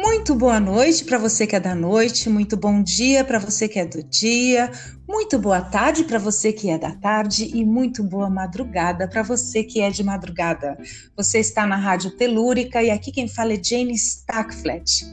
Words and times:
Muito 0.00 0.32
boa 0.32 0.60
noite 0.60 1.04
para 1.04 1.18
você 1.18 1.44
que 1.44 1.56
é 1.56 1.60
da 1.60 1.74
noite, 1.74 2.30
muito 2.30 2.56
bom 2.56 2.80
dia 2.80 3.24
para 3.24 3.40
você 3.40 3.66
que 3.66 3.80
é 3.80 3.84
do 3.84 4.00
dia, 4.00 4.70
muito 5.08 5.36
boa 5.40 5.60
tarde 5.60 6.04
para 6.04 6.20
você 6.20 6.52
que 6.52 6.70
é 6.70 6.78
da 6.78 6.92
tarde 6.92 7.50
e 7.52 7.64
muito 7.64 8.04
boa 8.04 8.30
madrugada 8.30 9.08
para 9.08 9.24
você 9.24 9.64
que 9.64 9.80
é 9.80 9.90
de 9.90 10.04
madrugada. 10.04 10.78
Você 11.16 11.40
está 11.40 11.66
na 11.66 11.74
Rádio 11.74 12.12
Telúrica 12.12 12.80
e 12.80 12.92
aqui 12.92 13.10
quem 13.10 13.26
fala 13.26 13.54
é 13.54 13.60
Jane 13.60 13.92
Stackflat. 13.92 15.04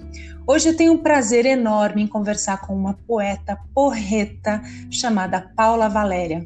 Hoje 0.46 0.70
eu 0.70 0.78
tenho 0.78 0.94
um 0.94 1.00
prazer 1.00 1.48
enorme 1.48 2.04
em 2.04 2.08
conversar 2.08 2.62
com 2.62 2.76
uma 2.76 2.94
poeta 2.94 3.58
porreta 3.74 4.62
chamada 4.92 5.42
Paula 5.42 5.90
Valéria. 5.90 6.46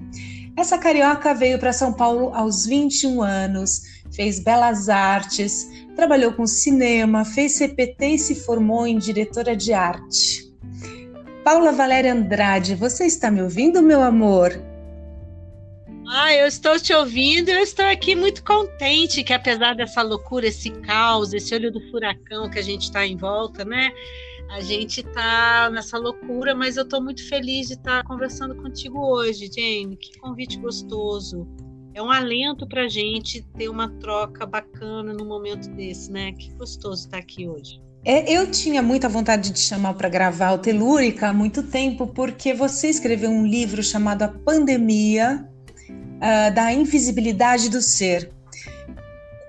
Essa 0.59 0.77
carioca 0.77 1.33
veio 1.33 1.57
para 1.57 1.71
São 1.71 1.93
Paulo 1.93 2.33
aos 2.35 2.65
21 2.65 3.23
anos, 3.23 3.81
fez 4.11 4.43
belas 4.43 4.89
artes, 4.89 5.65
trabalhou 5.95 6.33
com 6.33 6.45
cinema, 6.45 7.23
fez 7.23 7.53
CPT 7.53 8.07
e 8.07 8.19
se 8.19 8.35
formou 8.35 8.85
em 8.85 8.97
diretora 8.97 9.55
de 9.55 9.71
arte. 9.71 10.53
Paula 11.45 11.71
Valéria 11.71 12.11
Andrade, 12.11 12.75
você 12.75 13.05
está 13.05 13.31
me 13.31 13.41
ouvindo, 13.41 13.81
meu 13.81 14.03
amor? 14.03 14.51
Ah, 16.09 16.33
eu 16.33 16.45
estou 16.45 16.77
te 16.77 16.93
ouvindo, 16.93 17.47
eu 17.47 17.59
estou 17.59 17.85
aqui 17.85 18.13
muito 18.13 18.43
contente 18.43 19.23
que 19.23 19.31
apesar 19.31 19.75
dessa 19.75 20.01
loucura, 20.01 20.47
esse 20.47 20.71
caos, 20.71 21.31
esse 21.31 21.55
olho 21.55 21.71
do 21.71 21.79
furacão 21.89 22.49
que 22.49 22.59
a 22.59 22.63
gente 22.63 22.81
está 22.81 23.07
em 23.07 23.15
volta, 23.15 23.63
né? 23.63 23.93
A 24.49 24.61
gente 24.61 25.01
está 25.01 25.69
nessa 25.69 25.97
loucura, 25.97 26.55
mas 26.55 26.75
eu 26.75 26.83
estou 26.83 27.01
muito 27.01 27.27
feliz 27.29 27.67
de 27.67 27.75
estar 27.75 28.03
conversando 28.03 28.55
contigo 28.55 28.99
hoje, 28.99 29.47
Jane. 29.47 29.95
Que 29.95 30.17
convite 30.19 30.57
gostoso 30.57 31.47
é 31.93 32.01
um 32.01 32.09
alento 32.09 32.67
para 32.67 32.83
a 32.83 32.87
gente 32.87 33.41
ter 33.57 33.69
uma 33.69 33.89
troca 33.99 34.45
bacana 34.45 35.13
no 35.13 35.25
momento 35.25 35.69
desse, 35.69 36.11
né? 36.11 36.31
Que 36.33 36.51
gostoso 36.53 37.05
estar 37.05 37.17
aqui 37.17 37.47
hoje. 37.47 37.81
É, 38.03 38.31
eu 38.31 38.49
tinha 38.49 38.81
muita 38.81 39.09
vontade 39.09 39.51
de 39.51 39.59
chamar 39.59 39.93
para 39.93 40.07
gravar 40.07 40.53
o 40.53 40.57
Telúrica 40.57 41.29
há 41.29 41.33
muito 41.33 41.63
tempo, 41.63 42.07
porque 42.07 42.53
você 42.53 42.87
escreveu 42.89 43.29
um 43.29 43.45
livro 43.45 43.83
chamado 43.83 44.23
A 44.23 44.29
Pandemia 44.29 45.45
uh, 45.89 46.53
da 46.53 46.71
Invisibilidade 46.71 47.69
do 47.69 47.81
Ser, 47.81 48.31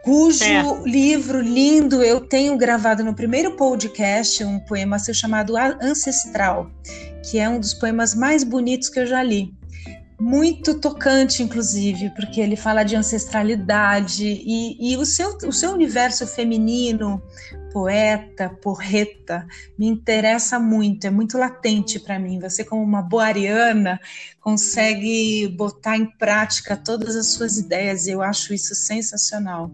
cujo 0.03 0.84
livro 0.84 1.41
lindo 1.41 2.03
eu 2.03 2.20
tenho 2.20 2.56
gravado 2.56 3.05
no 3.05 3.15
primeiro 3.15 3.56
podcast, 3.56 4.43
um 4.45 4.59
poema 4.59 4.98
seu 4.98 5.15
chamado 5.15 5.56
Ancestral, 5.56 6.70
que 7.23 7.39
é 7.39 7.48
um 7.48 7.61
dos 7.61 7.75
poemas 7.75 8.15
mais 8.15 8.43
bonitos 8.43 8.89
que 8.89 9.01
eu 9.01 9.06
já 9.06 9.23
li. 9.23 9.55
Muito 10.19 10.78
tocante, 10.78 11.43
inclusive, 11.43 12.11
porque 12.11 12.41
ele 12.41 12.55
fala 12.55 12.83
de 12.83 12.95
ancestralidade 12.95 14.27
e, 14.27 14.93
e, 14.93 14.97
o, 14.98 15.06
seu, 15.06 15.37
o 15.47 15.53
seu 15.53 15.73
universo 15.73 16.27
feminino, 16.27 17.23
poeta, 17.72 18.48
porreta, 18.48 19.46
me 19.78 19.86
interessa 19.86 20.58
muito, 20.58 21.06
é 21.06 21.10
muito 21.10 21.38
latente 21.38 21.98
para 21.98 22.18
mim. 22.18 22.38
Você, 22.40 22.64
como 22.64 22.82
uma 22.82 23.02
boariana, 23.02 24.00
consegue 24.40 25.48
botar 25.48 25.96
em 25.96 26.06
prática 26.06 26.76
todas 26.76 27.16
as 27.16 27.28
suas 27.28 27.58
ideias 27.58 28.06
e 28.06 28.10
eu 28.10 28.22
acho 28.22 28.52
isso 28.52 28.74
sensacional. 28.74 29.70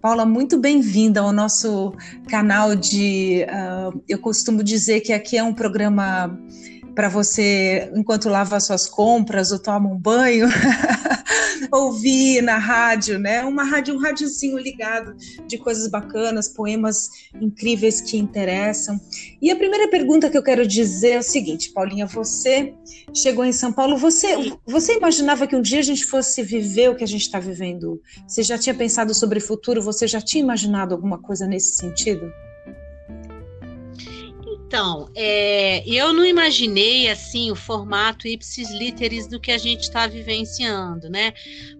Paula, 0.00 0.24
muito 0.24 0.58
bem-vinda 0.58 1.20
ao 1.20 1.32
nosso 1.32 1.92
canal 2.28 2.74
de. 2.76 3.44
Uh, 3.44 4.02
eu 4.08 4.18
costumo 4.18 4.62
dizer 4.62 5.00
que 5.00 5.12
aqui 5.12 5.36
é 5.36 5.42
um 5.42 5.54
programa 5.54 6.38
para 6.94 7.10
você, 7.10 7.90
enquanto 7.94 8.28
lava 8.28 8.58
suas 8.58 8.86
compras 8.86 9.52
ou 9.52 9.58
toma 9.58 9.86
um 9.86 9.98
banho, 9.98 10.48
ouvir 11.76 12.42
na 12.42 12.58
rádio, 12.58 13.18
né? 13.18 13.42
Uma 13.44 13.64
rádio, 13.64 13.94
um 13.94 13.98
rádiozinho 13.98 14.58
ligado 14.58 15.16
de 15.46 15.58
coisas 15.58 15.88
bacanas, 15.88 16.48
poemas 16.48 17.08
incríveis 17.40 18.00
que 18.00 18.16
interessam. 18.16 19.00
E 19.40 19.50
a 19.50 19.56
primeira 19.56 19.88
pergunta 19.88 20.30
que 20.30 20.36
eu 20.36 20.42
quero 20.42 20.66
dizer 20.66 21.10
é 21.10 21.18
o 21.18 21.22
seguinte, 21.22 21.70
Paulinha, 21.72 22.06
você 22.06 22.74
chegou 23.14 23.44
em 23.44 23.52
São 23.52 23.72
Paulo, 23.72 23.96
você, 23.96 24.28
você 24.66 24.96
imaginava 24.96 25.46
que 25.46 25.56
um 25.56 25.62
dia 25.62 25.80
a 25.80 25.82
gente 25.82 26.04
fosse 26.04 26.42
viver 26.42 26.90
o 26.90 26.96
que 26.96 27.04
a 27.04 27.08
gente 27.08 27.22
está 27.22 27.38
vivendo? 27.38 28.00
Você 28.26 28.42
já 28.42 28.58
tinha 28.58 28.74
pensado 28.74 29.14
sobre 29.14 29.38
o 29.38 29.42
futuro? 29.42 29.82
Você 29.82 30.06
já 30.06 30.20
tinha 30.20 30.42
imaginado 30.42 30.94
alguma 30.94 31.18
coisa 31.18 31.46
nesse 31.46 31.76
sentido? 31.76 32.30
Então, 34.76 35.08
é, 35.14 35.82
eu 35.88 36.12
não 36.12 36.26
imaginei 36.26 37.08
assim 37.08 37.50
o 37.50 37.56
formato 37.56 38.28
ipsis 38.28 38.70
literis 38.70 39.26
do 39.26 39.40
que 39.40 39.50
a 39.50 39.56
gente 39.56 39.84
está 39.84 40.06
vivenciando, 40.06 41.08
né? 41.08 41.32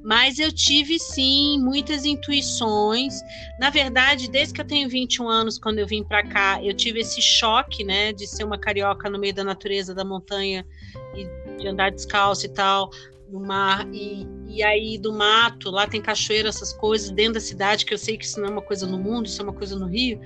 Mas 0.02 0.38
eu 0.38 0.50
tive 0.50 0.98
sim 0.98 1.60
muitas 1.60 2.06
intuições. 2.06 3.20
Na 3.60 3.68
verdade, 3.68 4.30
desde 4.30 4.54
que 4.54 4.62
eu 4.62 4.66
tenho 4.66 4.88
21 4.88 5.28
anos, 5.28 5.58
quando 5.58 5.78
eu 5.78 5.86
vim 5.86 6.02
para 6.02 6.26
cá, 6.26 6.58
eu 6.64 6.72
tive 6.72 7.00
esse 7.00 7.20
choque, 7.20 7.84
né, 7.84 8.14
de 8.14 8.26
ser 8.26 8.44
uma 8.44 8.56
carioca 8.56 9.10
no 9.10 9.18
meio 9.18 9.34
da 9.34 9.44
natureza, 9.44 9.94
da 9.94 10.02
montanha 10.02 10.66
e 11.14 11.58
de 11.60 11.68
andar 11.68 11.90
descalço 11.90 12.46
e 12.46 12.48
tal 12.48 12.88
no 13.28 13.40
mar 13.40 13.86
e, 13.92 14.26
e 14.46 14.62
aí 14.62 14.96
do 14.96 15.12
mato, 15.12 15.70
lá 15.70 15.86
tem 15.86 16.00
cachoeira, 16.00 16.48
essas 16.48 16.72
coisas 16.72 17.10
dentro 17.10 17.34
da 17.34 17.40
cidade, 17.40 17.84
que 17.84 17.92
eu 17.92 17.98
sei 17.98 18.16
que 18.16 18.24
isso 18.24 18.40
não 18.40 18.48
é 18.48 18.50
uma 18.52 18.62
coisa 18.62 18.86
no 18.86 18.96
mundo, 18.96 19.26
isso 19.26 19.42
é 19.42 19.44
uma 19.44 19.52
coisa 19.52 19.76
no 19.76 19.86
Rio. 19.86 20.18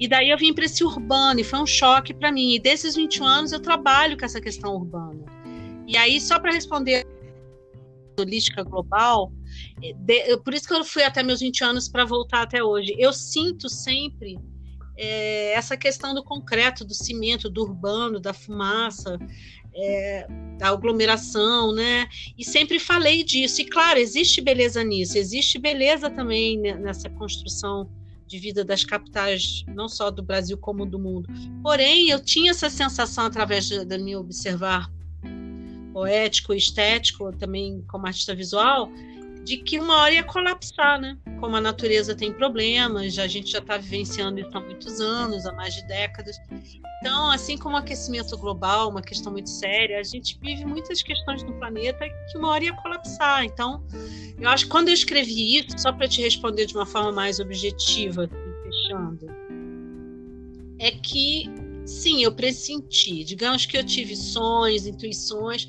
E 0.00 0.06
daí 0.06 0.30
eu 0.30 0.38
vim 0.38 0.54
para 0.54 0.64
esse 0.64 0.84
urbano 0.84 1.40
e 1.40 1.44
foi 1.44 1.58
um 1.58 1.66
choque 1.66 2.14
para 2.14 2.30
mim. 2.30 2.54
E 2.54 2.58
desses 2.58 2.94
21 2.94 3.26
anos 3.26 3.52
eu 3.52 3.60
trabalho 3.60 4.16
com 4.16 4.24
essa 4.24 4.40
questão 4.40 4.74
urbana. 4.74 5.24
E 5.86 5.96
aí, 5.96 6.20
só 6.20 6.38
para 6.38 6.52
responder 6.52 7.06
holística 8.20 8.62
global, 8.62 9.32
eh, 9.82 9.94
de, 9.94 10.36
por 10.38 10.52
isso 10.52 10.66
que 10.66 10.74
eu 10.74 10.84
fui 10.84 11.02
até 11.02 11.22
meus 11.22 11.40
20 11.40 11.64
anos 11.64 11.88
para 11.88 12.04
voltar 12.04 12.42
até 12.42 12.62
hoje. 12.62 12.94
Eu 12.98 13.12
sinto 13.12 13.68
sempre 13.68 14.38
é, 14.96 15.52
essa 15.52 15.76
questão 15.76 16.12
do 16.12 16.22
concreto, 16.22 16.84
do 16.84 16.94
cimento, 16.94 17.48
do 17.48 17.62
urbano, 17.62 18.18
da 18.18 18.34
fumaça, 18.34 19.18
é, 19.74 20.26
da 20.58 20.68
aglomeração, 20.68 21.72
né? 21.72 22.08
E 22.36 22.44
sempre 22.44 22.80
falei 22.80 23.22
disso. 23.22 23.60
E 23.60 23.64
claro, 23.64 23.98
existe 23.98 24.40
beleza 24.40 24.82
nisso, 24.82 25.16
existe 25.16 25.58
beleza 25.58 26.10
também 26.10 26.58
nessa 26.58 27.08
construção 27.08 27.88
de 28.28 28.38
vida 28.38 28.64
das 28.64 28.84
capitais, 28.84 29.64
não 29.66 29.88
só 29.88 30.10
do 30.10 30.22
Brasil 30.22 30.58
como 30.58 30.84
do 30.84 30.98
mundo. 30.98 31.28
Porém, 31.62 32.10
eu 32.10 32.20
tinha 32.20 32.50
essa 32.50 32.68
sensação 32.68 33.24
através 33.24 33.68
da 33.86 33.98
minha 33.98 34.20
observar 34.20 34.90
poético, 35.92 36.54
estético, 36.54 37.32
também 37.32 37.82
como 37.88 38.06
artista 38.06 38.34
visual, 38.34 38.88
de 39.48 39.56
que 39.56 39.80
uma 39.80 40.02
hora 40.02 40.12
ia 40.12 40.22
colapsar, 40.22 41.00
né? 41.00 41.16
Como 41.40 41.56
a 41.56 41.60
natureza 41.60 42.14
tem 42.14 42.30
problemas, 42.30 43.18
a 43.18 43.26
gente 43.26 43.50
já 43.50 43.60
está 43.60 43.78
vivenciando 43.78 44.38
isso 44.38 44.50
há 44.52 44.60
muitos 44.60 45.00
anos, 45.00 45.46
há 45.46 45.52
mais 45.54 45.74
de 45.74 45.86
décadas. 45.86 46.36
Então, 47.00 47.30
assim 47.30 47.56
como 47.56 47.74
o 47.74 47.78
aquecimento 47.78 48.36
global, 48.36 48.90
uma 48.90 49.00
questão 49.00 49.32
muito 49.32 49.48
séria, 49.48 49.98
a 49.98 50.02
gente 50.02 50.38
vive 50.42 50.66
muitas 50.66 51.02
questões 51.02 51.42
no 51.42 51.54
planeta 51.54 52.04
que 52.30 52.36
uma 52.36 52.48
hora 52.50 52.64
ia 52.64 52.74
colapsar. 52.74 53.42
Então, 53.42 53.82
eu 54.38 54.50
acho 54.50 54.64
que 54.64 54.70
quando 54.70 54.88
eu 54.88 54.94
escrevi 54.94 55.58
isso, 55.58 55.78
só 55.78 55.92
para 55.94 56.06
te 56.06 56.20
responder 56.20 56.66
de 56.66 56.74
uma 56.74 56.84
forma 56.84 57.10
mais 57.10 57.40
objetiva, 57.40 58.28
fechando, 58.62 59.26
é 60.78 60.90
que 60.90 61.48
sim, 61.86 62.22
eu 62.22 62.32
pressenti. 62.32 63.24
Digamos 63.24 63.64
que 63.64 63.78
eu 63.78 63.84
tive 63.84 64.14
sonhos, 64.14 64.86
intuições 64.86 65.66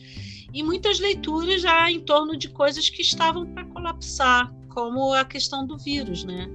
e 0.54 0.64
muitas 0.64 1.00
leituras 1.00 1.62
já 1.62 1.92
em 1.92 2.00
torno 2.00 2.38
de 2.38 2.50
coisas 2.50 2.90
que 2.90 3.02
estavam 3.02 3.46
para 3.54 3.66
colapsar, 3.66 4.54
como 4.70 5.14
a 5.14 5.26
questão 5.26 5.66
do 5.66 5.78
vírus, 5.78 6.24
né? 6.24 6.50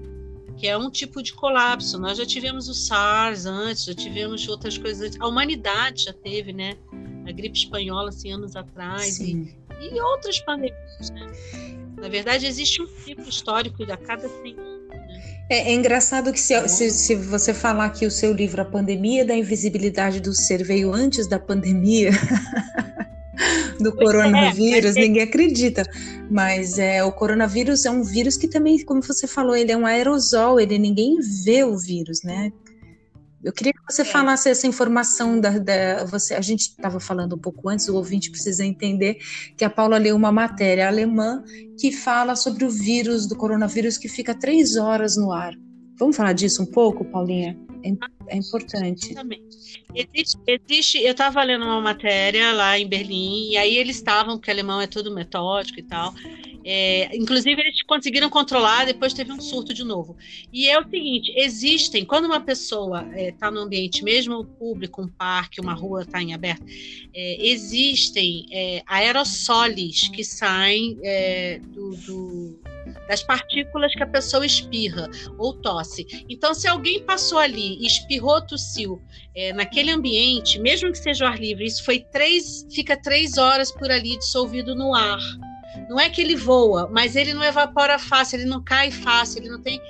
Que 0.56 0.68
é 0.68 0.76
um 0.76 0.90
tipo 0.90 1.22
de 1.22 1.32
colapso. 1.34 1.98
Nós 1.98 2.18
já 2.18 2.24
tivemos 2.24 2.68
o 2.68 2.74
SARS 2.74 3.44
antes, 3.44 3.84
já 3.84 3.94
tivemos 3.94 4.46
outras 4.48 4.78
coisas. 4.78 5.16
A 5.20 5.26
humanidade 5.26 6.04
já 6.04 6.12
teve, 6.12 6.52
né? 6.52 6.76
A 7.26 7.32
gripe 7.32 7.58
espanhola, 7.58 8.10
assim, 8.10 8.32
anos 8.32 8.54
atrás. 8.54 9.18
E, 9.18 9.56
e, 9.80 10.00
outras 10.00 10.38
pandemias, 10.40 11.10
né? 11.10 11.32
Na 11.96 12.08
verdade, 12.08 12.46
existe 12.46 12.82
um 12.82 12.86
ciclo 12.86 13.28
histórico 13.28 13.84
de 13.84 13.92
a 13.92 13.96
cada 13.96 14.28
100 14.28 14.58
anos. 14.58 14.88
Né? 14.88 15.46
É, 15.50 15.70
é, 15.70 15.74
engraçado 15.74 16.32
que 16.32 16.40
se, 16.40 16.68
se, 16.68 16.90
se, 16.90 17.14
você 17.14 17.52
falar 17.52 17.90
que 17.90 18.06
o 18.06 18.10
seu 18.10 18.32
livro 18.32 18.62
A 18.62 18.64
Pandemia 18.64 19.24
da 19.24 19.34
Invisibilidade 19.34 20.20
do 20.20 20.34
Ser 20.34 20.62
veio 20.62 20.92
antes 20.92 21.26
da 21.26 21.38
pandemia, 21.38 22.10
do 23.80 23.88
é, 23.88 23.92
coronavírus, 23.92 24.96
é, 24.96 25.00
ninguém 25.00 25.22
acredita. 25.22 25.82
Mas 26.30 26.78
é, 26.78 27.02
o 27.04 27.12
coronavírus 27.12 27.84
é 27.84 27.90
um 27.90 28.02
vírus 28.02 28.36
que 28.36 28.48
também, 28.48 28.82
como 28.84 29.02
você 29.02 29.26
falou, 29.26 29.56
ele 29.56 29.72
é 29.72 29.76
um 29.76 29.86
aerosol, 29.86 30.58
ele 30.60 30.78
ninguém 30.78 31.18
vê 31.44 31.64
o 31.64 31.76
vírus, 31.76 32.22
né? 32.22 32.52
Eu 33.44 33.52
queria 33.52 33.74
que 33.74 33.92
você 33.92 34.00
é. 34.00 34.04
falasse 34.06 34.48
essa 34.48 34.66
informação 34.66 35.38
da, 35.38 35.58
da 35.58 36.04
você. 36.06 36.34
A 36.34 36.40
gente 36.40 36.62
estava 36.62 36.98
falando 36.98 37.36
um 37.36 37.38
pouco 37.38 37.68
antes, 37.68 37.86
o 37.88 37.94
ouvinte 37.94 38.30
precisa 38.30 38.64
entender 38.64 39.18
que 39.54 39.64
a 39.64 39.70
Paula 39.70 39.98
leu 39.98 40.16
uma 40.16 40.32
matéria 40.32 40.88
alemã 40.88 41.44
que 41.78 41.92
fala 41.92 42.34
sobre 42.36 42.64
o 42.64 42.70
vírus 42.70 43.26
do 43.26 43.36
coronavírus 43.36 43.98
que 43.98 44.08
fica 44.08 44.34
três 44.34 44.76
horas 44.76 45.18
no 45.18 45.30
ar. 45.30 45.52
Vamos 45.98 46.16
falar 46.16 46.32
disso 46.32 46.62
um 46.62 46.66
pouco, 46.66 47.04
Paulinha? 47.04 47.56
É, 47.84 47.90
é 48.34 48.36
importante. 48.38 49.10
Exatamente. 49.10 49.63
Existe, 49.92 50.38
existe 50.46 50.98
eu 50.98 51.12
estava 51.12 51.42
lendo 51.42 51.64
uma 51.64 51.80
matéria 51.80 52.52
lá 52.52 52.78
em 52.78 52.88
Berlim, 52.88 53.50
e 53.50 53.56
aí 53.56 53.76
eles 53.76 53.96
estavam, 53.96 54.36
porque 54.36 54.50
alemão 54.50 54.80
é 54.80 54.86
tudo 54.86 55.14
metódico 55.14 55.78
e 55.80 55.82
tal, 55.82 56.14
É, 56.66 57.14
inclusive, 57.14 57.60
eles 57.60 57.82
conseguiram 57.82 58.30
controlar, 58.30 58.86
depois 58.86 59.12
teve 59.12 59.30
um 59.30 59.40
surto 59.40 59.74
de 59.74 59.84
novo. 59.84 60.16
E 60.50 60.66
é 60.66 60.78
o 60.80 60.88
seguinte: 60.88 61.32
existem, 61.36 62.04
quando 62.06 62.24
uma 62.24 62.40
pessoa 62.40 63.02
está 63.02 63.20
é, 63.20 63.32
tá 63.32 63.50
no 63.50 63.60
ambiente, 63.60 64.02
mesmo 64.02 64.44
público, 64.46 65.02
um 65.02 65.08
parque, 65.08 65.60
uma 65.60 65.74
rua 65.74 66.02
está 66.02 66.22
em 66.22 66.32
aberto, 66.32 66.64
é, 67.14 67.46
existem 67.46 68.46
é, 68.50 68.82
aerossoles 68.86 70.08
que 70.08 70.24
saem 70.24 70.98
é, 71.02 71.60
do, 71.60 71.96
do, 71.96 72.63
das 73.08 73.22
partículas 73.22 73.94
que 73.94 74.02
a 74.02 74.06
pessoa 74.06 74.44
espirra 74.44 75.08
ou 75.38 75.54
tosse. 75.54 76.24
Então, 76.28 76.54
se 76.54 76.68
alguém 76.68 77.02
passou 77.02 77.38
ali, 77.38 77.84
espirrou, 77.84 78.40
tossiu 78.42 79.00
é, 79.34 79.52
naquele 79.52 79.90
ambiente, 79.90 80.58
mesmo 80.58 80.90
que 80.90 80.98
seja 80.98 81.24
o 81.24 81.28
ar 81.28 81.38
livre, 81.38 81.64
isso 81.64 81.84
foi 81.84 82.00
três, 82.00 82.66
fica 82.72 82.96
três 82.96 83.38
horas 83.38 83.70
por 83.70 83.90
ali 83.90 84.18
dissolvido 84.18 84.74
no 84.74 84.94
ar. 84.94 85.20
Não 85.88 85.98
é 85.98 86.08
que 86.08 86.20
ele 86.20 86.36
voa, 86.36 86.88
mas 86.90 87.16
ele 87.16 87.34
não 87.34 87.42
evapora 87.42 87.98
fácil, 87.98 88.38
ele 88.38 88.48
não 88.48 88.62
cai 88.62 88.90
fácil, 88.90 89.40
ele 89.40 89.50
não 89.50 89.60
tem 89.60 89.80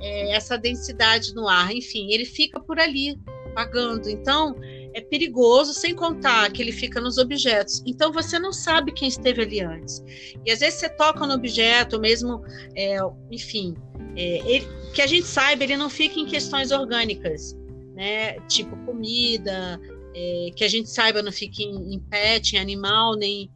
é, 0.00 0.32
essa 0.32 0.56
densidade 0.56 1.34
no 1.34 1.48
ar. 1.48 1.74
Enfim, 1.74 2.12
ele 2.12 2.24
fica 2.24 2.60
por 2.60 2.78
ali, 2.78 3.18
pagando. 3.54 4.08
Então, 4.08 4.54
é 4.94 5.00
perigoso, 5.00 5.72
sem 5.72 5.94
contar 5.94 6.50
que 6.52 6.62
ele 6.62 6.72
fica 6.72 7.00
nos 7.00 7.18
objetos. 7.18 7.82
Então, 7.86 8.12
você 8.12 8.38
não 8.38 8.52
sabe 8.52 8.92
quem 8.92 9.08
esteve 9.08 9.42
ali 9.42 9.60
antes. 9.60 10.02
E 10.44 10.50
às 10.50 10.60
vezes 10.60 10.80
você 10.80 10.88
toca 10.88 11.26
no 11.26 11.34
objeto, 11.34 12.00
mesmo, 12.00 12.42
é, 12.76 12.98
enfim, 13.30 13.74
é, 14.16 14.38
ele, 14.48 14.66
que 14.94 15.02
a 15.02 15.06
gente 15.06 15.26
saiba, 15.26 15.64
ele 15.64 15.76
não 15.76 15.90
fica 15.90 16.18
em 16.18 16.26
questões 16.26 16.70
orgânicas, 16.70 17.56
né? 17.94 18.40
Tipo 18.48 18.76
comida, 18.84 19.80
é, 20.14 20.50
que 20.54 20.64
a 20.64 20.68
gente 20.68 20.88
saiba, 20.90 21.22
não 21.22 21.32
fica 21.32 21.62
em, 21.62 21.94
em 21.94 22.00
pet, 22.00 22.56
em 22.56 22.58
animal, 22.58 23.16
nem 23.16 23.50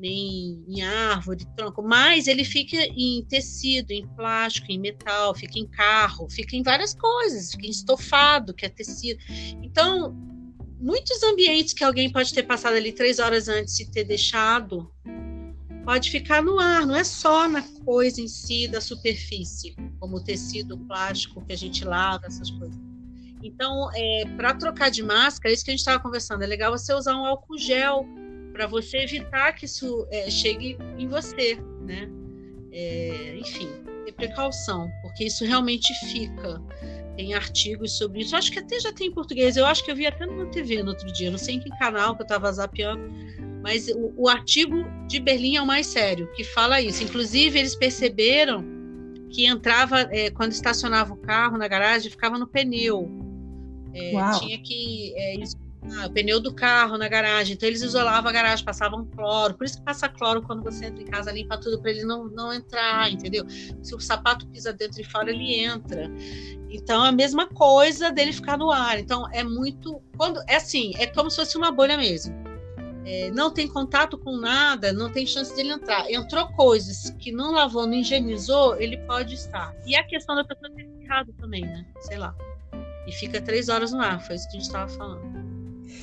nem 0.00 0.64
em 0.66 0.80
árvore, 0.80 1.46
tronco, 1.54 1.82
mas 1.82 2.26
ele 2.26 2.42
fica 2.42 2.76
em 2.76 3.22
tecido, 3.28 3.90
em 3.90 4.06
plástico, 4.16 4.72
em 4.72 4.78
metal, 4.78 5.34
fica 5.34 5.58
em 5.58 5.66
carro, 5.66 6.26
fica 6.30 6.56
em 6.56 6.62
várias 6.62 6.94
coisas, 6.94 7.50
fica 7.50 7.66
em 7.66 7.70
estofado, 7.70 8.54
que 8.54 8.64
é 8.64 8.70
tecido. 8.70 9.20
Então, 9.62 10.16
muitos 10.80 11.22
ambientes 11.22 11.74
que 11.74 11.84
alguém 11.84 12.10
pode 12.10 12.32
ter 12.32 12.42
passado 12.44 12.74
ali 12.74 12.92
três 12.92 13.18
horas 13.18 13.48
antes 13.48 13.76
de 13.76 13.90
ter 13.90 14.04
deixado, 14.04 14.90
pode 15.84 16.10
ficar 16.10 16.42
no 16.42 16.58
ar, 16.58 16.86
não 16.86 16.96
é 16.96 17.04
só 17.04 17.48
na 17.48 17.62
coisa 17.84 18.20
em 18.20 18.28
si 18.28 18.66
da 18.66 18.80
superfície, 18.80 19.74
como 19.98 20.16
o 20.16 20.24
tecido, 20.24 20.78
plástico 20.78 21.44
que 21.44 21.52
a 21.52 21.56
gente 21.56 21.84
lava, 21.84 22.26
essas 22.26 22.50
coisas. 22.50 22.78
Então, 23.42 23.90
é, 23.94 24.24
para 24.36 24.54
trocar 24.54 24.90
de 24.90 25.02
máscara, 25.02 25.52
é 25.52 25.54
isso 25.54 25.64
que 25.64 25.70
a 25.70 25.72
gente 25.72 25.80
estava 25.80 26.02
conversando, 26.02 26.42
é 26.42 26.46
legal 26.46 26.76
você 26.76 26.92
usar 26.94 27.16
um 27.16 27.24
álcool 27.24 27.58
gel 27.58 28.06
para 28.52 28.66
você 28.66 28.98
evitar 28.98 29.52
que 29.52 29.64
isso 29.64 30.06
é, 30.10 30.30
chegue 30.30 30.76
em 30.98 31.08
você, 31.08 31.58
né? 31.86 32.08
É, 32.72 33.36
enfim, 33.38 33.68
ter 34.04 34.12
precaução, 34.12 34.90
porque 35.02 35.24
isso 35.24 35.44
realmente 35.44 35.92
fica. 36.06 36.60
Tem 37.20 37.34
artigos 37.34 37.98
sobre 37.98 38.22
isso. 38.22 38.34
Acho 38.34 38.50
que 38.50 38.58
até 38.58 38.80
já 38.80 38.90
tem 38.94 39.08
em 39.08 39.12
português. 39.12 39.54
Eu 39.54 39.66
acho 39.66 39.84
que 39.84 39.90
eu 39.90 39.94
vi 39.94 40.06
até 40.06 40.24
numa 40.24 40.46
TV 40.46 40.82
no 40.82 40.88
outro 40.88 41.12
dia. 41.12 41.30
Não 41.30 41.36
sei 41.36 41.56
em 41.56 41.60
que 41.60 41.68
canal 41.76 42.16
que 42.16 42.22
eu 42.22 42.24
estava 42.24 42.50
zapeando. 42.50 43.02
Mas 43.62 43.88
o, 43.88 44.14
o 44.16 44.26
artigo 44.26 44.86
de 45.06 45.20
Berlim 45.20 45.56
é 45.56 45.60
o 45.60 45.66
mais 45.66 45.86
sério, 45.86 46.32
que 46.32 46.42
fala 46.42 46.80
isso. 46.80 47.02
Inclusive, 47.02 47.58
eles 47.58 47.74
perceberam 47.74 48.64
que 49.28 49.44
entrava, 49.44 50.08
é, 50.10 50.30
quando 50.30 50.52
estacionava 50.52 51.12
o 51.12 51.16
carro 51.18 51.58
na 51.58 51.68
garagem, 51.68 52.10
ficava 52.10 52.38
no 52.38 52.46
pneu. 52.46 53.06
É, 53.92 54.12
tinha 54.38 54.58
que 54.62 55.12
é, 55.14 55.34
ah, 55.96 56.06
o 56.06 56.10
pneu 56.10 56.40
do 56.40 56.54
carro 56.54 56.96
na 56.96 57.08
garagem. 57.08 57.54
Então 57.54 57.68
eles 57.68 57.82
isolavam 57.82 58.30
a 58.30 58.32
garagem, 58.32 58.64
passavam 58.64 59.04
cloro. 59.04 59.54
Por 59.54 59.64
isso 59.64 59.78
que 59.78 59.84
passa 59.84 60.08
cloro 60.08 60.42
quando 60.42 60.62
você 60.62 60.86
entra 60.86 61.02
em 61.02 61.06
casa, 61.06 61.32
limpa 61.32 61.58
tudo 61.58 61.80
para 61.80 61.90
ele 61.90 62.04
não, 62.04 62.28
não 62.28 62.52
entrar, 62.52 63.10
entendeu? 63.10 63.44
Se 63.82 63.94
o 63.94 64.00
sapato 64.00 64.46
pisa 64.48 64.72
dentro 64.72 65.00
e 65.00 65.04
fora, 65.04 65.30
ele 65.30 65.54
entra. 65.54 66.10
Então 66.68 67.04
é 67.04 67.08
a 67.08 67.12
mesma 67.12 67.46
coisa 67.46 68.10
dele 68.10 68.32
ficar 68.32 68.56
no 68.56 68.70
ar. 68.70 68.98
Então 68.98 69.28
é 69.32 69.42
muito. 69.42 70.00
quando 70.16 70.40
É 70.48 70.56
assim, 70.56 70.92
é 70.96 71.06
como 71.06 71.30
se 71.30 71.36
fosse 71.36 71.56
uma 71.56 71.70
bolha 71.70 71.96
mesmo. 71.96 72.34
É, 73.04 73.30
não 73.30 73.50
tem 73.50 73.66
contato 73.66 74.18
com 74.18 74.36
nada, 74.36 74.92
não 74.92 75.10
tem 75.10 75.26
chance 75.26 75.54
dele 75.56 75.72
entrar. 75.72 76.10
Entrou 76.10 76.46
coisas 76.48 77.10
que 77.18 77.32
não 77.32 77.52
lavou, 77.52 77.86
não 77.86 77.94
higienizou, 77.94 78.76
ele 78.76 78.98
pode 78.98 79.34
estar. 79.34 79.74
E 79.86 79.96
a 79.96 80.04
questão 80.04 80.36
da 80.36 80.44
pessoa 80.44 80.70
ter 80.70 80.88
errado 81.02 81.32
também, 81.40 81.62
né? 81.62 81.84
Sei 82.00 82.18
lá. 82.18 82.34
E 83.06 83.12
fica 83.12 83.40
três 83.40 83.68
horas 83.68 83.92
no 83.92 84.00
ar, 84.00 84.20
foi 84.20 84.36
isso 84.36 84.44
que 84.48 84.56
a 84.56 84.60
gente 84.60 84.66
estava 84.66 84.88
falando. 84.88 85.49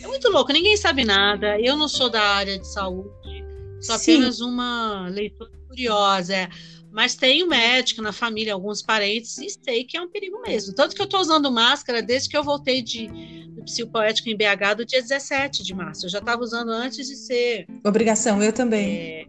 É 0.02 0.08
muito 0.08 0.30
louco, 0.30 0.52
ninguém 0.52 0.78
sabe 0.78 1.04
nada. 1.04 1.60
Eu 1.60 1.76
não 1.76 1.88
sou 1.88 2.10
da 2.10 2.22
área 2.22 2.58
de 2.60 2.68
saúde, 2.68 3.46
sou 3.82 3.98
Sim. 3.98 4.16
apenas 4.16 4.40
uma 4.40 5.08
leitora 5.10 5.52
curiosa. 5.68 6.36
É. 6.36 6.50
Mas 6.92 7.16
tenho 7.16 7.48
médico 7.48 8.02
na 8.02 8.12
família, 8.12 8.54
alguns 8.54 8.82
parentes, 8.82 9.38
e 9.38 9.50
sei 9.50 9.84
que 9.84 9.98
é 9.98 10.02
um 10.02 10.10
perigo 10.10 10.42
mesmo. 10.42 10.74
Tanto 10.74 10.96
que 10.96 11.02
eu 11.02 11.06
estou 11.06 11.20
usando 11.20 11.52
máscara 11.52 12.02
desde 12.02 12.30
que 12.30 12.36
eu 12.36 12.44
voltei 12.44 12.82
de, 12.82 13.08
do 13.50 13.64
psicopoético 13.64 14.30
em 14.30 14.36
BH 14.36 14.78
do 14.78 14.86
dia 14.86 15.02
17 15.02 15.64
de 15.64 15.76
março. 15.76 16.06
Eu 16.06 16.10
já 16.10 16.20
estava 16.20 16.42
usando 16.42 16.70
antes 16.70 17.08
de 17.08 17.16
ser. 17.16 17.68
Obrigação, 17.84 18.42
eu 18.42 18.52
também. 18.52 18.98
É... 18.98 19.28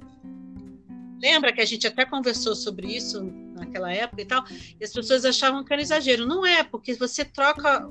Lembra 1.21 1.53
que 1.53 1.61
a 1.61 1.65
gente 1.65 1.87
até 1.87 2.07
conversou 2.07 2.55
sobre 2.55 2.97
isso 2.97 3.23
naquela 3.55 3.93
época 3.93 4.23
e 4.23 4.25
tal? 4.25 4.45
E 4.81 4.85
as 4.85 4.93
pessoas 4.93 5.25
achavam 5.25 5.65
que 5.65 5.73
era 5.73 5.83
exagero. 5.83 6.27
Não 6.27 6.47
é, 6.47 6.63
porque 6.63 6.95
você 6.95 7.25
troca 7.25 7.87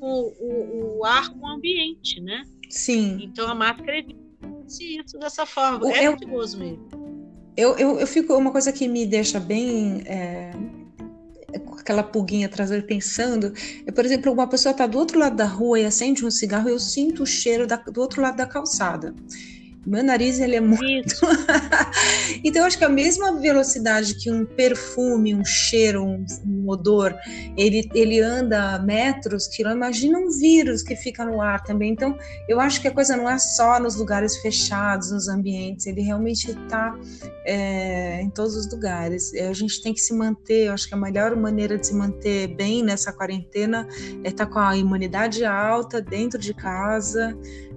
o, 0.00 0.32
o, 0.40 0.98
o 0.98 1.04
ar 1.04 1.30
com 1.30 1.40
o 1.40 1.48
ambiente, 1.48 2.20
né? 2.20 2.44
Sim. 2.68 3.18
Então 3.22 3.48
a 3.48 3.54
máscara 3.54 3.98
evita 3.98 4.18
isso 4.78 5.18
dessa 5.18 5.44
forma. 5.44 5.92
É 5.92 6.06
eu, 6.06 6.16
perigoso 6.16 6.58
mesmo. 6.58 6.88
Eu, 7.56 7.76
eu, 7.76 7.98
eu 7.98 8.06
fico. 8.06 8.34
Uma 8.34 8.52
coisa 8.52 8.72
que 8.72 8.86
me 8.88 9.04
deixa 9.04 9.40
bem. 9.40 10.02
É, 10.06 10.52
com 11.66 11.74
aquela 11.74 12.04
pulguinha 12.04 12.46
atrás 12.46 12.70
dele 12.70 12.82
pensando, 12.82 13.52
é, 13.84 13.90
por 13.90 14.04
exemplo, 14.04 14.32
uma 14.32 14.46
pessoa 14.46 14.70
está 14.70 14.86
do 14.86 14.96
outro 14.98 15.18
lado 15.18 15.34
da 15.34 15.46
rua 15.46 15.80
e 15.80 15.84
acende 15.84 16.24
um 16.24 16.30
cigarro, 16.30 16.68
eu 16.68 16.78
sinto 16.78 17.24
o 17.24 17.26
cheiro 17.26 17.66
da, 17.66 17.76
do 17.76 18.00
outro 18.00 18.22
lado 18.22 18.36
da 18.36 18.46
calçada. 18.46 19.14
Meu 19.86 20.04
nariz 20.04 20.38
ele 20.38 20.56
é 20.56 20.60
muito. 20.60 21.14
então 22.44 22.62
eu 22.62 22.66
acho 22.66 22.76
que 22.76 22.84
a 22.84 22.88
mesma 22.88 23.40
velocidade 23.40 24.14
que 24.14 24.30
um 24.30 24.44
perfume, 24.44 25.34
um 25.34 25.44
cheiro, 25.44 26.04
um, 26.04 26.24
um 26.46 26.68
odor, 26.68 27.14
ele, 27.56 27.88
ele 27.94 28.20
anda 28.20 28.78
metros, 28.80 29.46
quilômetros. 29.46 29.98
Imagina 30.02 30.18
um 30.18 30.30
vírus 30.38 30.82
que 30.82 30.94
fica 30.94 31.24
no 31.24 31.40
ar 31.40 31.62
também. 31.62 31.92
Então 31.92 32.16
eu 32.46 32.60
acho 32.60 32.80
que 32.80 32.88
a 32.88 32.90
coisa 32.90 33.16
não 33.16 33.28
é 33.28 33.38
só 33.38 33.80
nos 33.80 33.96
lugares 33.96 34.36
fechados, 34.38 35.10
nos 35.10 35.28
ambientes. 35.28 35.86
Ele 35.86 36.02
realmente 36.02 36.50
está 36.50 36.94
é, 37.46 38.20
em 38.20 38.28
todos 38.28 38.56
os 38.56 38.70
lugares. 38.70 39.32
A 39.34 39.52
gente 39.54 39.82
tem 39.82 39.94
que 39.94 40.00
se 40.00 40.12
manter. 40.12 40.66
Eu 40.66 40.74
acho 40.74 40.86
que 40.86 40.94
a 40.94 40.98
melhor 40.98 41.34
maneira 41.34 41.78
de 41.78 41.86
se 41.86 41.94
manter 41.94 42.48
bem 42.48 42.82
nessa 42.82 43.12
quarentena 43.14 43.88
é 44.22 44.28
estar 44.28 44.44
tá 44.44 44.52
com 44.52 44.58
a 44.58 44.76
imunidade 44.76 45.42
alta 45.42 46.02
dentro 46.02 46.38
de 46.38 46.52
casa 46.52 47.34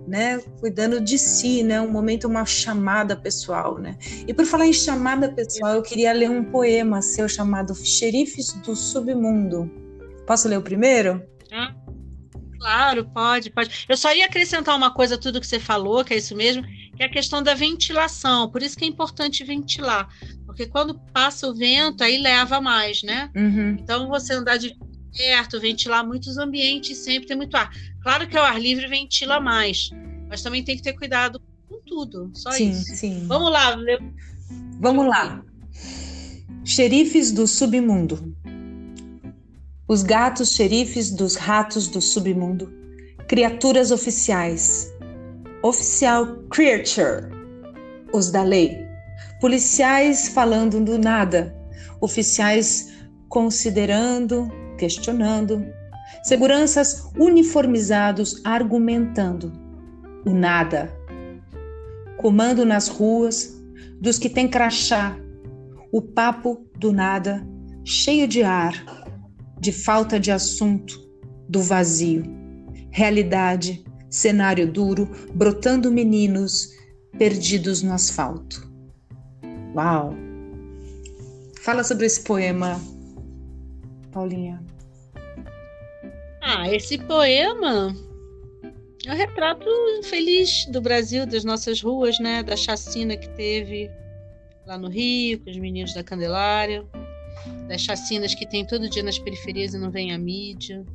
né, 0.07 0.39
cuidando 0.59 0.99
de 0.99 1.17
si, 1.17 1.63
né, 1.63 1.79
um 1.81 1.91
momento, 1.91 2.27
uma 2.27 2.45
chamada 2.45 3.15
pessoal, 3.15 3.77
né. 3.77 3.97
E 4.27 4.33
por 4.33 4.45
falar 4.45 4.67
em 4.67 4.73
chamada 4.73 5.31
pessoal, 5.31 5.75
eu 5.75 5.81
queria 5.81 6.11
ler 6.13 6.29
um 6.29 6.43
poema 6.43 7.01
seu 7.01 7.27
chamado 7.27 7.73
Xerifes 7.75 8.53
do 8.65 8.75
Submundo. 8.75 9.71
Posso 10.25 10.47
ler 10.47 10.57
o 10.57 10.61
primeiro? 10.61 11.21
Claro, 12.63 13.05
pode, 13.13 13.49
pode. 13.49 13.85
Eu 13.89 13.97
só 13.97 14.15
ia 14.15 14.25
acrescentar 14.25 14.75
uma 14.75 14.93
coisa 14.93 15.15
a 15.15 15.17
tudo 15.17 15.41
que 15.41 15.47
você 15.47 15.59
falou, 15.59 16.03
que 16.05 16.13
é 16.13 16.17
isso 16.17 16.33
mesmo, 16.33 16.63
que 16.95 17.03
é 17.03 17.05
a 17.07 17.11
questão 17.11 17.43
da 17.43 17.53
ventilação. 17.53 18.49
Por 18.49 18.63
isso 18.63 18.77
que 18.77 18.85
é 18.85 18.87
importante 18.87 19.43
ventilar, 19.43 20.07
porque 20.45 20.65
quando 20.67 20.97
passa 21.11 21.45
o 21.45 21.53
vento, 21.53 22.03
aí 22.03 22.21
leva 22.21 22.61
mais, 22.61 23.03
né? 23.03 23.29
Uhum. 23.35 23.75
Então 23.79 24.07
você 24.07 24.33
andar 24.33 24.55
de 24.55 24.77
perto, 25.15 25.59
ventilar 25.59 26.05
muitos 26.05 26.37
ambientes, 26.37 26.97
sempre 26.97 27.27
tem 27.27 27.37
muito 27.37 27.55
ar. 27.55 27.71
Claro 28.01 28.27
que 28.27 28.37
o 28.37 28.41
ar 28.41 28.59
livre 28.59 28.87
ventila 28.87 29.39
mais, 29.39 29.89
mas 30.27 30.41
também 30.41 30.63
tem 30.63 30.75
que 30.75 30.83
ter 30.83 30.93
cuidado 30.93 31.41
com 31.69 31.79
tudo. 31.85 32.31
Só 32.33 32.51
sim, 32.51 32.71
isso. 32.71 32.95
Sim. 32.95 33.25
Vamos 33.27 33.51
lá. 33.51 33.77
Vamos 34.79 35.07
lá. 35.07 35.43
Xerifes 36.65 37.31
do 37.31 37.47
submundo. 37.47 38.35
Os 39.87 40.01
gatos 40.01 40.53
xerifes 40.53 41.11
dos 41.11 41.35
ratos 41.35 41.87
do 41.87 42.01
submundo. 42.01 42.73
Criaturas 43.27 43.91
oficiais. 43.91 44.91
Oficial 45.61 46.37
creature. 46.49 47.29
Os 48.13 48.31
da 48.31 48.43
lei. 48.43 48.77
Policiais 49.39 50.29
falando 50.29 50.83
do 50.83 50.97
nada. 50.97 51.55
Oficiais 51.99 52.93
considerando, 53.27 54.49
questionando, 54.77 55.65
Seguranças 56.21 57.09
uniformizados 57.17 58.41
argumentando. 58.43 59.51
O 60.25 60.31
nada. 60.31 60.93
Comando 62.17 62.65
nas 62.65 62.87
ruas 62.87 63.61
dos 63.99 64.17
que 64.17 64.29
têm 64.29 64.47
crachá. 64.47 65.17
O 65.91 66.01
papo 66.01 66.65
do 66.77 66.91
nada, 66.91 67.45
cheio 67.83 68.27
de 68.27 68.41
ar, 68.41 68.73
de 69.59 69.71
falta 69.71 70.19
de 70.19 70.31
assunto, 70.31 70.99
do 71.47 71.61
vazio. 71.61 72.23
Realidade, 72.89 73.83
cenário 74.09 74.71
duro, 74.71 75.09
brotando 75.33 75.91
meninos 75.91 76.69
perdidos 77.17 77.81
no 77.81 77.93
asfalto. 77.93 78.71
Uau! 79.75 80.15
Fala 81.61 81.83
sobre 81.83 82.05
esse 82.05 82.21
poema, 82.21 82.79
Paulinha. 84.13 84.63
Ah, 86.41 86.69
esse 86.69 86.97
poema 86.97 87.95
é 89.05 89.11
um 89.11 89.15
retrato 89.15 89.65
feliz 90.03 90.65
do 90.67 90.79
Brasil, 90.79 91.25
das 91.25 91.43
nossas 91.43 91.81
ruas, 91.81 92.19
né? 92.19 92.43
Da 92.43 92.55
chacina 92.55 93.17
que 93.17 93.29
teve 93.29 93.89
lá 94.65 94.77
no 94.77 94.87
Rio, 94.87 95.39
com 95.39 95.49
os 95.49 95.57
meninos 95.57 95.93
da 95.93 96.03
Candelária, 96.03 96.85
das 97.67 97.81
chacinas 97.81 98.33
que 98.35 98.45
tem 98.45 98.65
todo 98.65 98.89
dia 98.89 99.03
nas 99.03 99.19
periferias 99.19 99.73
e 99.73 99.77
não 99.77 99.91
vem 99.91 100.13
à 100.13 100.17
mídia, 100.17 100.85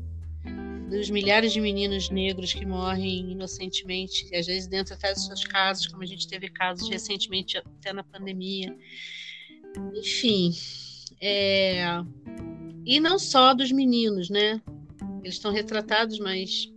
dos 0.88 1.10
milhares 1.10 1.52
de 1.52 1.60
meninos 1.60 2.08
negros 2.08 2.54
que 2.54 2.64
morrem 2.64 3.30
inocentemente, 3.32 4.34
às 4.34 4.46
vezes 4.46 4.66
dentro 4.66 4.94
até 4.94 5.08
das 5.08 5.22
suas 5.22 5.44
casas, 5.44 5.86
como 5.86 6.02
a 6.02 6.06
gente 6.06 6.26
teve 6.26 6.48
casos 6.48 6.88
recentemente 6.88 7.58
até 7.58 7.92
na 7.92 8.02
pandemia. 8.02 8.74
Enfim, 9.94 10.52
é... 11.20 11.84
e 12.84 13.00
não 13.00 13.18
só 13.18 13.54
dos 13.54 13.70
meninos, 13.70 14.30
né? 14.30 14.60
Eles 15.22 15.34
estão 15.34 15.52
retratados, 15.52 16.18
mas 16.18 16.70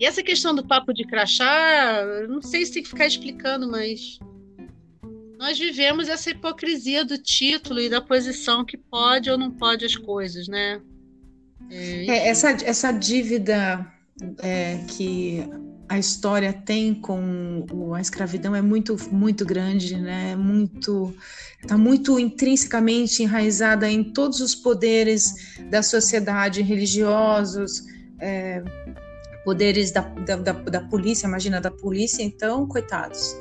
e 0.00 0.06
essa 0.06 0.22
questão 0.22 0.54
do 0.54 0.64
papo 0.64 0.92
de 0.92 1.04
crachá, 1.04 2.04
não 2.28 2.40
sei 2.40 2.64
se 2.64 2.72
tem 2.72 2.82
que 2.82 2.88
ficar 2.88 3.06
explicando, 3.06 3.68
mas 3.68 4.18
nós 5.36 5.58
vivemos 5.58 6.08
essa 6.08 6.30
hipocrisia 6.30 7.04
do 7.04 7.18
título 7.18 7.80
e 7.80 7.88
da 7.88 8.00
posição 8.00 8.64
que 8.64 8.76
pode 8.76 9.28
ou 9.28 9.36
não 9.36 9.50
pode 9.50 9.84
as 9.84 9.96
coisas, 9.96 10.46
né? 10.46 10.80
É, 11.70 12.06
é, 12.06 12.28
essa, 12.28 12.50
essa 12.50 12.92
dívida 12.92 13.86
é, 14.40 14.78
que 14.88 15.40
a 15.88 15.98
história 15.98 16.52
tem 16.52 16.94
com 16.94 17.94
a 17.94 18.00
escravidão 18.00 18.54
é 18.54 18.60
muito 18.60 18.96
muito 19.10 19.44
grande, 19.44 19.96
né? 19.96 20.36
Muito 20.36 21.14
está 21.60 21.76
muito 21.76 22.18
intrinsecamente 22.18 23.22
enraizada 23.22 23.90
em 23.90 24.04
todos 24.04 24.40
os 24.40 24.54
poderes 24.54 25.56
da 25.70 25.82
sociedade, 25.82 26.62
religiosos, 26.62 27.84
é, 28.20 28.62
poderes 29.44 29.90
da, 29.90 30.02
da, 30.02 30.36
da, 30.36 30.52
da, 30.52 30.80
polícia, 30.82 31.26
imagina 31.26 31.60
da 31.60 31.70
polícia, 31.70 32.22
então 32.22 32.66
coitados. 32.66 33.36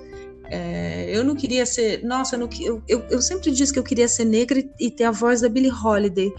É, 0.50 1.12
eu 1.16 1.24
não 1.24 1.36
queria 1.36 1.66
ser, 1.66 2.04
nossa, 2.06 2.36
eu, 2.36 2.40
não, 2.40 2.50
eu, 2.62 2.82
eu, 2.88 3.06
eu, 3.10 3.22
sempre 3.22 3.52
disse 3.52 3.74
que 3.74 3.78
eu 3.78 3.84
queria 3.84 4.08
ser 4.08 4.24
negra 4.24 4.58
e, 4.58 4.70
e 4.80 4.90
ter 4.90 5.04
a 5.04 5.12
voz 5.12 5.42
da 5.42 5.50
Billie 5.50 5.72
Holiday, 5.72 6.34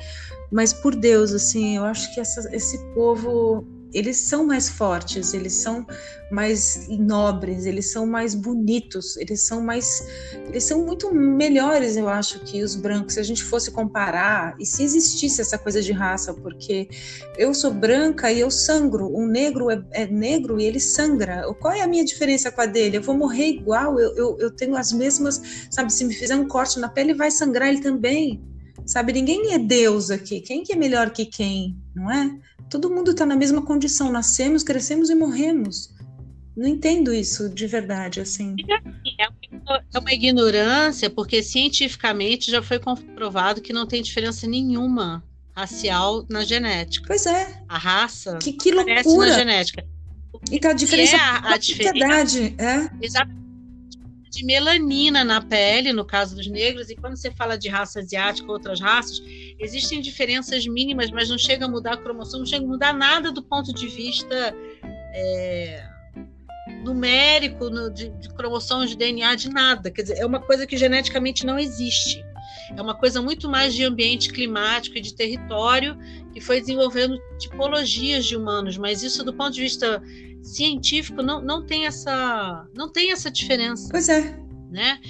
mas 0.51 0.73
por 0.73 0.97
Deus, 0.97 1.33
assim, 1.33 1.77
eu 1.77 1.85
acho 1.85 2.13
que 2.15 2.21
essa, 2.21 2.49
esse 2.57 2.79
povo 2.95 3.67
eles 3.93 4.19
são 4.19 4.47
mais 4.47 4.69
fortes, 4.69 5.33
eles 5.35 5.55
são 5.55 5.87
mais 6.31 6.87
nobres, 6.89 7.65
eles 7.65 7.91
são 7.91 8.07
mais 8.07 8.35
bonitos, 8.35 9.17
eles 9.17 9.47
são 9.47 9.63
mais, 9.63 10.07
eles 10.47 10.65
são 10.65 10.85
muito 10.85 11.15
melhores, 11.15 11.97
eu 11.97 12.09
acho, 12.09 12.41
que 12.41 12.63
os 12.63 12.75
brancos. 12.75 13.15
Se 13.15 13.21
a 13.21 13.23
gente 13.23 13.43
fosse 13.43 13.71
comparar 13.71 14.55
e 14.59 14.67
se 14.67 14.83
existisse 14.83 15.41
essa 15.41 15.59
coisa 15.59 15.81
de 15.81 15.93
raça, 15.93 16.35
porque 16.35 16.89
eu 17.37 17.55
sou 17.55 17.73
branca 17.73 18.31
e 18.31 18.41
eu 18.41 18.51
sangro, 18.51 19.09
um 19.17 19.27
negro 19.27 19.71
é, 19.71 19.83
é 19.93 20.07
negro 20.07 20.61
e 20.61 20.65
ele 20.65 20.81
sangra. 20.81 21.43
Qual 21.61 21.73
é 21.73 21.81
a 21.81 21.89
minha 21.89 22.05
diferença 22.05 22.53
com 22.53 22.61
a 22.61 22.67
dele? 22.67 22.99
Eu 22.99 23.03
vou 23.03 23.17
morrer 23.17 23.49
igual, 23.49 23.99
eu, 23.99 24.15
eu, 24.15 24.37
eu 24.39 24.51
tenho 24.51 24.77
as 24.77 24.93
mesmas, 24.93 25.41
sabe? 25.71 25.93
Se 25.93 26.05
me 26.05 26.15
fizer 26.15 26.37
um 26.37 26.47
corte 26.47 26.79
na 26.79 26.89
pele, 26.89 27.15
vai 27.15 27.31
sangrar 27.31 27.69
ele 27.69 27.81
também. 27.81 28.43
Sabe, 28.87 29.13
ninguém 29.13 29.53
é 29.53 29.59
Deus 29.59 30.11
aqui. 30.11 30.41
Quem 30.41 30.63
que 30.63 30.73
é 30.73 30.77
melhor 30.77 31.11
que 31.11 31.27
quem, 31.27 31.77
não 31.95 32.11
é? 32.11 32.39
Todo 32.71 32.91
mundo 32.91 33.13
está 33.13 33.25
na 33.25 33.37
mesma 33.37 33.63
condição. 33.63 34.11
Nascemos, 34.13 34.63
crescemos 34.63 35.11
e 35.11 35.15
morremos. 35.15 35.95
Não 36.57 36.67
entendo 36.67 37.15
isso 37.15 37.49
de 37.49 37.67
verdade, 37.67 38.21
assim. 38.21 38.57
É 39.19 39.99
uma 39.99 40.13
ignorância, 40.13 41.09
porque 41.09 41.43
cientificamente 41.43 42.51
já 42.51 42.63
foi 42.63 42.79
comprovado 42.79 43.61
que 43.61 43.73
não 43.73 43.87
tem 43.87 44.03
diferença 44.03 44.47
nenhuma 44.47 45.23
racial 45.57 46.27
na 46.29 46.45
genética. 46.45 47.07
Pois 47.07 47.27
é. 47.27 47.63
A 47.69 47.79
raça 47.79 48.39
que, 48.39 48.53
que 48.53 48.73
loucura. 48.73 49.29
na 49.29 49.39
genética. 49.39 49.85
E 50.51 50.59
que 50.59 50.67
a 50.67 50.73
diferença 50.73 51.17
é 51.17 51.21
a, 51.21 51.55
a 51.55 51.57
diferença, 51.57 52.39
é? 52.59 52.91
Exatamente 53.01 53.48
de 54.39 54.45
melanina 54.45 55.25
na 55.25 55.41
pele, 55.41 55.93
no 55.93 56.05
caso 56.05 56.37
dos 56.37 56.47
negros, 56.47 56.89
e 56.89 56.97
quando 56.97 57.17
você 57.17 57.31
fala 57.31 57.59
de 57.59 57.69
raça 57.69 57.99
asiática 57.99 58.47
ou 58.47 58.55
outras 58.55 58.81
raças, 58.81 59.21
existem 59.59 60.01
diferenças 60.01 60.65
mínimas, 60.67 61.11
mas 61.11 61.29
não 61.29 61.37
chega 61.37 61.65
a 61.65 61.69
mudar 61.69 61.95
a 61.95 61.97
cromossomo, 61.97 62.41
não 62.41 62.47
chega 62.47 62.65
a 62.65 62.69
mudar 62.69 62.93
nada 62.93 63.33
do 63.33 63.43
ponto 63.43 63.75
de 63.75 63.89
vista 63.89 64.55
é, 65.13 65.85
numérico, 66.85 67.69
no, 67.69 67.91
de, 67.91 68.11
de 68.11 68.29
cromossomos 68.35 68.91
de 68.91 68.97
DNA, 68.97 69.35
de 69.35 69.51
nada. 69.51 69.91
Quer 69.91 70.03
dizer, 70.03 70.19
é 70.19 70.27
uma 70.27 70.41
coisa 70.41 70.67
que 70.67 70.77
geneticamente 70.77 71.45
não 71.45 71.59
existe. 71.59 72.25
É 72.77 72.83
uma 72.83 72.95
coisa 72.95 73.21
muito 73.23 73.49
mais 73.49 73.75
de 73.75 73.85
ambiente 73.85 74.33
climático 74.33 74.99
e 74.99 75.01
de 75.01 75.15
território 75.15 75.97
que 76.33 76.41
foi 76.41 76.61
desenvolvendo 76.61 77.19
tipologias 77.39 78.27
de 78.27 78.37
humanos, 78.37 78.77
mas 78.77 79.03
isso 79.03 79.25
do 79.25 79.33
ponto 79.33 79.53
de 79.53 79.63
vista 79.63 80.03
científico 80.43 81.23
não, 81.23 81.41
não 81.41 81.65
tem 81.65 81.87
essa 81.87 82.67
não 82.75 82.91
tem 82.91 83.13
essa 83.13 83.31
diferença. 83.31 83.89
Pois 83.91 84.09
é. 84.09 84.39
Né? 84.71 85.01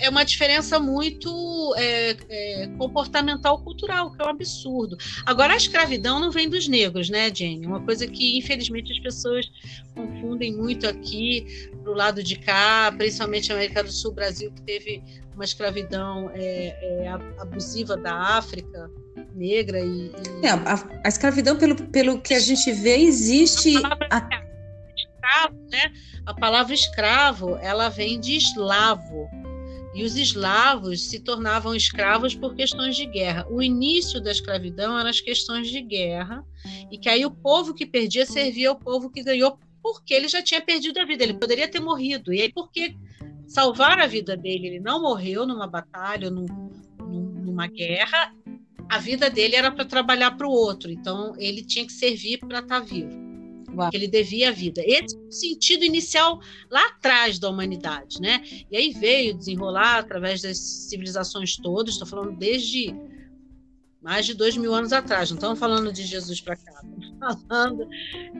É 0.00 0.10
uma 0.10 0.24
diferença 0.24 0.78
muito 0.78 1.74
é, 1.76 2.16
é, 2.28 2.66
comportamental 2.76 3.62
cultural, 3.62 4.12
que 4.12 4.20
é 4.20 4.26
um 4.26 4.28
absurdo. 4.28 4.98
Agora, 5.24 5.54
a 5.54 5.56
escravidão 5.56 6.20
não 6.20 6.30
vem 6.30 6.48
dos 6.48 6.68
negros, 6.68 7.08
né, 7.08 7.32
Jenny? 7.34 7.64
Uma 7.64 7.80
coisa 7.80 8.06
que, 8.06 8.36
infelizmente, 8.36 8.92
as 8.92 8.98
pessoas 8.98 9.46
confundem 9.94 10.54
muito 10.54 10.86
aqui, 10.86 11.70
pro 11.82 11.94
lado 11.94 12.22
de 12.22 12.36
cá, 12.36 12.92
principalmente 12.98 13.50
a 13.50 13.54
América 13.54 13.82
do 13.82 13.90
Sul, 13.90 14.12
Brasil, 14.12 14.52
que 14.52 14.62
teve 14.62 15.02
uma 15.38 15.44
escravidão 15.44 16.30
é, 16.34 17.04
é 17.04 17.08
abusiva 17.38 17.96
da 17.96 18.12
África 18.12 18.90
negra 19.36 19.78
e, 19.78 20.10
e... 20.42 20.44
É, 20.46 20.50
a, 20.50 21.00
a, 21.04 21.08
escravidão 21.08 21.56
pelo, 21.56 21.76
pelo 21.76 22.20
que 22.20 22.34
a 22.34 22.40
gente 22.40 22.72
vê 22.72 22.96
existe 22.96 23.76
a 23.76 23.82
palavra, 23.82 24.08
a... 24.10 24.48
Escravo, 24.96 25.56
né? 25.70 25.92
a 26.26 26.34
palavra 26.34 26.74
escravo 26.74 27.56
ela 27.58 27.88
vem 27.88 28.18
de 28.18 28.36
eslavo 28.36 29.28
e 29.94 30.02
os 30.02 30.16
eslavos 30.16 31.08
se 31.08 31.20
tornavam 31.20 31.72
escravos 31.72 32.34
por 32.34 32.54
questões 32.54 32.96
de 32.96 33.06
guerra. 33.06 33.46
O 33.48 33.62
início 33.62 34.20
da 34.20 34.32
escravidão 34.32 34.98
eram 34.98 35.08
as 35.08 35.20
questões 35.20 35.70
de 35.70 35.80
guerra 35.80 36.44
e 36.90 36.98
que 36.98 37.08
aí 37.08 37.24
o 37.24 37.30
povo 37.30 37.74
que 37.74 37.86
perdia 37.86 38.26
servia 38.26 38.70
ao 38.70 38.76
povo 38.76 39.08
que 39.08 39.22
ganhou 39.22 39.56
porque 39.92 40.12
ele 40.12 40.28
já 40.28 40.42
tinha 40.42 40.60
perdido 40.60 40.98
a 40.98 41.04
vida, 41.04 41.24
ele 41.24 41.34
poderia 41.34 41.68
ter 41.68 41.80
morrido. 41.80 42.32
E 42.32 42.42
aí, 42.42 42.52
porque 42.52 42.94
salvar 43.48 43.98
a 43.98 44.06
vida 44.06 44.36
dele. 44.36 44.68
Ele 44.68 44.80
não 44.80 45.00
morreu 45.00 45.46
numa 45.46 45.66
batalha, 45.66 46.30
num, 46.30 46.46
numa 47.00 47.66
guerra. 47.66 48.34
A 48.88 48.98
vida 48.98 49.28
dele 49.28 49.56
era 49.56 49.72
para 49.72 49.84
trabalhar 49.84 50.32
para 50.32 50.46
o 50.46 50.50
outro, 50.50 50.90
então 50.90 51.34
ele 51.38 51.62
tinha 51.62 51.86
que 51.86 51.92
servir 51.92 52.38
para 52.38 52.60
estar 52.60 52.80
tá 52.80 52.86
vivo. 52.86 53.28
Ele 53.92 54.08
devia 54.08 54.48
a 54.48 54.52
vida. 54.52 54.82
Esse 54.84 55.14
é 55.14 55.18
o 55.18 55.30
sentido 55.30 55.84
inicial 55.84 56.40
lá 56.70 56.86
atrás 56.86 57.38
da 57.38 57.48
humanidade, 57.48 58.20
né? 58.20 58.42
E 58.70 58.76
aí 58.76 58.92
veio 58.92 59.34
desenrolar 59.34 59.98
através 59.98 60.40
das 60.40 60.58
civilizações 60.58 61.56
todas. 61.56 61.94
Estou 61.94 62.08
falando 62.08 62.36
desde 62.36 62.94
mais 64.02 64.24
de 64.24 64.34
dois 64.34 64.56
mil 64.56 64.74
anos 64.74 64.92
atrás. 64.92 65.30
Não 65.30 65.36
estamos 65.36 65.58
falando 65.58 65.92
de 65.92 66.02
Jesus 66.02 66.40
para 66.40 66.56
cá, 66.56 66.80
falando 67.48 67.88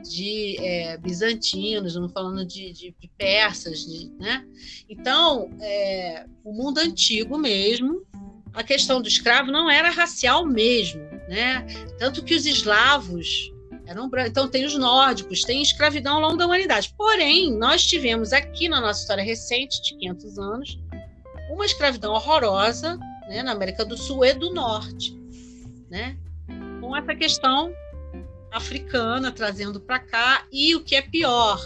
de 0.02 0.56
é, 0.61 0.97
bizantinos, 0.99 1.88
estamos 1.92 2.12
falando 2.12 2.44
de, 2.44 2.73
de, 2.73 2.94
de 2.99 3.11
persas, 3.16 3.80
de, 3.87 4.11
né? 4.18 4.44
Então, 4.88 5.50
é, 5.61 6.26
o 6.44 6.52
mundo 6.52 6.78
antigo 6.78 7.38
mesmo, 7.38 8.06
a 8.52 8.62
questão 8.62 9.00
do 9.00 9.08
escravo 9.08 9.50
não 9.50 9.70
era 9.70 9.90
racial 9.90 10.44
mesmo, 10.44 11.00
né? 11.28 11.66
Tanto 11.99 12.25
que 12.25 12.35
os 12.35 12.47
eslavos 12.47 13.52
eram 13.87 14.11
então 14.26 14.49
tem 14.49 14.66
os 14.66 14.76
nórdicos, 14.76 15.44
tem 15.44 15.62
escravidão 15.62 16.16
ao 16.16 16.20
longo 16.20 16.37
da 16.37 16.47
humanidade. 16.47 16.92
Porém, 16.97 17.50
nós 17.56 17.87
tivemos 17.87 18.32
aqui 18.32 18.68
na 18.68 18.80
nossa 18.80 19.00
história 19.00 19.25
recente 19.25 19.82
de 19.82 19.97
500 19.99 20.38
anos 20.38 20.78
uma 21.50 21.64
escravidão 21.64 22.12
horrorosa, 22.12 22.99
né, 23.28 23.42
na 23.42 23.52
América 23.52 23.85
do 23.85 23.97
Sul 23.97 24.25
e 24.25 24.35
do 24.35 24.52
Norte 24.52 25.18
né? 25.90 26.16
Com 26.80 26.97
essa 26.97 27.14
questão 27.14 27.73
africana 28.50 29.31
trazendo 29.31 29.81
para 29.81 29.99
cá 29.99 30.47
e 30.50 30.75
o 30.75 30.83
que 30.83 30.95
é 30.95 31.02
pior, 31.02 31.61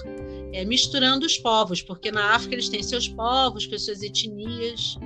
é 0.52 0.64
misturando 0.64 1.24
os 1.24 1.38
povos, 1.38 1.80
porque 1.80 2.10
na 2.10 2.34
África 2.34 2.54
eles 2.54 2.68
têm 2.68 2.82
seus 2.82 3.08
povos, 3.08 3.66
com 3.66 3.78
suas 3.78 4.02
etnias, 4.02 4.98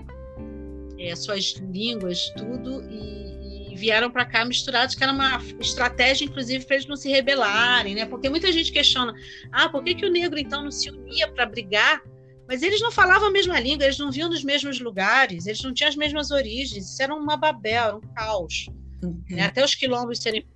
é, 0.98 1.14
suas 1.14 1.52
línguas, 1.72 2.30
tudo 2.36 2.82
e, 2.90 3.72
e 3.72 3.76
vieram 3.76 4.10
para 4.10 4.24
cá 4.24 4.44
misturados, 4.44 4.94
que 4.94 5.02
era 5.02 5.12
uma 5.12 5.40
estratégia 5.60 6.24
inclusive 6.24 6.64
para 6.64 6.76
eles 6.76 6.86
não 6.86 6.96
se 6.96 7.10
rebelarem, 7.10 7.94
né? 7.94 8.06
Porque 8.06 8.28
muita 8.28 8.50
gente 8.50 8.72
questiona, 8.72 9.14
ah, 9.52 9.68
por 9.68 9.84
que, 9.84 9.94
que 9.94 10.06
o 10.06 10.10
negro 10.10 10.38
então 10.38 10.62
não 10.62 10.70
se 10.70 10.90
unia 10.90 11.28
para 11.28 11.46
brigar? 11.46 12.02
Mas 12.48 12.62
eles 12.62 12.80
não 12.80 12.92
falavam 12.92 13.28
a 13.28 13.32
mesma 13.32 13.58
língua, 13.58 13.84
eles 13.84 13.98
não 13.98 14.10
vinham 14.10 14.30
dos 14.30 14.44
mesmos 14.44 14.78
lugares, 14.78 15.46
eles 15.46 15.60
não 15.62 15.74
tinham 15.74 15.88
as 15.88 15.96
mesmas 15.96 16.30
origens, 16.30 16.92
isso 16.92 17.02
era 17.02 17.14
uma 17.14 17.36
babel, 17.36 17.84
era 17.84 17.96
um 17.96 18.00
caos. 18.14 18.68
Uhum. 19.02 19.20
Né? 19.28 19.42
Até 19.42 19.64
os 19.64 19.74
quilombos 19.74 20.20
serem 20.20 20.46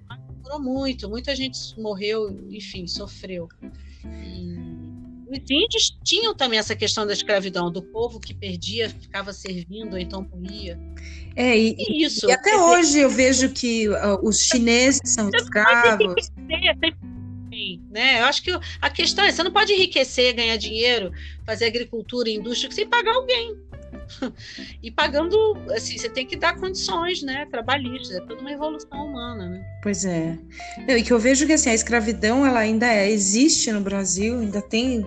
muito, 0.58 1.08
muita 1.08 1.34
gente 1.34 1.58
morreu, 1.78 2.30
enfim, 2.50 2.86
sofreu. 2.86 3.48
E 4.04 4.70
os 5.30 5.48
índios 5.48 5.96
tinham 6.02 6.34
também 6.34 6.58
essa 6.58 6.74
questão 6.74 7.06
da 7.06 7.12
escravidão, 7.12 7.70
do 7.70 7.80
povo 7.80 8.18
que 8.18 8.34
perdia, 8.34 8.90
ficava 8.90 9.32
servindo, 9.32 9.92
ou 9.92 9.98
então 9.98 10.26
morria. 10.28 10.78
É, 11.36 11.56
e, 11.56 11.76
e 11.78 12.04
isso. 12.04 12.28
E 12.28 12.32
até 12.32 12.56
hoje 12.56 12.98
eu 12.98 13.08
vejo 13.08 13.50
que 13.50 13.88
uh, 13.88 14.18
os 14.22 14.40
chineses 14.40 15.00
são 15.04 15.30
escravos. 15.32 16.30
Né? 17.90 18.20
Eu 18.20 18.24
acho 18.24 18.42
que 18.42 18.50
a 18.80 18.90
questão 18.90 19.24
é: 19.24 19.30
você 19.30 19.42
não 19.42 19.52
pode 19.52 19.72
enriquecer, 19.72 20.34
ganhar 20.34 20.56
dinheiro, 20.56 21.12
fazer 21.44 21.66
agricultura, 21.66 22.28
indústria, 22.28 22.72
sem 22.72 22.88
pagar 22.88 23.14
alguém. 23.14 23.56
e 24.82 24.90
pagando, 24.90 25.36
assim, 25.70 25.98
você 25.98 26.08
tem 26.08 26.26
que 26.26 26.36
dar 26.36 26.56
condições, 26.56 27.22
né, 27.22 27.46
trabalhistas, 27.50 28.16
é 28.16 28.20
toda 28.20 28.40
uma 28.40 28.52
evolução 28.52 29.06
humana, 29.06 29.48
né? 29.48 29.64
Pois 29.82 30.04
é. 30.04 30.38
e 30.88 31.02
que 31.02 31.12
eu 31.12 31.18
vejo 31.18 31.46
que 31.46 31.52
assim, 31.52 31.70
a 31.70 31.74
escravidão 31.74 32.44
ela 32.46 32.60
ainda 32.60 32.86
é, 32.86 33.10
existe 33.10 33.72
no 33.72 33.80
Brasil, 33.80 34.40
ainda 34.40 34.60
tem 34.62 35.04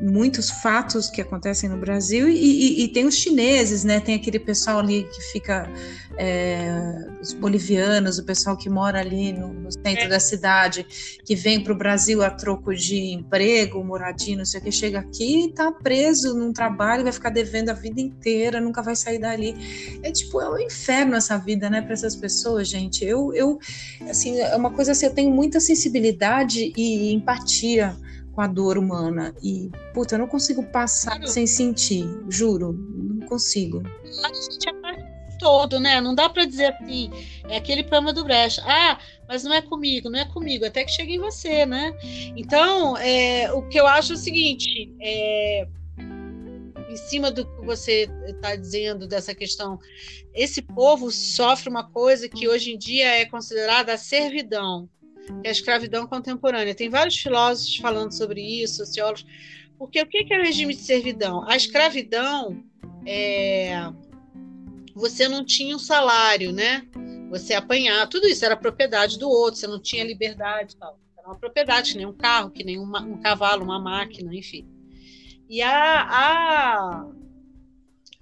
muitos 0.00 0.50
fatos 0.50 1.08
que 1.08 1.20
acontecem 1.20 1.68
no 1.68 1.76
Brasil 1.76 2.28
e, 2.28 2.34
e, 2.34 2.84
e, 2.84 2.88
tem 2.88 3.06
os 3.06 3.14
chineses, 3.14 3.84
né? 3.84 4.00
Tem 4.00 4.14
aquele 4.14 4.38
pessoal 4.38 4.80
ali 4.80 5.04
que 5.04 5.20
fica 5.32 5.70
é, 6.16 6.68
os 7.20 7.32
bolivianos, 7.32 8.18
o 8.18 8.24
pessoal 8.24 8.56
que 8.56 8.68
mora 8.68 9.00
ali 9.00 9.32
no, 9.32 9.52
no 9.52 9.70
centro 9.70 10.04
é. 10.04 10.08
da 10.08 10.18
cidade, 10.18 10.84
que 11.24 11.34
vem 11.34 11.62
para 11.62 11.72
o 11.72 11.76
Brasil 11.76 12.22
a 12.22 12.30
troco 12.30 12.74
de 12.74 13.12
emprego, 13.12 13.82
moradia, 13.84 14.36
não 14.36 14.44
sei 14.44 14.60
o 14.60 14.64
que, 14.64 14.72
chega 14.72 14.98
aqui 14.98 15.44
e 15.44 15.48
está 15.48 15.70
preso 15.70 16.34
num 16.34 16.52
trabalho, 16.52 17.04
vai 17.04 17.12
ficar 17.12 17.30
devendo 17.30 17.70
a 17.70 17.74
vida 17.74 18.00
inteira, 18.00 18.60
nunca 18.60 18.82
vai 18.82 18.96
sair 18.96 19.18
dali. 19.18 19.54
É 20.02 20.10
tipo, 20.10 20.40
é 20.40 20.50
um 20.50 20.58
inferno 20.58 21.14
essa 21.14 21.38
vida, 21.38 21.70
né, 21.70 21.80
para 21.80 21.92
essas 21.92 22.16
pessoas, 22.16 22.68
gente. 22.68 23.04
Eu, 23.04 23.32
eu, 23.32 23.58
assim, 24.08 24.40
é 24.40 24.56
uma 24.56 24.70
coisa 24.70 24.92
assim, 24.92 25.06
eu 25.06 25.14
tenho 25.14 25.30
muita 25.30 25.60
sensibilidade 25.60 26.72
e 26.76 27.12
empatia 27.12 27.96
com 28.34 28.40
a 28.40 28.46
dor 28.46 28.76
humana. 28.76 29.34
E, 29.42 29.70
puta, 29.92 30.14
eu 30.14 30.18
não 30.18 30.26
consigo 30.26 30.62
passar 30.64 31.16
juro. 31.16 31.28
sem 31.28 31.46
sentir, 31.46 32.04
juro, 32.28 32.72
não 32.72 33.26
consigo. 33.26 33.82
A 34.24 34.28
gente 34.28 34.68
é 34.68 34.74
todo, 35.38 35.78
né? 35.78 36.00
Não 36.00 36.14
dá 36.14 36.28
para 36.28 36.44
dizer 36.44 36.74
assim, 36.74 37.10
é 37.48 37.56
aquele 37.56 37.82
problema 37.82 38.12
do 38.12 38.24
brecha. 38.24 38.62
Ah, 38.64 38.98
mas 39.28 39.44
não 39.44 39.52
é 39.52 39.60
comigo, 39.60 40.08
não 40.08 40.18
é 40.18 40.24
comigo, 40.24 40.64
até 40.64 40.84
que 40.84 40.92
chega 40.92 41.12
em 41.12 41.18
você, 41.18 41.66
né? 41.66 41.92
Então, 42.36 42.96
é, 42.96 43.52
o 43.52 43.62
que 43.68 43.78
eu 43.78 43.86
acho 43.86 44.12
é 44.12 44.14
o 44.14 44.18
seguinte, 44.18 44.92
é, 45.00 45.68
em 46.88 46.96
cima 46.96 47.30
do 47.30 47.44
que 47.44 47.66
você 47.66 48.08
está 48.26 48.56
dizendo 48.56 49.06
dessa 49.06 49.34
questão, 49.34 49.78
esse 50.32 50.62
povo 50.62 51.10
sofre 51.10 51.68
uma 51.68 51.84
coisa 51.90 52.28
que 52.28 52.48
hoje 52.48 52.72
em 52.72 52.78
dia 52.78 53.20
é 53.20 53.24
considerada 53.24 53.92
a 53.92 53.98
servidão 53.98 54.88
que 55.26 55.46
é 55.46 55.48
a 55.48 55.52
escravidão 55.52 56.06
contemporânea. 56.06 56.74
Tem 56.74 56.88
vários 56.88 57.16
filósofos 57.16 57.76
falando 57.76 58.12
sobre 58.12 58.40
isso, 58.40 58.84
sociólogos. 58.84 59.26
Porque 59.78 60.00
o 60.00 60.06
que 60.06 60.26
é 60.32 60.38
o 60.38 60.42
regime 60.42 60.74
de 60.74 60.80
servidão? 60.80 61.44
A 61.48 61.56
escravidão 61.56 62.64
é, 63.06 63.92
você 64.94 65.28
não 65.28 65.44
tinha 65.44 65.74
um 65.74 65.78
salário, 65.78 66.52
né? 66.52 66.86
Você 67.30 67.52
apanhar, 67.52 68.06
tudo 68.08 68.28
isso 68.28 68.44
era 68.44 68.56
propriedade 68.56 69.18
do 69.18 69.28
outro, 69.28 69.58
você 69.58 69.66
não 69.66 69.80
tinha 69.80 70.04
liberdade 70.04 70.76
tal. 70.76 70.98
Era 71.18 71.28
uma 71.28 71.36
propriedade, 71.36 71.92
que 71.92 71.98
nem 71.98 72.06
um 72.06 72.12
carro, 72.12 72.50
que 72.50 72.62
nem 72.62 72.78
uma, 72.78 73.00
um 73.00 73.20
cavalo, 73.20 73.64
uma 73.64 73.80
máquina, 73.80 74.34
enfim. 74.34 74.68
E 75.48 75.60
a, 75.60 76.02
a, 76.02 77.06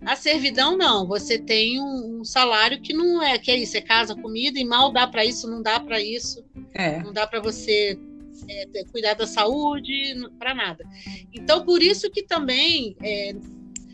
a 0.04 0.16
servidão 0.16 0.76
não, 0.76 1.06
você 1.06 1.38
tem 1.38 1.80
um, 1.80 2.20
um, 2.20 2.24
salário 2.24 2.80
que 2.80 2.94
não 2.94 3.22
é, 3.22 3.38
que 3.38 3.50
é 3.50 3.56
isso, 3.56 3.76
é 3.76 3.80
casa, 3.80 4.16
comida 4.16 4.58
e 4.58 4.64
mal 4.64 4.90
dá 4.90 5.06
para 5.06 5.24
isso, 5.24 5.48
não 5.48 5.62
dá 5.62 5.78
para 5.78 6.00
isso, 6.00 6.44
é. 6.74 7.02
não 7.02 7.12
dá 7.12 7.26
para 7.26 7.40
você 7.40 7.98
é, 8.48 8.84
cuidar 8.90 9.14
da 9.14 9.26
saúde, 9.26 9.92
para 10.38 10.54
nada. 10.54 10.84
Então 11.32 11.64
por 11.64 11.82
isso 11.82 12.10
que 12.10 12.22
também 12.22 12.96
é, 13.02 13.34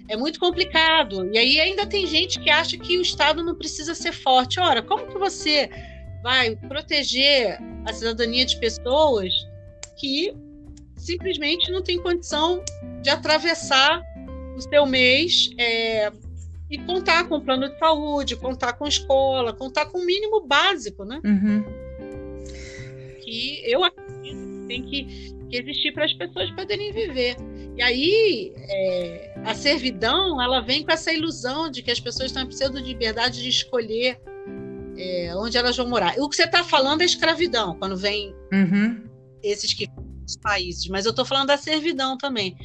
é 0.09 0.17
muito 0.17 0.41
complicado. 0.41 1.29
E 1.33 1.39
aí 1.39 1.61
ainda 1.61 1.87
tem 1.87 2.07
gente 2.07 2.41
que 2.41 2.51
acha 2.51 2.77
que 2.79 2.99
o 2.99 3.03
Estado 3.03 3.45
não 3.45 3.55
precisa 3.55 3.95
ser 3.95 4.13
forte. 4.13 4.59
Ora, 4.59 4.83
como 4.83 5.07
que 5.07 5.19
você 5.19 5.69
vai 6.23 6.57
proteger 6.57 7.59
a 7.85 7.93
cidadania 7.93 8.45
de 8.45 8.59
pessoas 8.59 9.33
que 9.97 10.33
simplesmente 10.97 11.71
não 11.71 11.83
tem 11.83 12.01
condição 12.01 12.63
de 13.03 13.11
atravessar 13.11 14.03
o 14.57 14.61
seu 14.61 14.85
mês 14.85 15.51
é, 15.59 16.11
e 16.71 16.79
contar 16.79 17.29
com 17.29 17.37
o 17.37 17.41
plano 17.41 17.69
de 17.69 17.79
saúde, 17.79 18.37
contar 18.37 18.75
com 18.75 18.87
escola, 18.87 19.53
contar 19.53 19.87
com 19.87 19.99
o 19.99 20.05
mínimo 20.05 20.47
básico, 20.47 21.05
né? 21.05 21.21
Uhum. 21.25 21.65
Que 23.29 23.63
eu 23.71 23.85
acredito 23.85 24.23
que 24.23 24.67
tem 24.67 24.83
que, 24.83 25.05
que 25.51 25.57
existir 25.57 25.93
para 25.93 26.05
as 26.05 26.13
pessoas 26.13 26.51
poderem 26.53 26.93
viver. 26.93 27.37
E 27.77 27.83
aí 27.83 28.53
é, 28.57 29.35
a 29.45 29.55
servidão 29.55 30.41
ela 30.43 30.61
vem 30.61 30.85
com 30.85 30.91
essa 30.91 31.13
ilusão 31.13 31.71
de 31.71 31.83
que 31.83 31.91
as 31.91 32.01
pessoas 32.01 32.31
estão 32.31 32.45
precisando 32.47 32.81
de 32.81 32.89
liberdade 32.89 33.43
de 33.43 33.49
escolher 33.49 34.19
é, 34.97 35.33
onde 35.37 35.57
elas 35.57 35.77
vão 35.77 35.89
morar. 35.89 36.15
O 36.19 36.29
que 36.29 36.37
você 36.37 36.45
está 36.45 36.65
falando 36.65 37.03
é 37.03 37.05
escravidão, 37.05 37.79
quando 37.79 37.97
vem 37.97 38.35
uhum. 38.53 39.05
esses 39.43 39.73
que 39.73 39.89
países, 40.43 40.89
mas 40.89 41.07
eu 41.07 41.11
estou 41.11 41.25
falando 41.25 41.49
da 41.49 41.57
servidão 41.57 42.19
também. 42.19 42.57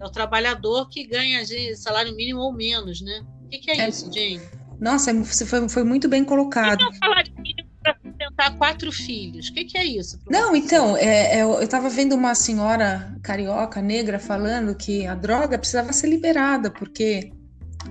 É 0.00 0.04
o 0.04 0.10
trabalhador 0.10 0.88
que 0.88 1.06
ganha 1.06 1.44
salário 1.76 2.14
mínimo 2.16 2.40
ou 2.40 2.52
menos, 2.52 3.00
né? 3.00 3.24
O 3.44 3.48
que, 3.48 3.58
que 3.58 3.70
é, 3.70 3.80
é, 3.80 3.88
isso, 3.88 4.12
Jane? 4.12 4.40
Nossa, 4.80 5.12
você 5.14 5.46
foi, 5.46 5.68
foi 5.68 5.84
muito 5.84 6.08
bem 6.08 6.24
colocado. 6.24 6.82
E 6.82 6.96
salário 6.96 7.32
mínimo 7.36 7.63
para 7.84 7.96
sustentar 8.02 8.56
quatro 8.56 8.90
filhos? 8.90 9.48
O 9.48 9.54
que, 9.54 9.64
que 9.66 9.76
é 9.76 9.84
isso? 9.84 10.18
Não, 10.28 10.56
então, 10.56 10.96
é, 10.96 11.38
é, 11.38 11.42
eu 11.42 11.62
estava 11.62 11.90
vendo 11.90 12.14
uma 12.14 12.34
senhora 12.34 13.14
carioca, 13.22 13.82
negra, 13.82 14.18
falando 14.18 14.74
que 14.74 15.06
a 15.06 15.14
droga 15.14 15.58
precisava 15.58 15.92
ser 15.92 16.08
liberada, 16.08 16.70
porque 16.70 17.30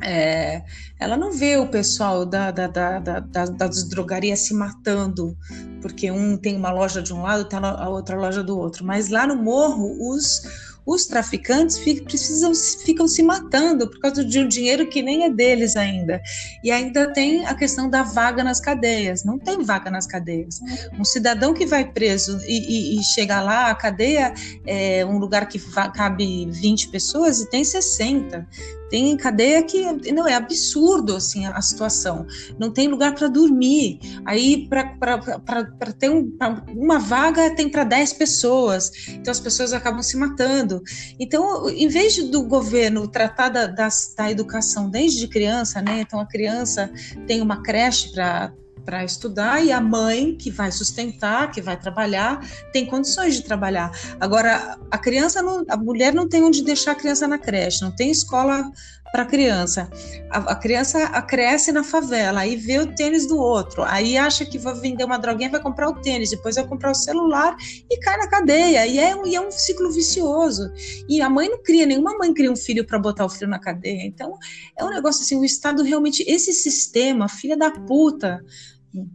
é, 0.02 0.64
ela 1.00 1.16
não 1.16 1.32
vê 1.32 1.58
o 1.58 1.68
pessoal 1.68 2.26
da, 2.26 2.50
da, 2.50 2.68
da, 2.68 3.00
da, 3.00 3.20
das 3.46 3.88
drogarias 3.88 4.40
se 4.40 4.54
matando, 4.56 5.38
porque 5.82 6.10
um 6.10 6.36
tem 6.36 6.56
uma 6.56 6.72
loja 6.72 7.02
de 7.02 7.14
um 7.14 7.22
lado, 7.22 7.46
tem 7.46 7.60
a 7.60 7.88
outra 7.88 8.18
loja 8.18 8.44
do 8.44 8.58
outro. 8.58 8.84
Mas 8.84 9.10
lá 9.10 9.28
no 9.28 9.36
morro, 9.36 9.96
os 10.10 10.73
os 10.86 11.06
traficantes 11.06 11.78
ficam, 11.78 12.06
precisam, 12.06 12.52
ficam 12.54 13.08
se 13.08 13.24
matando 13.24 13.90
por 13.90 14.00
causa 14.00 14.24
de 14.24 14.40
um 14.40 14.48
dinheiro 14.48 14.88
que 14.88 15.02
nem 15.02 15.24
é 15.24 15.30
deles 15.30 15.76
ainda. 15.76 16.22
E 16.64 16.72
ainda 16.72 17.12
tem 17.14 17.46
a 17.46 17.56
questão 17.56 17.90
da 17.90 18.04
vaga 18.04 18.44
nas 18.44 18.60
cadeias. 18.60 19.24
Não 19.24 19.40
tem 19.40 19.64
vaga 19.64 19.90
nas 19.90 20.06
cadeias. 20.06 20.60
Um 20.98 21.06
cidadão 21.06 21.54
que 21.54 21.66
vai 21.66 21.90
preso 21.90 22.40
e, 22.46 22.96
e, 22.96 23.00
e 23.00 23.04
chega 23.04 23.42
lá, 23.42 23.70
a 23.70 23.76
cadeia 23.76 24.34
é 24.66 25.06
um 25.06 25.18
lugar 25.18 25.48
que 25.48 25.60
cabe 25.94 26.48
20 26.50 26.90
pessoas 26.90 27.42
e 27.42 27.50
tem 27.50 27.64
60. 27.64 28.48
Tem 28.94 29.18
cadeia 29.18 29.64
que 29.64 30.12
não 30.12 30.28
é 30.28 30.36
absurdo 30.36 31.16
assim 31.16 31.48
a 31.48 31.60
situação. 31.64 32.28
Não 32.60 32.70
tem 32.70 32.88
lugar 32.88 33.16
para 33.16 33.28
dormir. 33.28 34.00
Aí 34.24 34.70
para 34.70 35.92
ter 35.98 36.12
um, 36.12 36.32
uma 36.76 37.00
vaga 37.00 37.56
tem 37.56 37.68
para 37.68 37.84
10 37.84 38.14
pessoas. 38.14 38.92
Então 39.10 39.32
as 39.32 39.40
pessoas 39.40 39.74
acabam 39.74 40.04
se 40.04 40.16
matando. 40.16 40.80
Então, 41.20 41.68
em 41.72 41.88
vez 41.88 42.18
do 42.30 42.44
governo 42.44 43.08
tratar 43.08 43.50
da, 43.50 43.66
da, 43.66 43.90
da 44.16 44.30
educação 44.30 44.88
desde 44.88 45.28
criança, 45.28 45.82
né? 45.82 46.02
Então 46.02 46.20
a 46.20 46.28
criança 46.28 46.92
tem 47.26 47.42
uma 47.42 47.64
creche 47.64 48.12
para 48.12 48.54
para 48.86 49.04
estudar 49.04 49.64
e 49.64 49.72
a 49.72 49.82
mãe 49.82 50.36
que 50.36 50.52
vai 50.52 50.72
sustentar, 50.72 51.52
que 51.52 51.62
vai 51.62 51.78
trabalhar, 51.80 52.46
tem 52.72 52.86
condições 52.86 53.36
de 53.36 53.44
trabalhar. 53.44 53.92
Agora, 54.20 54.78
a 54.92 54.98
criança 54.98 55.42
não, 55.42 55.64
a 55.68 55.78
mulher 55.78 56.14
não 56.14 56.28
tem 56.28 56.44
onde 56.44 56.64
deixar 56.64 56.92
a 56.92 56.96
criança 56.96 57.28
na 57.28 57.38
creche, 57.38 57.82
não 57.82 57.92
tem 57.92 58.12
escola 58.12 58.72
para 59.14 59.22
a 59.22 59.26
criança. 59.28 59.88
A 60.32 60.56
criança 60.56 61.08
cresce 61.22 61.72
na 61.72 61.84
favela, 61.84 62.40
aí 62.40 62.56
vê 62.56 62.80
o 62.80 62.96
tênis 62.96 63.28
do 63.28 63.38
outro, 63.38 63.84
aí 63.84 64.18
acha 64.18 64.44
que 64.44 64.58
vai 64.58 64.74
vender 64.74 65.04
uma 65.04 65.20
droguinha, 65.20 65.52
vai 65.52 65.62
comprar 65.62 65.88
o 65.88 66.02
tênis, 66.02 66.32
depois 66.32 66.56
vai 66.56 66.66
comprar 66.66 66.90
o 66.90 66.96
celular 66.96 67.56
e 67.92 68.00
cai 68.00 68.18
na 68.18 68.28
cadeia. 68.28 68.88
E 68.88 68.98
é, 68.98 69.16
e 69.24 69.36
é 69.36 69.40
um 69.40 69.52
ciclo 69.52 69.92
vicioso. 69.92 70.72
E 71.08 71.22
a 71.22 71.30
mãe 71.30 71.48
não 71.48 71.62
cria, 71.62 71.86
nenhuma 71.86 72.18
mãe 72.18 72.34
cria 72.34 72.52
um 72.52 72.56
filho 72.56 72.88
para 72.88 72.98
botar 72.98 73.24
o 73.24 73.30
filho 73.30 73.48
na 73.48 73.60
cadeia. 73.60 74.04
Então, 74.04 74.36
é 74.76 74.84
um 74.84 74.90
negócio 74.90 75.22
assim, 75.22 75.38
o 75.38 75.46
Estado 75.46 75.84
realmente, 75.84 76.26
esse 76.28 76.52
sistema, 76.52 77.30
filha 77.30 77.56
da 77.56 77.70
puta, 77.70 78.44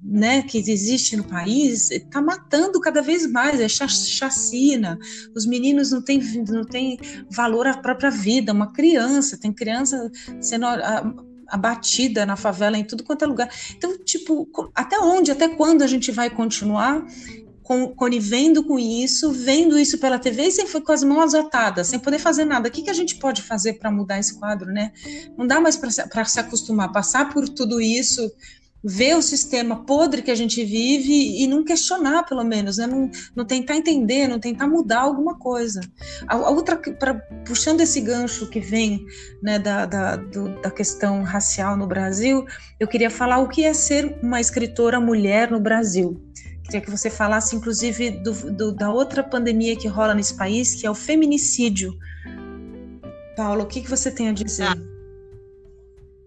né, 0.02 0.42
que 0.42 0.58
existe 0.58 1.16
no 1.16 1.24
país 1.24 1.90
está 1.90 2.20
matando 2.20 2.80
cada 2.80 3.00
vez 3.00 3.30
mais, 3.30 3.60
é 3.60 3.68
chacina. 3.68 4.98
Os 5.36 5.46
meninos 5.46 5.92
não 5.92 6.02
têm, 6.02 6.20
não 6.48 6.64
têm 6.64 6.98
valor 7.30 7.66
à 7.66 7.76
própria 7.76 8.10
vida. 8.10 8.52
Uma 8.52 8.72
criança, 8.72 9.38
tem 9.38 9.52
criança 9.52 10.10
sendo 10.40 10.66
abatida 11.46 12.26
na 12.26 12.36
favela, 12.36 12.76
em 12.76 12.84
tudo 12.84 13.04
quanto 13.04 13.24
é 13.24 13.26
lugar. 13.26 13.50
Então, 13.76 13.96
tipo, 14.04 14.48
até 14.74 14.98
onde, 14.98 15.30
até 15.30 15.48
quando 15.48 15.82
a 15.82 15.86
gente 15.86 16.10
vai 16.10 16.28
continuar 16.28 17.04
conivendo 17.96 18.64
com 18.64 18.78
isso, 18.78 19.30
vendo 19.30 19.78
isso 19.78 19.98
pela 19.98 20.18
TV 20.18 20.44
e 20.44 20.50
sem 20.50 20.66
com 20.66 20.92
as 20.92 21.04
mãos 21.04 21.34
atadas, 21.34 21.88
sem 21.88 21.98
poder 21.98 22.18
fazer 22.18 22.46
nada. 22.46 22.68
O 22.68 22.72
que, 22.72 22.80
que 22.80 22.88
a 22.88 22.94
gente 22.94 23.16
pode 23.16 23.42
fazer 23.42 23.74
para 23.74 23.90
mudar 23.90 24.18
esse 24.18 24.38
quadro, 24.38 24.72
né? 24.72 24.90
Não 25.36 25.46
dá 25.46 25.60
mais 25.60 25.76
para 25.76 26.24
se 26.24 26.40
acostumar, 26.40 26.90
passar 26.90 27.28
por 27.28 27.46
tudo 27.46 27.78
isso 27.78 28.32
ver 28.82 29.16
o 29.16 29.22
sistema 29.22 29.84
podre 29.84 30.22
que 30.22 30.30
a 30.30 30.34
gente 30.34 30.64
vive 30.64 31.42
e 31.42 31.46
não 31.46 31.64
questionar, 31.64 32.24
pelo 32.24 32.44
menos, 32.44 32.78
né? 32.78 32.86
não, 32.86 33.10
não 33.34 33.44
tentar 33.44 33.76
entender, 33.76 34.28
não 34.28 34.38
tentar 34.38 34.68
mudar 34.68 35.00
alguma 35.00 35.36
coisa. 35.36 35.80
A, 36.26 36.34
a 36.34 36.50
outra, 36.50 36.76
pra, 36.76 37.14
puxando 37.44 37.80
esse 37.80 38.00
gancho 38.00 38.48
que 38.48 38.60
vem 38.60 39.04
né, 39.42 39.58
da, 39.58 39.84
da, 39.84 40.16
do, 40.16 40.60
da 40.60 40.70
questão 40.70 41.22
racial 41.22 41.76
no 41.76 41.86
Brasil, 41.86 42.46
eu 42.78 42.86
queria 42.86 43.10
falar 43.10 43.38
o 43.38 43.48
que 43.48 43.64
é 43.64 43.74
ser 43.74 44.16
uma 44.22 44.40
escritora 44.40 45.00
mulher 45.00 45.50
no 45.50 45.60
Brasil. 45.60 46.22
Queria 46.64 46.80
que 46.82 46.90
você 46.90 47.08
falasse, 47.08 47.56
inclusive, 47.56 48.10
do, 48.10 48.32
do, 48.52 48.72
da 48.72 48.92
outra 48.92 49.22
pandemia 49.22 49.74
que 49.74 49.88
rola 49.88 50.14
nesse 50.14 50.36
país, 50.36 50.74
que 50.74 50.86
é 50.86 50.90
o 50.90 50.94
feminicídio. 50.94 51.96
Paulo, 53.34 53.62
o 53.62 53.66
que, 53.66 53.80
que 53.80 53.88
você 53.88 54.10
tem 54.10 54.28
a 54.28 54.32
dizer? 54.32 54.64
Ah. 54.64 54.97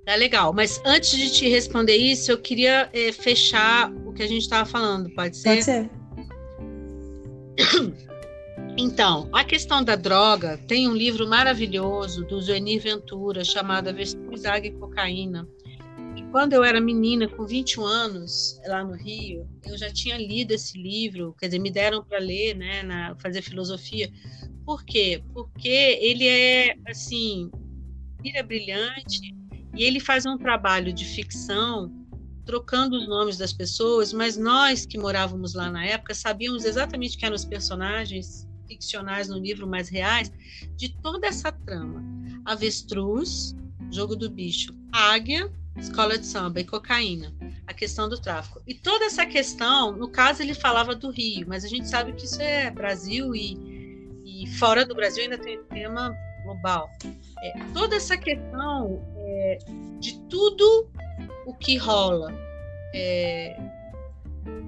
Tá 0.05 0.15
legal, 0.15 0.51
mas 0.51 0.81
antes 0.83 1.11
de 1.11 1.31
te 1.31 1.47
responder 1.47 1.95
isso, 1.95 2.31
eu 2.31 2.37
queria 2.37 2.89
é, 2.91 3.11
fechar 3.11 3.91
o 4.05 4.11
que 4.13 4.23
a 4.23 4.27
gente 4.27 4.41
estava 4.41 4.65
falando, 4.67 5.09
pode 5.13 5.37
ser? 5.37 5.49
Pode 5.49 5.63
ser. 5.63 5.89
Então, 8.77 9.29
a 9.33 9.43
questão 9.43 9.83
da 9.83 9.95
droga, 9.95 10.57
tem 10.57 10.87
um 10.87 10.95
livro 10.95 11.27
maravilhoso 11.27 12.23
do 12.25 12.41
Zuenir 12.41 12.81
Ventura 12.81 13.43
chamado 13.43 13.89
Avestruz, 13.89 14.45
Água 14.45 14.67
e 14.67 14.71
Cocaína. 14.71 15.47
E 16.15 16.23
quando 16.31 16.53
eu 16.53 16.63
era 16.63 16.79
menina, 16.79 17.27
com 17.27 17.45
21 17.45 17.85
anos, 17.85 18.59
lá 18.65 18.83
no 18.83 18.93
Rio, 18.93 19.47
eu 19.65 19.77
já 19.77 19.91
tinha 19.91 20.17
lido 20.17 20.53
esse 20.53 20.77
livro, 20.77 21.35
quer 21.37 21.47
dizer, 21.47 21.59
me 21.59 21.69
deram 21.69 22.03
para 22.03 22.17
ler, 22.17 22.55
né, 22.55 22.81
na, 22.83 23.15
fazer 23.15 23.41
filosofia. 23.41 24.09
Por 24.65 24.83
quê? 24.85 25.21
Porque 25.33 25.67
ele 26.01 26.27
é, 26.27 26.75
assim, 26.87 27.51
mira 28.23 28.41
brilhante, 28.41 29.33
e 29.73 29.83
ele 29.83 29.99
faz 29.99 30.25
um 30.25 30.37
trabalho 30.37 30.91
de 30.91 31.05
ficção, 31.05 31.91
trocando 32.45 32.97
os 32.97 33.07
nomes 33.07 33.37
das 33.37 33.53
pessoas, 33.53 34.11
mas 34.11 34.37
nós 34.37 34.85
que 34.85 34.97
morávamos 34.97 35.53
lá 35.53 35.69
na 35.69 35.85
época 35.85 36.13
sabíamos 36.13 36.65
exatamente 36.65 37.17
quem 37.17 37.27
eram 37.27 37.35
os 37.35 37.45
personagens 37.45 38.47
ficcionais 38.67 39.29
no 39.29 39.37
livro 39.37 39.67
mais 39.67 39.89
reais 39.89 40.31
de 40.75 40.89
toda 41.01 41.27
essa 41.27 41.51
trama. 41.51 42.03
Avestruz, 42.45 43.55
Jogo 43.91 44.15
do 44.15 44.29
Bicho, 44.29 44.73
Águia, 44.91 45.51
Escola 45.77 46.17
de 46.17 46.25
Samba 46.25 46.59
e 46.59 46.65
Cocaína, 46.65 47.33
a 47.67 47.73
questão 47.73 48.09
do 48.09 48.19
tráfico. 48.19 48.61
E 48.67 48.73
toda 48.73 49.05
essa 49.05 49.25
questão, 49.25 49.91
no 49.95 50.09
caso 50.09 50.41
ele 50.41 50.53
falava 50.53 50.95
do 50.95 51.09
Rio, 51.09 51.45
mas 51.47 51.63
a 51.63 51.67
gente 51.67 51.87
sabe 51.87 52.13
que 52.13 52.25
isso 52.25 52.41
é 52.41 52.69
Brasil 52.71 53.35
e, 53.35 53.57
e 54.25 54.47
fora 54.57 54.85
do 54.85 54.95
Brasil 54.95 55.23
ainda 55.23 55.37
tem 55.37 55.61
tema 55.65 56.13
global. 56.43 56.89
É, 57.43 57.53
toda 57.73 57.95
essa 57.95 58.17
questão 58.17 59.01
de 59.99 60.19
tudo 60.29 60.89
o 61.45 61.53
que 61.53 61.77
rola 61.77 62.33
é, 62.93 63.57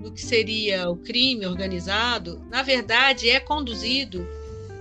do 0.01 0.11
que 0.11 0.21
seria 0.21 0.89
o 0.89 0.97
crime 0.97 1.45
organizado, 1.45 2.39
na 2.49 2.61
verdade 2.61 3.29
é 3.29 3.39
conduzido 3.39 4.27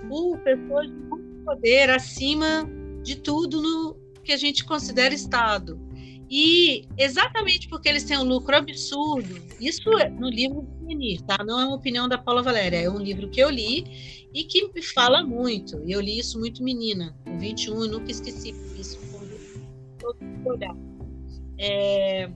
por 0.07 0.37
pessoas 0.39 0.87
de 0.87 0.93
muito 0.93 1.43
poder 1.45 1.89
acima 1.89 2.69
de 3.03 3.15
tudo 3.15 3.61
no 3.61 3.95
que 4.23 4.31
a 4.31 4.37
gente 4.37 4.63
considera 4.63 5.13
Estado. 5.13 5.79
E 6.29 6.87
exatamente 6.97 7.67
porque 7.67 7.87
eles 7.87 8.03
têm 8.03 8.17
um 8.17 8.23
lucro 8.23 8.55
absurdo, 8.55 9.39
isso 9.59 9.97
é 9.99 10.09
no 10.09 10.29
livro 10.29 10.61
do 10.61 10.85
Menir, 10.85 11.21
tá? 11.21 11.37
Não 11.43 11.59
é 11.59 11.65
uma 11.65 11.75
opinião 11.75 12.07
da 12.07 12.17
Paula 12.17 12.41
Valéria, 12.41 12.77
é 12.77 12.89
um 12.89 12.97
livro 12.97 13.29
que 13.29 13.39
eu 13.39 13.49
li 13.49 14.27
e 14.33 14.43
que 14.43 14.67
me 14.73 14.81
fala 14.81 15.23
muito. 15.23 15.81
E 15.85 15.91
eu 15.91 16.01
li 16.01 16.17
isso 16.17 16.39
muito 16.39 16.63
menina, 16.63 17.15
com 17.23 17.37
21, 17.37 17.85
e 17.85 17.89
nunca 17.89 18.09
esqueci 18.09 18.55
isso 18.79 18.97
É... 21.57 22.29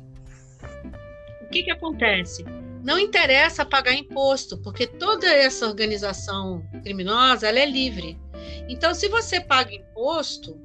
O 1.41 1.49
que, 1.49 1.63
que 1.63 1.71
acontece? 1.71 2.43
Não 2.83 2.99
interessa 2.99 3.65
pagar 3.65 3.93
imposto, 3.93 4.57
porque 4.61 4.85
toda 4.85 5.27
essa 5.27 5.65
organização 5.65 6.63
criminosa 6.83 7.47
ela 7.47 7.59
é 7.59 7.65
livre. 7.65 8.19
Então, 8.69 8.93
se 8.93 9.07
você 9.07 9.39
paga 9.39 9.73
imposto, 9.73 10.59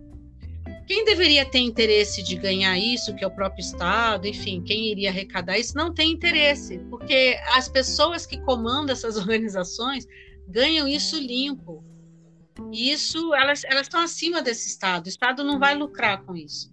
quem 0.87 1.05
deveria 1.05 1.45
ter 1.45 1.61
interesse 1.61 2.23
de 2.23 2.37
ganhar 2.37 2.77
isso, 2.79 3.15
que 3.15 3.25
é 3.25 3.27
o 3.27 3.31
próprio 3.31 3.61
Estado, 3.61 4.27
enfim, 4.27 4.63
quem 4.63 4.91
iria 4.91 5.11
arrecadar 5.11 5.59
isso, 5.59 5.77
não 5.77 5.95
tem 5.95 6.13
interesse, 6.13 6.79
porque 6.91 7.39
as 7.55 7.69
pessoas 7.69 8.27
que 8.27 8.41
comandam 8.41 8.93
essas 8.93 9.17
organizações 9.19 10.07
ganham 10.49 10.87
isso 10.87 11.19
limpo. 11.19 11.85
E 12.71 12.91
isso, 12.91 13.33
elas, 13.35 13.65
elas 13.65 13.83
estão 13.83 14.01
acima 14.01 14.43
desse 14.43 14.69
Estado. 14.69 15.07
O 15.07 15.09
Estado 15.09 15.43
não 15.43 15.59
vai 15.59 15.75
lucrar 15.75 16.23
com 16.25 16.37
isso 16.37 16.72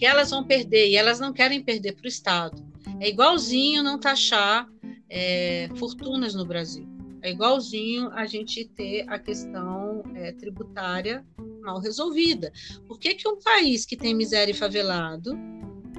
que 0.00 0.06
elas 0.06 0.30
vão 0.30 0.42
perder 0.42 0.88
e 0.88 0.96
elas 0.96 1.20
não 1.20 1.30
querem 1.30 1.62
perder 1.62 1.92
para 1.92 2.06
o 2.06 2.08
Estado. 2.08 2.64
É 2.98 3.10
igualzinho 3.10 3.82
não 3.82 4.00
taxar 4.00 4.66
é, 5.10 5.68
fortunas 5.76 6.34
no 6.34 6.46
Brasil. 6.46 6.88
É 7.20 7.30
igualzinho 7.30 8.10
a 8.12 8.24
gente 8.24 8.64
ter 8.64 9.04
a 9.08 9.18
questão 9.18 10.02
é, 10.14 10.32
tributária 10.32 11.22
mal 11.60 11.78
resolvida. 11.80 12.50
Por 12.88 12.98
que, 12.98 13.14
que 13.14 13.28
um 13.28 13.38
país 13.40 13.84
que 13.84 13.94
tem 13.94 14.14
miséria 14.14 14.52
e 14.52 14.56
favelado 14.56 15.38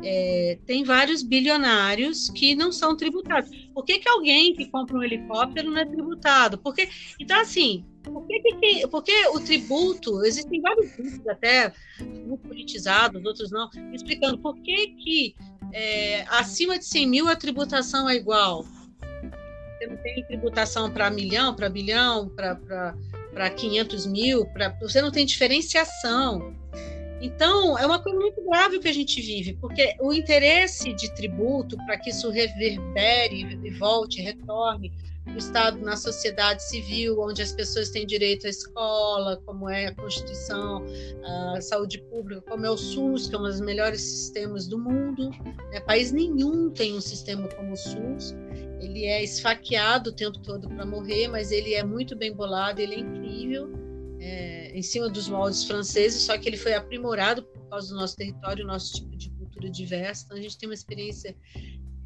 é, 0.03 0.57
tem 0.65 0.83
vários 0.83 1.21
bilionários 1.21 2.27
que 2.31 2.55
não 2.55 2.71
são 2.71 2.97
tributados? 2.97 3.51
Por 3.71 3.85
que, 3.85 3.99
que 3.99 4.09
alguém 4.09 4.55
que 4.55 4.65
compra 4.71 4.97
um 4.97 5.03
helicóptero 5.03 5.69
não 5.69 5.77
é 5.77 5.85
tributado? 5.85 6.57
Porque, 6.57 6.89
então, 7.19 7.39
assim, 7.39 7.85
por 8.03 8.25
que, 8.25 8.39
que, 8.39 8.87
porque 8.87 9.27
o 9.27 9.39
tributo, 9.39 10.23
existem 10.23 10.61
vários 10.61 10.91
tributos 10.91 11.27
até 11.27 11.71
muito 11.99 12.47
politizados, 12.47 13.23
outros 13.23 13.51
não, 13.51 13.69
explicando 13.93 14.37
por 14.37 14.55
que, 14.57 14.87
que 14.87 15.35
é, 15.73 16.23
acima 16.29 16.77
de 16.77 16.85
100 16.85 17.07
mil 17.07 17.29
a 17.29 17.35
tributação 17.35 18.09
é 18.09 18.15
igual. 18.15 18.63
Você 18.63 19.87
não 19.87 19.97
tem 19.97 20.23
tributação 20.25 20.91
para 20.91 21.09
milhão, 21.09 21.55
para 21.55 21.69
bilhão, 21.69 22.29
para 22.29 23.49
500 23.49 24.05
mil, 24.05 24.45
pra, 24.47 24.69
você 24.79 25.01
não 25.01 25.11
tem 25.11 25.25
diferenciação. 25.25 26.55
Então, 27.21 27.77
é 27.77 27.85
uma 27.85 28.01
coisa 28.01 28.19
muito 28.19 28.43
grave 28.43 28.79
que 28.79 28.87
a 28.87 28.93
gente 28.93 29.21
vive, 29.21 29.53
porque 29.53 29.95
o 29.99 30.11
interesse 30.11 30.91
de 30.93 31.13
tributo 31.13 31.77
para 31.85 31.97
que 31.97 32.09
isso 32.09 32.31
reverbere 32.31 33.59
e 33.63 33.69
volte, 33.71 34.21
retorne 34.21 34.91
o 35.27 35.37
Estado 35.37 35.79
na 35.79 35.95
sociedade 35.95 36.63
civil, 36.63 37.19
onde 37.19 37.41
as 37.41 37.51
pessoas 37.51 37.89
têm 37.89 38.05
direito 38.05 38.47
à 38.47 38.49
escola, 38.49 39.37
como 39.45 39.69
é 39.69 39.87
a 39.87 39.95
Constituição, 39.95 40.83
a 41.55 41.61
saúde 41.61 42.01
pública, 42.09 42.41
como 42.41 42.65
é 42.65 42.69
o 42.69 42.77
SUS, 42.77 43.27
que 43.29 43.35
é 43.35 43.37
um 43.37 43.43
dos 43.43 43.61
melhores 43.61 44.01
sistemas 44.01 44.67
do 44.67 44.79
mundo. 44.79 45.29
Né? 45.71 45.79
País 45.81 46.11
nenhum 46.11 46.71
tem 46.71 46.95
um 46.95 47.01
sistema 47.01 47.47
como 47.49 47.73
o 47.73 47.77
SUS. 47.77 48.35
Ele 48.79 49.05
é 49.05 49.23
esfaqueado 49.23 50.09
o 50.09 50.13
tempo 50.13 50.39
todo 50.39 50.67
para 50.67 50.85
morrer, 50.85 51.27
mas 51.27 51.51
ele 51.51 51.75
é 51.75 51.83
muito 51.83 52.15
bem 52.15 52.33
bolado, 52.33 52.81
ele 52.81 52.95
é 52.95 52.99
incrível, 52.99 53.71
é, 54.19 54.71
em 54.75 54.81
cima 54.81 55.07
dos 55.07 55.29
moldes 55.29 55.63
franceses, 55.63 56.23
só 56.23 56.37
que 56.37 56.49
ele 56.49 56.57
foi 56.57 56.73
aprimorado 56.73 57.43
por 57.43 57.69
causa 57.69 57.89
do 57.89 57.95
nosso 57.95 58.15
território, 58.15 58.65
nosso 58.65 58.93
tipo 58.93 59.15
de 59.15 59.29
cultura 59.31 59.69
diversa. 59.69 60.25
Então, 60.25 60.37
a 60.37 60.41
gente 60.41 60.57
tem 60.57 60.67
uma 60.67 60.73
experiência 60.73 61.35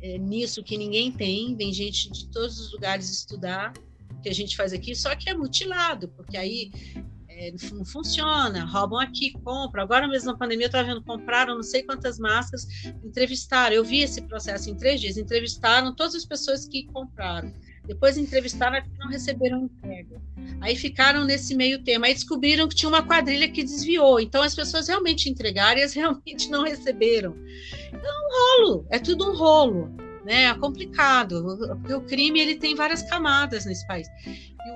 é, 0.01 0.17
nisso 0.17 0.63
que 0.63 0.77
ninguém 0.77 1.11
tem, 1.11 1.55
vem 1.55 1.73
gente 1.73 2.11
de 2.11 2.27
todos 2.29 2.59
os 2.59 2.71
lugares 2.73 3.09
estudar 3.09 3.73
que 4.21 4.29
a 4.29 4.33
gente 4.33 4.55
faz 4.55 4.73
aqui, 4.73 4.95
só 4.95 5.15
que 5.15 5.29
é 5.29 5.35
mutilado, 5.35 6.07
porque 6.09 6.35
aí 6.35 6.71
é, 7.29 7.53
não 7.71 7.85
funciona, 7.85 8.65
roubam 8.65 8.99
aqui, 8.99 9.31
compram. 9.43 9.83
Agora 9.83 10.07
mesmo 10.07 10.31
na 10.31 10.37
pandemia 10.37 10.65
eu 10.65 10.67
estava 10.67 10.87
vendo, 10.87 11.03
compraram 11.03 11.55
não 11.55 11.63
sei 11.63 11.83
quantas 11.83 12.17
máscaras, 12.17 12.65
entrevistaram, 13.03 13.75
eu 13.75 13.83
vi 13.83 13.99
esse 13.99 14.21
processo 14.21 14.69
em 14.69 14.75
três 14.75 15.01
dias, 15.01 15.17
entrevistaram 15.17 15.93
todas 15.93 16.15
as 16.15 16.25
pessoas 16.25 16.67
que 16.67 16.85
compraram. 16.87 17.53
Depois 17.87 18.17
entrevistaram 18.17 18.81
que 18.81 18.97
não 18.97 19.09
receberam 19.09 19.63
entrega. 19.63 20.21
Aí 20.61 20.75
ficaram 20.75 21.23
nesse 21.25 21.55
meio 21.55 21.83
termo. 21.83 22.05
Aí 22.05 22.13
descobriram 22.13 22.67
que 22.67 22.75
tinha 22.75 22.89
uma 22.89 23.03
quadrilha 23.03 23.49
que 23.49 23.63
desviou. 23.63 24.19
Então 24.19 24.41
as 24.41 24.55
pessoas 24.55 24.87
realmente 24.87 25.29
entregaram 25.29 25.79
e 25.79 25.83
as 25.83 25.93
realmente 25.95 26.49
não 26.49 26.63
receberam. 26.63 27.35
Então 27.87 28.09
é 28.09 28.61
um 28.61 28.65
rolo, 28.65 28.87
é 28.89 28.99
tudo 28.99 29.29
um 29.29 29.35
rolo. 29.35 30.05
Né, 30.25 30.45
é 30.45 30.53
complicado, 30.55 31.55
porque 31.81 31.93
o 31.93 32.01
crime 32.01 32.39
ele 32.39 32.55
tem 32.55 32.73
várias 32.73 33.03
camadas 33.03 33.63
nesse 33.63 33.85
país. 33.85 34.07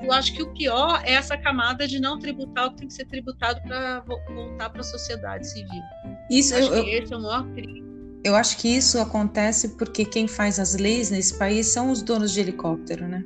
Eu 0.04 0.12
acho 0.12 0.32
que 0.32 0.44
o 0.44 0.54
pior 0.54 1.02
é 1.04 1.14
essa 1.14 1.36
camada 1.36 1.88
de 1.88 2.00
não 2.00 2.20
tributar 2.20 2.68
o 2.68 2.72
que 2.72 2.78
tem 2.78 2.88
que 2.88 2.94
ser 2.94 3.06
tributado 3.06 3.60
para 3.64 4.02
voltar 4.02 4.70
para 4.70 4.82
a 4.82 4.84
sociedade 4.84 5.50
civil. 5.50 5.82
Isso, 6.30 6.54
eu 6.54 6.60
acho 6.60 6.74
eu, 6.76 6.84
que 6.84 6.90
esse 6.92 7.12
é 7.12 7.18
o 7.18 7.22
maior 7.22 7.52
crime. 7.56 7.89
Eu 8.24 8.36
acho 8.36 8.58
que 8.58 8.68
isso 8.68 9.00
acontece 9.00 9.70
porque 9.70 10.04
quem 10.04 10.28
faz 10.28 10.60
as 10.60 10.76
leis 10.76 11.10
nesse 11.10 11.38
país 11.38 11.68
são 11.68 11.92
os 11.92 12.02
donos 12.02 12.34
de 12.34 12.42
helicóptero, 12.42 13.08
né? 13.08 13.24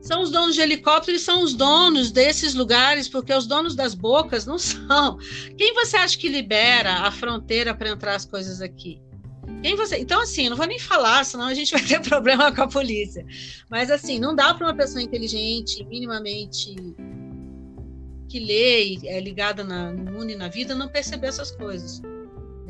São 0.00 0.20
os 0.22 0.30
donos 0.30 0.54
de 0.54 0.60
helicóptero 0.60 1.16
e 1.16 1.20
são 1.20 1.42
os 1.42 1.54
donos 1.54 2.10
desses 2.10 2.54
lugares, 2.54 3.08
porque 3.08 3.32
os 3.32 3.46
donos 3.46 3.74
das 3.74 3.94
bocas 3.94 4.46
não 4.46 4.58
são. 4.58 5.16
Quem 5.56 5.74
você 5.74 5.96
acha 5.96 6.18
que 6.18 6.28
libera 6.28 7.00
a 7.00 7.10
fronteira 7.10 7.74
para 7.74 7.90
entrar 7.90 8.14
as 8.14 8.24
coisas 8.24 8.60
aqui? 8.60 9.00
Quem 9.62 9.76
você? 9.76 9.98
Então, 9.98 10.20
assim, 10.20 10.48
não 10.48 10.56
vou 10.56 10.66
nem 10.66 10.78
falar, 10.78 11.24
senão 11.24 11.46
a 11.46 11.54
gente 11.54 11.72
vai 11.72 11.82
ter 11.82 12.00
problema 12.08 12.52
com 12.52 12.62
a 12.62 12.68
polícia. 12.68 13.24
Mas, 13.70 13.90
assim, 13.90 14.18
não 14.18 14.34
dá 14.34 14.52
para 14.54 14.66
uma 14.66 14.74
pessoa 14.74 15.02
inteligente, 15.02 15.84
minimamente 15.84 16.74
que 18.28 18.40
lê 18.40 18.94
e 18.94 19.08
é 19.08 19.20
ligada 19.20 19.62
na, 19.62 19.92
no 19.92 20.10
mundo 20.10 20.30
e 20.30 20.34
na 20.34 20.48
vida, 20.48 20.74
não 20.74 20.88
perceber 20.88 21.26
essas 21.26 21.50
coisas. 21.50 22.00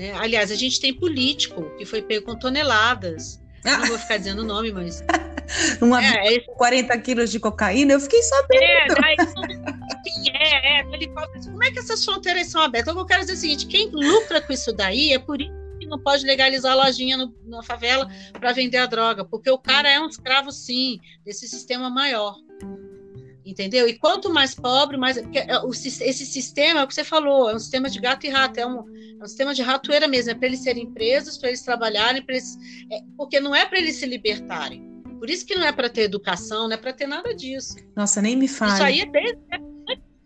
Né? 0.03 0.13
Aliás, 0.15 0.51
a 0.51 0.57
gente 0.57 0.81
tem 0.81 0.93
político 0.93 1.71
que 1.79 1.87
foi 1.87 2.03
pego 2.03 2.27
com 2.27 2.37
toneladas. 2.37 3.41
Ah. 3.65 3.79
Não 3.79 3.87
vou 3.87 3.99
ficar 3.99 4.17
dizendo 4.17 4.43
o 4.43 4.45
nome, 4.45 4.73
mas. 4.73 5.01
Uma 5.81 6.05
é, 6.05 6.41
40 6.41 6.99
quilos 6.99 7.31
de 7.31 7.39
cocaína, 7.39 7.93
eu 7.93 8.01
fiquei 8.01 8.21
sabendo. 8.23 8.63
É, 8.63 8.87
daí, 8.89 9.17
é, 10.35 10.81
é, 10.81 10.83
como 10.83 11.63
é 11.63 11.71
que 11.71 11.79
essas 11.79 12.05
fronteiras 12.05 12.49
são 12.49 12.63
abertas? 12.63 12.91
Então, 12.91 13.01
eu 13.01 13.07
quero 13.07 13.21
dizer 13.21 13.35
o 13.35 13.37
seguinte: 13.37 13.67
quem 13.67 13.91
lucra 13.91 14.41
com 14.41 14.53
isso 14.53 14.73
daí 14.73 15.13
é 15.13 15.19
por 15.21 15.41
isso 15.41 15.53
que 15.79 15.87
não 15.87 16.01
pode 16.01 16.25
legalizar 16.27 16.73
a 16.73 16.87
lojinha 16.87 17.17
no, 17.17 17.33
na 17.45 17.63
favela 17.63 18.09
para 18.33 18.53
vender 18.53 18.79
a 18.79 18.87
droga, 18.87 19.25
porque 19.25 19.51
o 19.51 19.59
cara 19.59 19.89
é 19.89 20.01
um 20.01 20.09
escravo, 20.09 20.51
sim, 20.51 20.99
desse 21.25 21.47
sistema 21.47 21.89
maior 21.91 22.35
entendeu? 23.45 23.89
E 23.89 23.99
quanto 23.99 24.33
mais 24.33 24.55
pobre, 24.55 24.97
mais 24.97 25.17
é, 25.17 25.25
esse 25.69 26.27
sistema 26.27 26.81
é 26.81 26.85
o 26.85 26.87
que 26.87 26.95
você 26.95 27.05
falou, 27.05 27.51
é 27.51 27.55
um 27.55 27.59
sistema 27.59 27.89
de 27.89 28.01
gato 28.01 28.27
e 28.27 28.31
rato, 28.31 28.59
é 28.59 28.67
um, 28.67 28.81
é 29.21 29.23
um 29.23 29.27
sistema 29.27 29.55
de 29.55 29.63
ratoeira 29.63 30.09
mesmo, 30.09 30.31
é 30.31 30.35
para 30.35 30.47
eles 30.47 30.61
serem 30.61 30.91
presos, 30.93 31.39
para 31.39 31.49
eles 31.49 31.63
trabalharem, 31.63 32.23
para 32.23 32.35
eles, 32.35 32.57
é, 32.91 33.01
porque 33.17 33.41
não 33.41 33.55
é 33.55 33.67
para 33.67 33.79
eles 33.79 33.97
se 33.97 34.07
libertarem. 34.07 34.91
Por 35.19 35.31
isso 35.31 35.47
que 35.47 35.55
não 35.55 35.65
é 35.65 35.71
para 35.71 35.89
ter 35.89 36.03
educação, 36.03 36.69
não 36.69 36.75
é 36.75 36.77
para 36.77 36.93
ter 36.93 37.07
nada 37.07 37.33
disso. 37.35 37.77
Nossa, 37.95 38.21
nem 38.21 38.37
me 38.37 38.49
fale. 38.49 38.73
Isso 38.73 38.83
aí 38.83 39.01
é 39.01 39.07
desde 39.07 39.39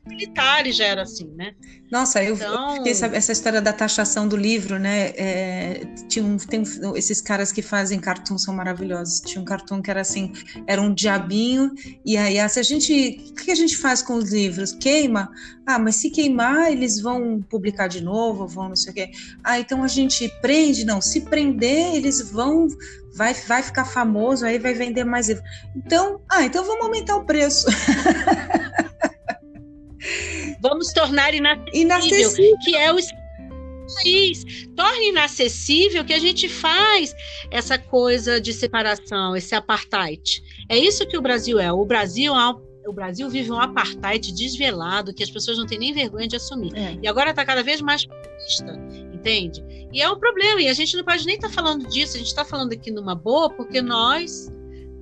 militares 0.06 0.76
já 0.76 0.84
era 0.84 1.02
assim, 1.02 1.26
né? 1.36 1.52
Nossa, 1.90 2.22
eu, 2.22 2.34
então... 2.34 2.76
eu 2.78 2.86
essa, 2.86 3.06
essa, 3.06 3.32
história 3.32 3.60
da 3.60 3.72
taxação 3.72 4.26
do 4.26 4.36
livro, 4.36 4.78
né? 4.78 5.12
É, 5.16 5.86
tinha 6.08 6.24
um, 6.24 6.36
tem 6.36 6.62
esses 6.94 7.20
caras 7.20 7.52
que 7.52 7.62
fazem 7.62 8.00
cartoon 8.00 8.38
são 8.38 8.54
maravilhosos. 8.54 9.20
Tinha 9.20 9.40
um 9.40 9.44
cartoon 9.44 9.80
que 9.80 9.90
era 9.90 10.00
assim, 10.00 10.32
era 10.66 10.80
um 10.80 10.92
diabinho 10.92 11.72
e 12.04 12.16
aí 12.16 12.38
ah, 12.38 12.48
se 12.48 12.58
a 12.58 12.62
gente, 12.62 13.24
o 13.30 13.34
que 13.34 13.50
a 13.50 13.54
gente 13.54 13.76
faz 13.76 14.02
com 14.02 14.14
os 14.14 14.32
livros? 14.32 14.72
Queima? 14.72 15.30
Ah, 15.64 15.78
mas 15.78 15.96
se 15.96 16.10
queimar 16.10 16.72
eles 16.72 17.00
vão 17.00 17.40
publicar 17.42 17.88
de 17.88 18.02
novo, 18.02 18.46
vão 18.46 18.68
não 18.68 18.76
sei 18.76 18.92
o 18.92 18.94
quê. 18.94 19.10
Ah, 19.44 19.58
então 19.58 19.82
a 19.82 19.88
gente 19.88 20.28
prende? 20.40 20.84
Não, 20.84 21.00
se 21.00 21.20
prender 21.20 21.94
eles 21.94 22.20
vão 22.30 22.68
vai, 23.16 23.32
vai 23.32 23.62
ficar 23.62 23.84
famoso, 23.84 24.44
aí 24.44 24.58
vai 24.58 24.74
vender 24.74 25.04
mais 25.04 25.28
livro. 25.28 25.42
Então, 25.74 26.20
ah, 26.28 26.44
então 26.44 26.64
vamos 26.64 26.84
aumentar 26.84 27.16
o 27.16 27.24
preço. 27.24 27.66
Vamos 30.68 30.92
tornar 30.92 31.34
inacessível, 31.34 31.72
inacessível. 31.74 32.56
que 32.64 32.76
é 32.76 32.92
o 32.92 32.96
país. 33.94 34.66
Torne 34.74 35.08
inacessível 35.08 36.04
que 36.04 36.12
a 36.12 36.18
gente 36.18 36.48
faz 36.48 37.14
essa 37.50 37.78
coisa 37.78 38.40
de 38.40 38.52
separação, 38.52 39.36
esse 39.36 39.54
apartheid. 39.54 40.42
É 40.68 40.76
isso 40.76 41.06
que 41.06 41.16
o 41.16 41.22
Brasil 41.22 41.58
é. 41.58 41.72
O 41.72 41.84
Brasil 41.84 42.34
é 42.34 42.66
o 42.88 42.92
Brasil 42.92 43.28
vive 43.28 43.50
um 43.50 43.60
apartheid 43.60 44.32
desvelado 44.32 45.12
que 45.12 45.22
as 45.22 45.30
pessoas 45.30 45.58
não 45.58 45.66
têm 45.66 45.78
nem 45.78 45.92
vergonha 45.92 46.28
de 46.28 46.36
assumir. 46.36 46.72
É. 46.76 46.96
E 47.02 47.08
agora 47.08 47.30
está 47.30 47.44
cada 47.44 47.62
vez 47.62 47.80
mais 47.80 48.06
populista, 48.06 48.80
entende? 49.12 49.64
E 49.92 50.00
é 50.00 50.08
um 50.08 50.18
problema. 50.18 50.62
E 50.62 50.68
a 50.68 50.72
gente 50.72 50.96
não 50.96 51.04
pode 51.04 51.26
nem 51.26 51.34
estar 51.34 51.48
tá 51.48 51.54
falando 51.54 51.88
disso. 51.88 52.14
A 52.14 52.18
gente 52.18 52.28
está 52.28 52.44
falando 52.44 52.72
aqui 52.72 52.92
numa 52.92 53.14
boa 53.14 53.50
porque 53.50 53.82
nós 53.82 54.52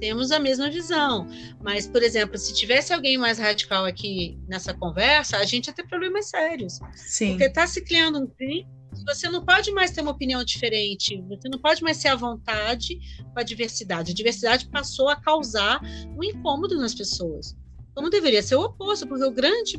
temos 0.01 0.31
a 0.31 0.39
mesma 0.39 0.71
visão. 0.71 1.27
Mas, 1.63 1.87
por 1.87 2.03
exemplo, 2.03 2.39
se 2.39 2.55
tivesse 2.55 2.93
alguém 2.93 3.17
mais 3.17 3.39
radical 3.39 3.85
aqui 3.85 4.39
nessa 4.49 4.75
conversa, 4.75 5.37
a 5.37 5.45
gente 5.45 5.67
ia 5.67 5.73
ter 5.73 5.87
problemas 5.87 6.29
sérios. 6.29 6.79
Sim. 6.95 7.31
Porque 7.31 7.45
está 7.45 7.67
se 7.67 7.85
criando 7.85 8.21
um 8.21 8.27
crime 8.27 8.67
você 9.03 9.29
não 9.29 9.45
pode 9.45 9.73
mais 9.73 9.91
ter 9.91 10.03
uma 10.03 10.13
opinião 10.13 10.45
diferente, 10.45 11.21
você 11.29 11.49
não 11.49 11.59
pode 11.59 11.83
mais 11.83 11.97
ser 11.97 12.09
à 12.09 12.15
vontade 12.15 12.99
com 13.33 13.41
a 13.41 13.43
diversidade. 13.43 14.13
A 14.13 14.15
diversidade 14.15 14.69
passou 14.69 15.09
a 15.09 15.17
causar 15.17 15.81
um 16.17 16.23
incômodo 16.23 16.77
nas 16.77 16.95
pessoas. 16.95 17.57
Como 17.95 18.11
deveria 18.11 18.43
ser 18.43 18.57
o 18.57 18.63
oposto, 18.63 19.07
porque 19.07 19.25
o 19.25 19.31
grande 19.31 19.79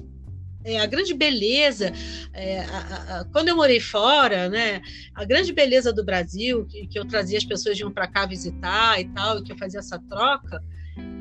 é, 0.65 0.80
a 0.80 0.86
grande 0.88 1.13
beleza, 1.13 1.93
é, 2.34 2.62
a, 2.62 3.19
a, 3.19 3.25
quando 3.25 3.49
eu 3.49 3.56
morei 3.56 3.80
fora, 3.80 4.49
né, 4.49 4.82
a 5.13 5.23
grande 5.23 5.54
beleza 5.54 5.93
do 5.93 6.04
Brasil, 6.04 6.65
que, 6.65 6.88
que 6.88 6.99
eu 6.99 7.06
trazia 7.06 7.38
as 7.38 7.45
pessoas 7.45 7.80
um 7.82 7.91
para 7.91 8.08
cá 8.08 8.25
visitar 8.25 8.99
e 8.99 9.06
tal, 9.10 9.38
e 9.38 9.43
que 9.43 9.51
eu 9.51 9.58
fazia 9.58 9.80
essa 9.80 9.99
troca, 10.10 10.62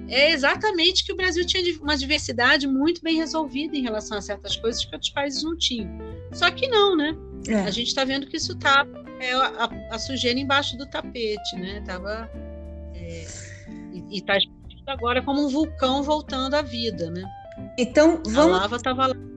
é 0.09 0.31
exatamente 0.33 1.05
que 1.05 1.13
o 1.13 1.17
Brasil 1.17 1.47
tinha 1.47 1.63
uma 1.81 1.97
diversidade 1.97 2.67
muito 2.67 3.03
bem 3.03 3.17
resolvida 3.17 3.77
em 3.77 3.83
relação 3.83 4.17
a 4.17 4.23
certas 4.23 4.57
coisas 4.57 4.85
que 4.85 4.95
outros 4.95 5.11
países 5.11 5.43
não 5.43 5.57
tinham. 5.57 5.91
Só 6.33 6.51
que 6.51 6.69
não, 6.69 6.97
né? 6.97 7.17
É. 7.49 7.55
A 7.57 7.71
gente 7.71 7.89
está 7.89 8.05
vendo 8.05 8.27
que 8.27 8.37
isso 8.37 8.53
está 8.53 8.87
é, 9.21 9.33
a, 9.33 9.71
a, 9.91 9.99
sujeira 9.99 10.39
embaixo 10.39 10.77
do 10.77 10.87
tapete, 10.87 11.57
né? 11.57 11.83
Tava 11.87 12.31
é, 12.95 13.27
e 14.11 14.19
está 14.19 14.37
agora 14.87 15.23
como 15.23 15.47
um 15.47 15.49
vulcão 15.49 16.03
voltando 16.03 16.55
à 16.55 16.63
vida, 16.63 17.11
né? 17.11 17.25
Então 17.79 18.23
vamos. 18.27 18.57
A 18.57 18.61
lava 18.61 18.77
estava 18.77 19.07
lá. 19.09 19.34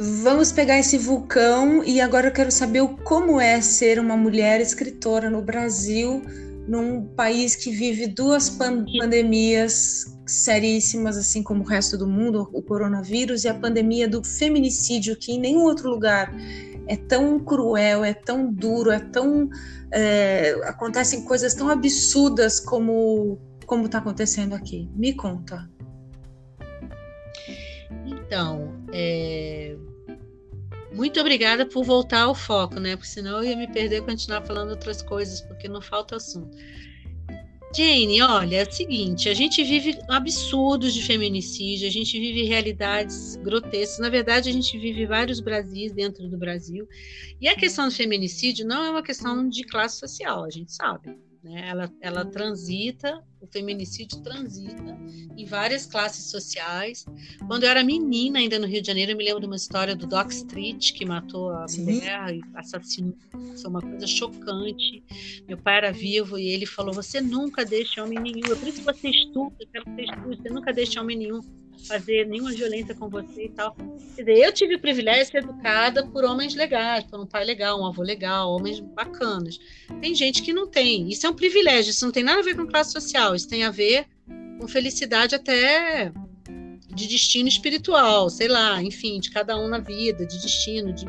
Vamos 0.00 0.52
pegar 0.52 0.78
esse 0.78 0.96
vulcão 0.96 1.82
e 1.82 2.00
agora 2.00 2.28
eu 2.28 2.32
quero 2.32 2.52
saber 2.52 2.86
como 3.02 3.40
é 3.40 3.60
ser 3.60 3.98
uma 3.98 4.16
mulher 4.16 4.60
escritora 4.60 5.28
no 5.28 5.42
Brasil, 5.42 6.22
num 6.68 7.04
país 7.04 7.56
que 7.56 7.72
vive 7.72 8.06
duas 8.06 8.48
pan 8.48 8.84
pandemias 8.96 10.16
seríssimas, 10.24 11.16
assim 11.16 11.42
como 11.42 11.64
o 11.64 11.66
resto 11.66 11.98
do 11.98 12.06
mundo, 12.06 12.48
o 12.52 12.62
coronavírus 12.62 13.42
e 13.42 13.48
a 13.48 13.54
pandemia 13.54 14.06
do 14.06 14.22
feminicídio, 14.22 15.16
que 15.16 15.32
em 15.32 15.40
nenhum 15.40 15.64
outro 15.64 15.90
lugar 15.90 16.32
é 16.86 16.96
tão 16.96 17.40
cruel, 17.40 18.04
é 18.04 18.14
tão 18.14 18.52
duro, 18.52 18.92
é 18.92 19.00
tão 19.00 19.50
é, 19.90 20.60
acontecem 20.62 21.24
coisas 21.24 21.54
tão 21.54 21.68
absurdas 21.68 22.60
como 22.60 23.36
como 23.66 23.86
está 23.86 23.98
acontecendo 23.98 24.54
aqui. 24.54 24.88
Me 24.94 25.12
conta. 25.12 25.68
Então, 28.06 28.74
é, 28.92 29.76
muito 30.98 31.20
obrigada 31.20 31.64
por 31.64 31.84
voltar 31.84 32.22
ao 32.22 32.34
foco, 32.34 32.80
né? 32.80 32.96
Porque 32.96 33.08
senão 33.08 33.36
eu 33.38 33.50
ia 33.50 33.56
me 33.56 33.68
perder 33.68 33.98
e 33.98 34.02
continuar 34.02 34.42
falando 34.44 34.70
outras 34.70 35.00
coisas, 35.00 35.40
porque 35.42 35.68
não 35.68 35.80
falta 35.80 36.16
assunto. 36.16 36.58
Jane, 37.72 38.20
olha, 38.20 38.56
é 38.56 38.68
o 38.68 38.72
seguinte, 38.72 39.28
a 39.28 39.34
gente 39.34 39.62
vive 39.62 39.96
absurdos 40.08 40.92
de 40.92 41.02
feminicídio, 41.04 41.86
a 41.86 41.90
gente 41.90 42.18
vive 42.18 42.42
realidades 42.42 43.36
grotescas. 43.36 44.00
Na 44.00 44.08
verdade, 44.08 44.50
a 44.50 44.52
gente 44.52 44.76
vive 44.76 45.06
vários 45.06 45.38
Brasis 45.38 45.92
dentro 45.92 46.28
do 46.28 46.36
Brasil. 46.36 46.88
E 47.40 47.46
a 47.46 47.54
questão 47.54 47.86
do 47.86 47.94
feminicídio 47.94 48.66
não 48.66 48.84
é 48.84 48.90
uma 48.90 49.02
questão 49.02 49.48
de 49.48 49.62
classe 49.62 50.00
social, 50.00 50.44
a 50.44 50.50
gente 50.50 50.72
sabe. 50.72 51.16
Né? 51.48 51.68
Ela, 51.68 51.90
ela 52.00 52.24
transita, 52.26 53.24
o 53.40 53.46
feminicídio 53.46 54.20
transita 54.20 54.98
em 55.36 55.46
várias 55.46 55.86
classes 55.86 56.30
sociais. 56.30 57.06
Quando 57.46 57.64
eu 57.64 57.70
era 57.70 57.82
menina, 57.82 58.38
ainda 58.38 58.58
no 58.58 58.66
Rio 58.66 58.82
de 58.82 58.86
Janeiro, 58.86 59.12
eu 59.12 59.16
me 59.16 59.24
lembro 59.24 59.40
de 59.40 59.46
uma 59.46 59.56
história 59.56 59.96
do 59.96 60.06
Doc 60.06 60.30
Street, 60.30 60.92
que 60.92 61.06
matou 61.06 61.50
a 61.50 61.66
Sim. 61.66 61.84
mulher 61.84 62.34
e 62.34 62.42
assassinou. 62.54 63.16
Isso 63.54 63.66
é 63.66 63.70
uma 63.70 63.80
coisa 63.80 64.06
chocante. 64.06 65.02
Meu 65.46 65.56
pai 65.56 65.78
era 65.78 65.92
vivo 65.92 66.38
e 66.38 66.48
ele 66.48 66.66
falou: 66.66 66.92
Você 66.92 67.20
nunca 67.20 67.64
deixa 67.64 68.04
homem 68.04 68.20
nenhum. 68.20 68.52
É 68.52 68.54
por 68.54 68.68
isso 68.68 68.78
que 68.78 68.84
você 68.84 69.08
estuda, 69.08 69.56
eu 69.60 69.66
quero 69.72 69.84
que 69.86 69.90
você 69.92 70.02
estude, 70.02 70.42
você 70.42 70.50
nunca 70.50 70.72
deixa 70.72 71.00
homem 71.00 71.16
nenhum 71.16 71.40
fazer 71.86 72.26
nenhuma 72.26 72.52
violência 72.52 72.94
com 72.94 73.08
você 73.08 73.46
e 73.46 73.48
tal. 73.50 73.74
Quer 74.16 74.22
dizer, 74.22 74.38
eu 74.38 74.52
tive 74.52 74.74
o 74.74 74.80
privilégio 74.80 75.24
de 75.24 75.30
ser 75.30 75.38
educada 75.38 76.06
por 76.06 76.24
homens 76.24 76.54
legais, 76.54 77.04
por 77.04 77.20
um 77.20 77.26
pai 77.26 77.44
legal, 77.44 77.80
um 77.80 77.86
avô 77.86 78.02
legal, 78.02 78.50
homens 78.50 78.80
bacanas. 78.80 79.58
Tem 80.00 80.14
gente 80.14 80.42
que 80.42 80.52
não 80.52 80.66
tem. 80.66 81.08
Isso 81.08 81.26
é 81.26 81.30
um 81.30 81.34
privilégio, 81.34 81.90
isso 81.90 82.04
não 82.04 82.12
tem 82.12 82.22
nada 82.22 82.40
a 82.40 82.44
ver 82.44 82.56
com 82.56 82.66
classe 82.66 82.92
social, 82.92 83.34
isso 83.34 83.48
tem 83.48 83.64
a 83.64 83.70
ver 83.70 84.06
com 84.58 84.66
felicidade 84.66 85.34
até 85.34 86.12
de 86.94 87.06
destino 87.06 87.48
espiritual, 87.48 88.28
sei 88.28 88.48
lá, 88.48 88.82
enfim, 88.82 89.20
de 89.20 89.30
cada 89.30 89.56
um 89.56 89.68
na 89.68 89.78
vida, 89.78 90.26
de 90.26 90.40
destino, 90.42 90.92
de 90.92 91.06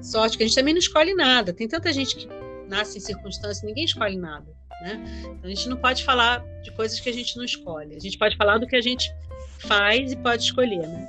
sorte, 0.00 0.38
que 0.38 0.44
a 0.44 0.46
gente 0.46 0.56
também 0.56 0.72
não 0.72 0.78
escolhe 0.78 1.14
nada. 1.14 1.52
Tem 1.52 1.68
tanta 1.68 1.92
gente 1.92 2.16
que 2.16 2.28
nasce 2.66 2.98
em 2.98 3.00
circunstâncias, 3.00 3.62
ninguém 3.62 3.84
escolhe 3.84 4.16
nada. 4.16 4.57
Né? 4.80 5.00
Então 5.20 5.40
a 5.44 5.48
gente 5.48 5.68
não 5.68 5.76
pode 5.76 6.04
falar 6.04 6.44
de 6.62 6.70
coisas 6.70 7.00
que 7.00 7.08
a 7.08 7.12
gente 7.12 7.36
não 7.36 7.44
escolhe. 7.44 7.96
A 7.96 8.00
gente 8.00 8.16
pode 8.16 8.36
falar 8.36 8.58
do 8.58 8.66
que 8.66 8.76
a 8.76 8.80
gente 8.80 9.12
faz 9.58 10.12
e 10.12 10.16
pode 10.16 10.44
escolher, 10.44 10.86
né? 10.86 11.08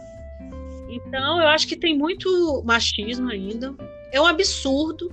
Então, 0.90 1.40
eu 1.40 1.48
acho 1.48 1.68
que 1.68 1.76
tem 1.76 1.96
muito 1.96 2.64
machismo 2.66 3.30
ainda. 3.30 3.76
É 4.12 4.20
um 4.20 4.26
absurdo 4.26 5.12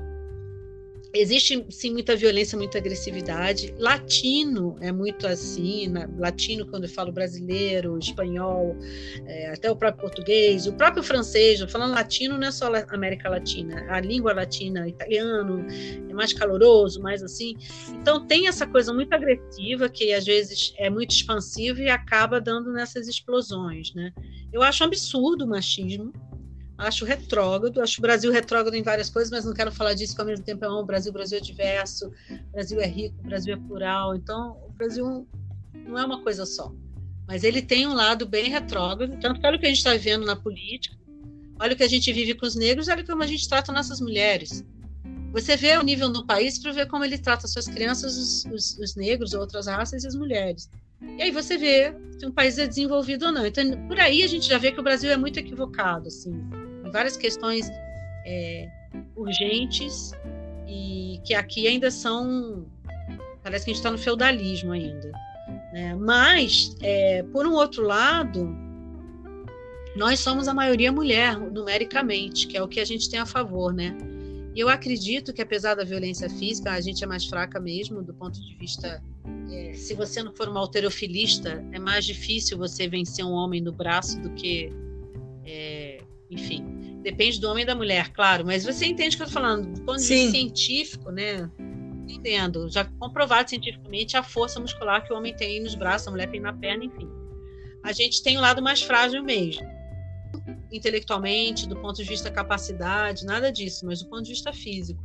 existe 1.21 1.67
sim 1.71 1.93
muita 1.93 2.17
violência, 2.17 2.57
muita 2.57 2.79
agressividade. 2.79 3.75
Latino 3.79 4.77
é 4.81 4.93
muito 4.93 5.27
assim, 5.27 5.89
na, 5.89 6.09
latino 6.19 6.67
quando 6.67 6.85
eu 6.85 6.91
falo 6.91 7.13
brasileiro, 7.13 7.99
espanhol, 7.99 8.77
é, 9.27 9.51
até 9.51 9.71
o 9.71 9.77
próprio 9.77 10.03
português, 10.03 10.67
o 10.67 10.73
próprio 10.73 11.03
francês. 11.03 11.61
Falando 11.71 11.93
latino 11.93 12.39
não 12.39 12.47
é 12.47 12.51
só 12.51 12.71
América 12.89 13.29
Latina, 13.29 13.87
a 13.91 14.01
língua 14.01 14.33
latina, 14.33 14.89
italiano 14.89 15.67
é 16.09 16.13
mais 16.13 16.33
caloroso, 16.33 17.01
mais 17.01 17.23
assim. 17.23 17.57
Então 17.95 18.27
tem 18.27 18.49
essa 18.49 18.67
coisa 18.67 18.93
muito 18.93 19.13
agressiva 19.13 19.89
que 19.89 20.13
às 20.13 20.25
vezes 20.25 20.75
é 20.79 20.91
muito 20.91 21.11
expansiva 21.11 21.81
e 21.81 21.89
acaba 21.89 22.41
dando 22.41 22.73
nessas 22.73 23.09
explosões, 23.09 23.95
né? 23.95 24.13
Eu 24.53 24.63
acho 24.63 24.83
um 24.83 24.87
absurdo 24.87 25.45
o 25.45 25.49
machismo 25.49 26.13
acho 26.79 27.05
retrógrado, 27.05 27.81
acho 27.81 28.01
o 28.01 28.03
Brasil 28.03 28.31
retrógrado 28.31 28.75
em 28.75 28.83
várias 28.83 29.09
coisas, 29.09 29.31
mas 29.31 29.45
não 29.45 29.55
quero 29.55 29.73
falar 29.73 29.95
disso, 29.95 30.13
porque 30.13 30.23
ao 30.23 30.29
mesmo 30.29 30.45
tempo 30.45 30.65
é 30.65 30.71
um 30.71 30.85
Brasil, 30.85 31.11
o 31.11 31.13
Brasil 31.13 31.39
é 31.39 31.41
diverso, 31.41 32.13
Brasil 32.53 32.81
é 32.81 32.87
rico, 32.87 33.23
Brasil 33.23 33.55
é 33.55 33.57
plural, 33.57 34.15
então 34.15 34.59
o 34.69 34.73
Brasil 34.73 35.27
não 35.75 35.99
é 35.99 36.05
uma 36.05 36.23
coisa 36.23 36.45
só. 36.45 36.73
Mas 37.27 37.45
ele 37.45 37.63
tem 37.63 37.87
um 37.87 37.95
lado 37.95 38.27
bem 38.27 38.51
retrógrado, 38.51 39.19
tanto 39.19 39.41
pelo 39.41 39.59
que 39.59 39.67
a 39.67 39.69
gente 39.69 39.79
está 39.79 39.93
vivendo 39.93 40.25
na 40.25 40.37
política, 40.37 40.97
olha 41.59 41.73
o 41.73 41.77
que 41.77 41.83
a 41.83 41.89
gente 41.89 42.13
vive 42.13 42.35
com 42.35 42.47
os 42.47 42.55
negros, 42.55 42.89
olha 42.89 43.05
como 43.05 43.23
a 43.23 43.27
gente 43.27 43.49
trata 43.49 43.73
nossas 43.73 44.01
mulheres. 44.01 44.65
Você 45.33 45.57
vê 45.57 45.77
o 45.77 45.83
nível 45.83 46.11
do 46.11 46.25
país 46.25 46.59
para 46.59 46.73
ver 46.73 46.87
como 46.87 47.05
ele 47.05 47.19
trata 47.19 47.47
suas 47.47 47.67
crianças, 47.67 48.17
os, 48.17 48.45
os, 48.47 48.79
os, 48.79 48.97
negros, 48.97 49.35
outras 49.35 49.67
raças 49.67 50.05
e 50.05 50.07
as 50.07 50.15
mulheres. 50.15 50.71
E 51.19 51.23
aí 51.23 51.31
você 51.31 51.59
vê 51.59 51.95
se 52.19 52.25
um 52.25 52.33
país 52.33 52.57
é 52.59 52.67
desenvolvido 52.67 53.27
ou 53.27 53.33
não. 53.33 53.45
Então, 53.45 53.87
por 53.87 54.01
aí 54.01 54.23
a 54.23 54.27
gente 54.27 54.49
já 54.49 54.57
vê 54.57 54.73
que 54.73 54.81
o 54.81 54.83
Brasil 54.83 55.11
é 55.11 55.17
muito 55.17 55.39
equivocado, 55.39 56.09
assim, 56.09 56.33
várias 56.97 57.17
questões 57.17 57.71
é, 58.25 58.71
urgentes 59.15 60.13
e 60.67 61.21
que 61.25 61.35
aqui 61.35 61.69
ainda 61.69 61.91
são. 61.91 62.65
Parece 63.43 63.67
que 63.67 63.71
a 63.71 63.75
gente 63.75 63.81
está 63.81 63.91
no 63.91 63.99
feudalismo 63.99 64.73
ainda. 64.73 65.13
Né? 65.75 65.95
Mas, 65.95 66.75
é, 66.81 67.23
por 67.25 67.47
um 67.47 67.53
outro 67.53 67.83
lado, 67.83 68.49
nós 69.95 70.21
somos 70.21 70.49
a 70.49 70.55
maioria 70.55 70.91
mulher, 70.91 71.39
numericamente, 71.39 72.47
que 72.47 72.57
é 72.57 72.63
o 72.63 72.67
que 72.67 72.81
a 72.81 72.85
gente 72.85 73.11
tem 73.11 73.21
a 73.21 73.27
favor, 73.27 73.75
né? 73.75 73.95
E 74.55 74.61
eu 74.61 74.71
acredito 74.71 75.35
que, 75.35 75.43
apesar 75.43 75.75
da 75.75 75.85
violência 75.85 76.31
física, 76.31 76.73
a 76.73 76.81
gente 76.81 77.05
é 77.05 77.07
mais 77.07 77.27
fraca 77.27 77.61
mesmo, 77.61 78.03
do 78.03 78.15
ponto 78.15 78.41
de 78.41 78.57
vista. 78.57 79.03
É, 79.53 79.75
se 79.75 79.93
você 79.93 80.23
não 80.23 80.35
for 80.35 80.49
uma 80.49 80.61
alterofilista, 80.61 81.63
é 81.73 81.79
mais 81.79 82.07
difícil 82.07 82.57
você 82.57 82.89
vencer 82.89 83.23
um 83.23 83.33
homem 83.33 83.61
no 83.61 83.71
braço 83.71 84.19
do 84.23 84.31
que. 84.31 84.73
É, 85.45 86.01
enfim, 86.31 86.76
depende 87.07 87.41
do 87.41 87.49
homem 87.49 87.63
e 87.63 87.67
da 87.67 87.75
mulher, 87.75 88.11
claro, 88.13 88.45
mas 88.45 88.65
você 88.65 88.85
entende 88.85 89.15
o 89.15 89.19
que 89.19 89.23
eu 89.23 89.29
estou 89.29 89.41
falando, 89.41 89.73
do 89.73 89.81
ponto 89.83 90.01
de 90.01 90.09
vista 90.09 90.31
científico, 90.33 91.13
né? 91.13 91.49
Entendendo, 92.09 92.69
já 92.69 92.85
comprovado 92.85 93.49
cientificamente 93.49 94.17
a 94.17 94.25
força 94.25 94.59
muscular 94.59 95.05
que 95.05 95.13
o 95.13 95.17
homem 95.17 95.33
tem 95.33 95.61
nos 95.61 95.77
braços, 95.77 96.09
a 96.09 96.11
mulher 96.11 96.29
tem 96.29 96.41
na 96.41 96.53
perna, 96.53 96.85
enfim. 96.85 97.09
A 97.85 97.93
gente 97.93 98.25
tem 98.25 98.37
o 98.37 98.41
um 98.41 98.43
lado 98.43 98.61
mais 98.61 98.83
frágil 98.83 99.23
mesmo 99.23 99.65
intelectualmente, 100.73 101.69
do 101.69 101.77
ponto 101.77 101.97
de 101.97 102.03
vista 102.03 102.29
capacidade, 102.29 103.25
nada 103.25 103.53
disso, 103.53 103.87
mas 103.87 104.03
do 104.03 104.11
ponto 104.11 104.25
de 104.25 104.31
vista 104.31 104.53
físico. 104.53 105.01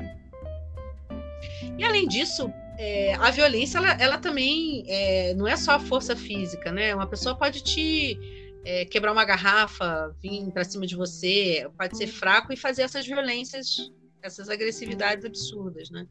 E 1.77 1.83
além 1.83 2.07
disso, 2.07 2.51
é, 2.79 3.13
a 3.13 3.29
violência, 3.29 3.77
ela, 3.77 3.91
ela 3.93 4.17
também 4.17 4.83
é, 4.87 5.35
não 5.35 5.47
é 5.47 5.55
só 5.55 5.73
a 5.73 5.79
força 5.79 6.15
física, 6.15 6.71
né? 6.71 6.95
Uma 6.95 7.05
pessoa 7.05 7.35
pode 7.35 7.61
te 7.61 8.19
é, 8.63 8.85
quebrar 8.85 9.11
uma 9.11 9.25
garrafa, 9.25 10.15
vir 10.21 10.51
para 10.51 10.63
cima 10.63 10.85
de 10.85 10.95
você, 10.95 11.67
pode 11.77 11.97
ser 11.97 12.07
fraco 12.07 12.53
e 12.53 12.57
fazer 12.57 12.83
essas 12.83 13.05
violências, 13.05 13.91
essas 14.21 14.49
agressividades 14.49 15.25
absurdas, 15.25 15.89
né? 15.89 16.07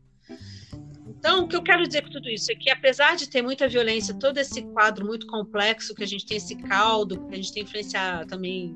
Então, 1.07 1.45
o 1.45 1.49
que 1.49 1.55
eu 1.55 1.63
quero 1.63 1.87
dizer 1.87 2.03
com 2.03 2.11
tudo 2.11 2.29
isso 2.31 2.51
é 2.51 2.55
que, 2.55 2.71
apesar 2.71 3.15
de 3.17 3.29
ter 3.29 3.43
muita 3.43 3.69
violência, 3.69 4.15
todo 4.15 4.39
esse 4.39 4.63
quadro 4.63 5.05
muito 5.05 5.27
complexo, 5.27 5.95
que 5.95 6.03
a 6.03 6.07
gente 6.07 6.25
tem 6.25 6.39
esse 6.39 6.57
caldo, 6.57 7.27
que 7.27 7.35
a 7.35 7.37
gente 7.37 7.53
tem 7.53 7.63
influência 7.63 8.25
também 8.27 8.75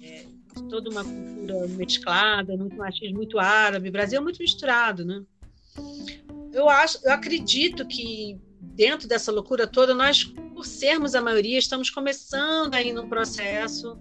é, 0.00 0.26
toda 0.68 0.90
uma 0.90 1.02
cultura 1.02 1.66
mesclada, 1.68 2.56
muito 2.56 2.76
machismo, 2.76 3.16
muito 3.16 3.38
árabe, 3.38 3.90
Brasil 3.90 4.18
é 4.18 4.22
muito 4.22 4.38
misturado, 4.38 5.04
né? 5.04 5.22
Eu 6.52 6.68
acho, 6.68 6.98
eu 7.04 7.12
acredito 7.12 7.86
que 7.86 8.38
dentro 8.74 9.06
dessa 9.06 9.30
loucura 9.30 9.66
toda, 9.66 9.94
nós, 9.94 10.24
por 10.24 10.64
sermos 10.64 11.14
a 11.14 11.20
maioria, 11.20 11.58
estamos 11.58 11.90
começando 11.90 12.74
aí 12.74 12.92
num 12.92 13.08
processo 13.08 13.98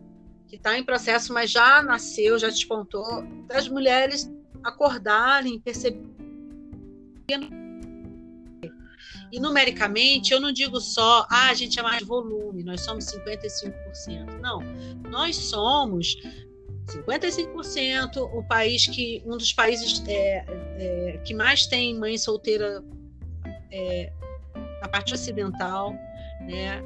que 0.48 0.56
está 0.56 0.78
em 0.78 0.84
processo, 0.84 1.34
mas 1.34 1.50
já 1.50 1.82
nasceu, 1.82 2.38
já 2.38 2.50
despontou, 2.50 3.24
das 3.48 3.68
mulheres 3.68 4.30
acordarem, 4.64 5.60
perceberem. 5.60 6.12
E 9.32 9.40
numericamente, 9.40 10.34
eu 10.34 10.42
não 10.42 10.52
digo 10.52 10.82
só, 10.82 11.26
ah, 11.30 11.50
a 11.50 11.54
gente 11.54 11.80
é 11.80 11.82
mais 11.82 12.04
volume, 12.04 12.64
nós 12.64 12.82
somos 12.82 13.06
55%. 13.06 14.42
Não, 14.42 14.60
nós 15.10 15.38
somos 15.38 16.18
55% 16.86 18.18
o 18.18 18.44
país 18.44 18.88
que 18.88 19.24
um 19.26 19.38
dos 19.38 19.54
países 19.54 20.04
é, 20.08 20.46
é, 20.78 21.22
que 21.24 21.34
mais 21.34 21.66
tem 21.66 21.98
mãe 21.98 22.18
solteira 22.18 22.84
é, 23.72 24.12
na 24.82 24.88
parte 24.88 25.14
ocidental 25.14 25.94
né, 26.42 26.82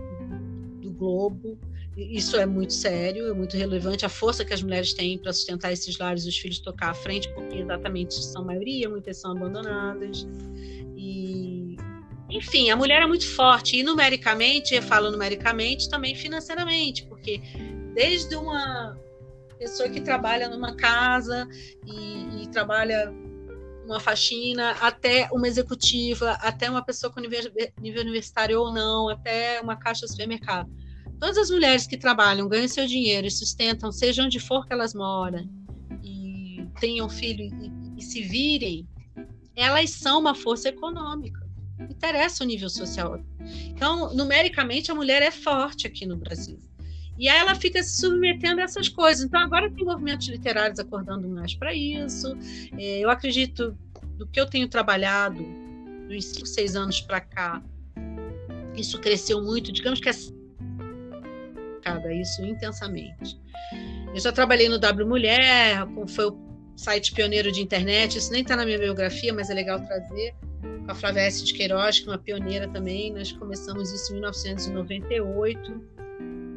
do 0.82 0.92
globo. 0.92 1.58
Isso 1.98 2.36
é 2.36 2.46
muito 2.46 2.74
sério, 2.74 3.30
é 3.30 3.34
muito 3.34 3.56
relevante. 3.56 4.06
A 4.06 4.10
força 4.10 4.44
que 4.44 4.54
as 4.54 4.62
mulheres 4.62 4.94
têm 4.94 5.18
para 5.18 5.32
sustentar 5.32 5.72
esses 5.72 5.98
lares 5.98 6.26
e 6.26 6.30
os 6.30 6.38
filhos 6.38 6.60
tocar 6.60 6.90
à 6.90 6.94
frente, 6.94 7.34
porque 7.34 7.58
exatamente 7.58 8.14
são 8.14 8.44
maioria, 8.44 8.90
muitas 8.90 9.18
são 9.18 9.32
abandonadas. 9.32 10.28
E, 10.98 11.78
enfim, 12.30 12.70
a 12.70 12.76
mulher 12.76 13.02
é 13.02 13.08
muito 13.08 13.26
forte, 13.34 13.78
e 13.78 13.84
numericamente, 13.84 14.76
eu 14.76 14.82
falo 14.82 15.10
numericamente, 15.10 15.90
também 15.90 16.14
financeiramente, 16.14 17.06
porque 17.06 17.42
desde 17.94 18.36
uma 18.36 19.00
pessoa 19.58 19.88
que 19.88 20.02
trabalha 20.02 20.50
numa 20.50 20.76
casa 20.76 21.48
e, 21.88 22.44
e 22.44 22.48
trabalha 22.48 23.14
uma 23.86 24.00
faxina, 24.00 24.72
até 24.82 25.30
uma 25.32 25.48
executiva, 25.48 26.32
até 26.42 26.70
uma 26.70 26.84
pessoa 26.84 27.12
com 27.12 27.20
nível, 27.20 27.40
nível 27.80 28.02
universitário 28.02 28.60
ou 28.60 28.74
não, 28.74 29.10
até 29.10 29.62
uma 29.62 29.76
caixa 29.76 30.06
de 30.06 30.12
supermercado. 30.12 30.70
Todas 31.20 31.38
as 31.38 31.50
mulheres 31.50 31.88
que 31.88 31.98
trabalham, 31.98 32.50
ganham 32.50 32.68
seu 32.68 32.86
dinheiro 32.86 33.26
e 33.26 33.32
sustentam, 33.32 33.92
seja 33.92 34.24
onde 34.24 34.40
for 34.40 34.66
que 34.66 34.74
elas 34.74 34.94
moram, 34.94 35.48
e 36.04 36.68
tenham 36.80 37.08
filho 37.08 37.44
e, 37.44 38.00
e 38.00 38.02
se 38.04 38.22
virem, 38.22 38.88
elas 39.56 39.92
são 39.92 40.20
uma 40.20 40.36
força 40.36 40.70
econômica. 40.70 41.46
Interessa 41.80 42.44
o 42.44 42.48
nível 42.48 42.70
social. 42.70 43.20
Então, 43.68 44.14
numericamente, 44.14 44.92
a 44.92 44.96
mulher 44.96 45.22
é 45.22 45.32
forte 45.32 45.88
aqui 45.88 46.06
no 46.06 46.18
Brasil. 46.18 46.60
E 47.18 47.30
aí 47.30 47.38
ela 47.38 47.56
fica 47.56 47.82
se 47.82 48.02
submetendo 48.02 48.60
a 48.62 48.64
essas 48.64 48.90
coisas. 48.90 49.24
Então, 49.24 49.40
agora 49.40 49.72
tem 49.72 49.86
movimentos 49.86 50.28
literários 50.28 50.80
acordando 50.80 51.28
mais 51.30 51.54
para 51.54 51.74
isso. 51.74 52.36
É, 52.78 53.00
eu 53.00 53.10
acredito, 53.10 53.78
do 54.18 54.28
que 54.28 54.40
eu 54.40 54.46
tenho 54.46 54.68
trabalhado, 54.68 55.46
dos 56.08 56.26
cinco, 56.26 56.46
seis 56.46 56.76
anos 56.76 57.02
para 57.02 57.22
cá, 57.22 57.64
isso 58.76 59.00
cresceu 59.00 59.42
muito. 59.42 59.72
Digamos 59.72 60.00
que 60.00 60.10
é 60.10 60.14
isso 62.22 62.44
intensamente. 62.44 63.40
Eu 64.14 64.20
já 64.20 64.32
trabalhei 64.32 64.70
no 64.70 64.80
W 64.80 65.08
Mulher, 65.08 65.86
foi 66.08 66.26
o 66.28 66.38
site 66.76 67.14
pioneiro 67.14 67.52
de 67.52 67.62
internet. 67.62 68.18
Isso 68.18 68.32
nem 68.32 68.42
está 68.42 68.56
na 68.56 68.66
minha 68.66 68.78
biografia, 68.78 69.34
mas 69.34 69.50
é 69.50 69.54
legal 69.54 69.80
trazer. 69.86 70.36
Com 70.86 70.92
a 70.92 70.96
Flávia 70.96 71.22
S. 71.22 71.44
de 71.44 71.54
Queiroz, 71.54 72.00
que 72.00 72.08
é 72.08 72.12
uma 72.12 72.18
pioneira 72.18 72.68
também. 72.68 73.14
Nós 73.14 73.32
começamos 73.32 73.92
isso 73.92 74.12
em 74.12 74.16
1998 74.16 75.95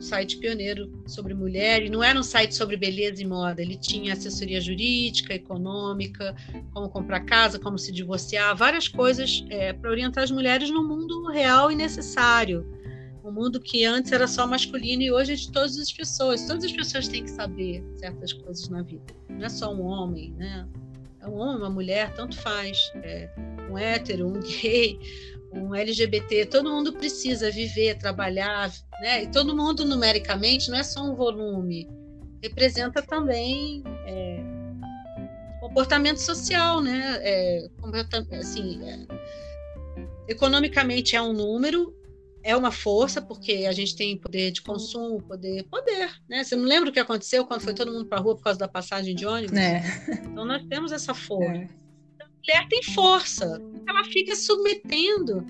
site 0.00 0.38
pioneiro 0.38 1.02
sobre 1.06 1.34
mulher, 1.34 1.82
e 1.82 1.90
não 1.90 2.02
era 2.02 2.18
um 2.18 2.22
site 2.22 2.54
sobre 2.54 2.76
beleza 2.76 3.22
e 3.22 3.26
moda, 3.26 3.60
ele 3.60 3.76
tinha 3.76 4.12
assessoria 4.12 4.60
jurídica, 4.60 5.34
econômica, 5.34 6.34
como 6.72 6.88
comprar 6.88 7.20
casa, 7.20 7.58
como 7.58 7.78
se 7.78 7.92
divorciar, 7.92 8.56
várias 8.56 8.88
coisas 8.88 9.44
é, 9.50 9.72
para 9.72 9.90
orientar 9.90 10.24
as 10.24 10.30
mulheres 10.30 10.70
no 10.70 10.86
mundo 10.86 11.28
real 11.30 11.70
e 11.70 11.74
necessário. 11.74 12.66
Um 13.24 13.32
mundo 13.32 13.60
que 13.60 13.84
antes 13.84 14.10
era 14.10 14.26
só 14.26 14.46
masculino 14.46 15.02
e 15.02 15.12
hoje 15.12 15.32
é 15.32 15.36
de 15.36 15.52
todas 15.52 15.76
as 15.78 15.92
pessoas. 15.92 16.46
Todas 16.46 16.64
as 16.64 16.72
pessoas 16.72 17.08
têm 17.08 17.24
que 17.24 17.30
saber 17.30 17.84
certas 17.96 18.32
coisas 18.32 18.68
na 18.70 18.80
vida. 18.80 19.04
Não 19.28 19.44
é 19.44 19.48
só 19.50 19.74
um 19.74 19.82
homem, 19.82 20.32
né? 20.32 20.66
É 21.20 21.28
um 21.28 21.34
homem, 21.34 21.56
uma 21.58 21.68
mulher, 21.68 22.14
tanto 22.14 22.38
faz. 22.38 22.90
É 22.96 23.28
um 23.70 23.76
hétero, 23.76 24.28
um 24.28 24.40
gay, 24.40 24.98
um 25.52 25.74
LGBT, 25.74 26.46
todo 26.46 26.70
mundo 26.70 26.92
precisa 26.92 27.50
viver, 27.50 27.96
trabalhar, 27.98 28.70
né? 29.00 29.24
E 29.24 29.28
todo 29.28 29.56
mundo 29.56 29.84
numericamente 29.84 30.70
não 30.70 30.78
é 30.78 30.82
só 30.82 31.02
um 31.02 31.14
volume, 31.14 31.88
representa 32.42 33.02
também 33.02 33.82
é, 34.06 34.42
comportamento 35.60 36.18
social, 36.18 36.80
né? 36.80 37.18
É, 37.20 37.68
assim, 38.38 38.80
é, 38.84 39.06
economicamente 40.28 41.16
é 41.16 41.22
um 41.22 41.32
número, 41.32 41.94
é 42.42 42.56
uma 42.56 42.70
força 42.70 43.20
porque 43.20 43.66
a 43.68 43.72
gente 43.72 43.96
tem 43.96 44.16
poder 44.16 44.50
de 44.50 44.62
consumo, 44.62 45.22
poder, 45.22 45.64
poder, 45.64 46.10
né? 46.28 46.44
Você 46.44 46.56
não 46.56 46.64
lembra 46.64 46.90
o 46.90 46.92
que 46.92 47.00
aconteceu 47.00 47.44
quando 47.44 47.62
foi 47.62 47.74
todo 47.74 47.92
mundo 47.92 48.06
para 48.06 48.18
a 48.18 48.20
rua 48.20 48.36
por 48.36 48.42
causa 48.42 48.58
da 48.58 48.68
passagem 48.68 49.14
de 49.14 49.26
ônibus? 49.26 49.56
É. 49.56 49.82
Então 50.24 50.44
nós 50.44 50.62
temos 50.64 50.92
essa 50.92 51.14
força. 51.14 51.68
Mulher 52.48 52.66
tem 52.66 52.82
força, 52.82 53.62
ela 53.86 54.04
fica 54.04 54.34
submetendo 54.34 55.44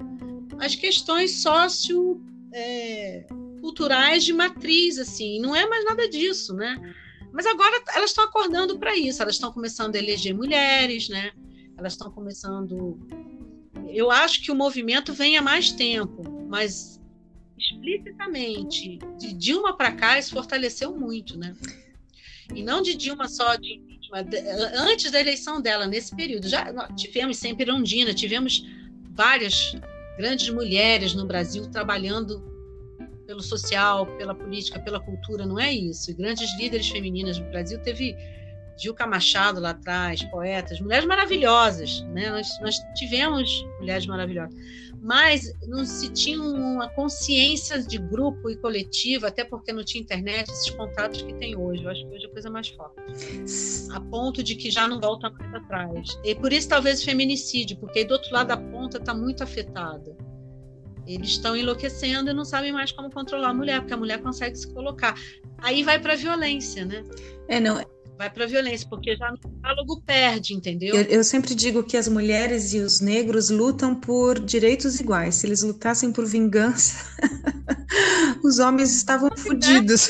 as 0.59 0.75
questões 0.75 1.31
sócio 1.31 2.21
é, 2.53 3.25
culturais 3.61 4.25
de 4.25 4.33
matriz, 4.33 4.99
assim, 4.99 5.41
não 5.41 5.55
é 5.55 5.65
mais 5.69 5.85
nada 5.85 6.09
disso, 6.09 6.53
né? 6.55 6.97
Mas 7.33 7.47
agora 7.47 7.81
elas 7.95 8.11
estão 8.11 8.25
acordando 8.25 8.81
para 8.81 8.97
isso, 8.97 9.23
elas 9.23 9.37
estão 9.37 9.53
começando 9.53 9.95
a 9.95 9.99
eleger 10.01 10.35
mulheres, 10.35 11.09
né? 11.09 11.31
Elas 11.77 11.93
estão 11.93 12.11
começando. 12.11 12.99
Eu 13.87 14.11
acho 14.11 14.43
que 14.43 14.51
o 14.51 14.57
movimento 14.57 15.13
vem 15.13 15.37
há 15.37 15.43
mais 15.43 15.71
tempo, 15.71 16.25
mas 16.49 17.01
explicitamente 17.57 18.99
de 19.21 19.33
Dilma 19.35 19.77
para 19.77 19.93
cá 19.93 20.19
isso 20.19 20.33
fortaleceu 20.33 20.97
muito, 20.97 21.39
né? 21.39 21.55
E 22.53 22.61
não 22.61 22.83
de 22.83 22.97
Dilma 22.97 23.29
só 23.29 23.55
de 23.55 23.88
antes 24.75 25.11
da 25.11 25.21
eleição 25.21 25.61
dela, 25.61 25.87
nesse 25.87 26.15
período, 26.15 26.49
já 26.49 26.73
tivemos 26.97 27.37
sempre 27.37 27.65
Irondina, 27.65 28.15
tivemos 28.15 28.65
várias 29.11 29.77
grandes 30.17 30.49
mulheres 30.51 31.15
no 31.15 31.27
Brasil 31.27 31.71
trabalhando 31.71 32.43
pelo 33.27 33.43
social, 33.43 34.07
pela 34.17 34.35
política, 34.35 34.81
pela 34.81 34.99
cultura, 34.99 35.45
não 35.45 35.61
é 35.61 35.73
isso. 35.73 36.11
E 36.11 36.15
grandes 36.15 36.49
líderes 36.59 36.89
femininas 36.89 37.39
no 37.39 37.45
Brasil 37.51 37.79
teve 37.81 38.17
Gilca 38.79 39.07
Machado 39.07 39.61
lá 39.61 39.71
atrás, 39.71 40.23
poetas, 40.25 40.81
mulheres 40.81 41.07
maravilhosas, 41.07 42.03
né? 42.15 42.31
Nós, 42.31 42.49
nós 42.61 42.77
tivemos 42.95 43.67
mulheres 43.81 44.07
maravilhosas, 44.07 44.55
mas 45.03 45.53
não 45.67 45.85
se 45.85 46.09
tinha 46.11 46.41
uma 46.41 46.89
consciência 46.89 47.83
de 47.83 47.99
grupo 47.99 48.49
e 48.49 48.57
coletivo, 48.57 49.27
até 49.27 49.45
porque 49.45 49.73
não 49.73 49.85
tinha 49.85 50.03
internet, 50.03 50.49
esses 50.51 50.71
contatos 50.71 51.23
que 51.23 51.35
tem 51.35 51.57
hoje. 51.57 51.83
Eu 51.85 51.91
acho 51.91 52.07
que 52.07 52.15
hoje 52.15 52.25
é 52.27 52.29
a 52.29 52.33
coisa 52.33 52.51
mais 52.51 52.69
forte. 52.69 53.03
A 53.93 54.01
ponto 54.01 54.43
de 54.43 54.55
que 54.55 54.71
já 54.71 54.87
não 54.87 55.01
volta 55.01 55.31
mais 55.31 55.55
atrás. 55.55 56.19
E 56.25 56.35
por 56.35 56.53
isso 56.53 56.69
talvez 56.69 57.03
o 57.03 57.05
feminicídio, 57.05 57.77
porque 57.79 58.05
do 58.05 58.13
outro 58.13 58.33
lado 58.33 58.49
da 58.49 58.57
ponta 58.57 58.99
está 58.99 59.13
muito 59.15 59.43
afetada. 59.43 60.17
Eles 61.07 61.31
estão 61.31 61.57
enlouquecendo 61.57 62.31
e 62.31 62.35
não 62.35 62.45
sabem 62.45 62.71
mais 62.71 62.93
como 62.93 63.11
controlar 63.11 63.49
a 63.49 63.55
mulher, 63.55 63.81
porque 63.81 63.95
a 63.95 63.97
mulher 63.97 64.21
consegue 64.21 64.57
se 64.57 64.71
colocar. 64.73 65.15
Aí 65.59 65.83
vai 65.83 65.99
para 65.99 66.13
a 66.13 66.17
violência, 66.17 66.85
né? 66.85 67.03
É, 67.49 67.59
não 67.59 67.83
vai 68.19 68.29
para 68.29 68.45
a 68.45 68.49
violência, 68.49 68.87
porque 68.89 69.17
já 69.17 69.31
no 69.31 69.39
diálogo 69.39 70.03
perde, 70.05 70.53
entendeu? 70.53 70.95
Eu, 70.95 71.03
eu, 71.03 71.25
sempre 71.25 71.55
digo 71.55 71.85
que 71.85 71.97
as 71.97 72.09
mulheres 72.09 72.75
e 72.75 72.81
os 72.81 73.01
negros 73.01 73.49
lutam 73.49 73.95
por 73.95 74.41
direitos 74.41 74.99
iguais. 74.99 75.37
Se 75.37 75.47
eles 75.47 75.63
lutassem 75.63 76.13
por 76.13 76.27
vingança, 76.27 77.07
os 78.43 78.59
homens 78.59 78.95
estavam 78.95 79.31
fodidos. 79.37 80.09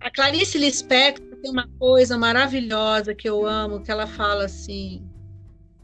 a 0.00 0.10
Clarice 0.10 0.56
Lispector 0.56 1.36
tem 1.42 1.50
uma 1.50 1.68
coisa 1.78 2.16
maravilhosa 2.16 3.14
que 3.14 3.28
eu 3.28 3.46
amo, 3.46 3.82
que 3.82 3.90
ela 3.90 4.06
fala 4.06 4.46
assim: 4.46 5.06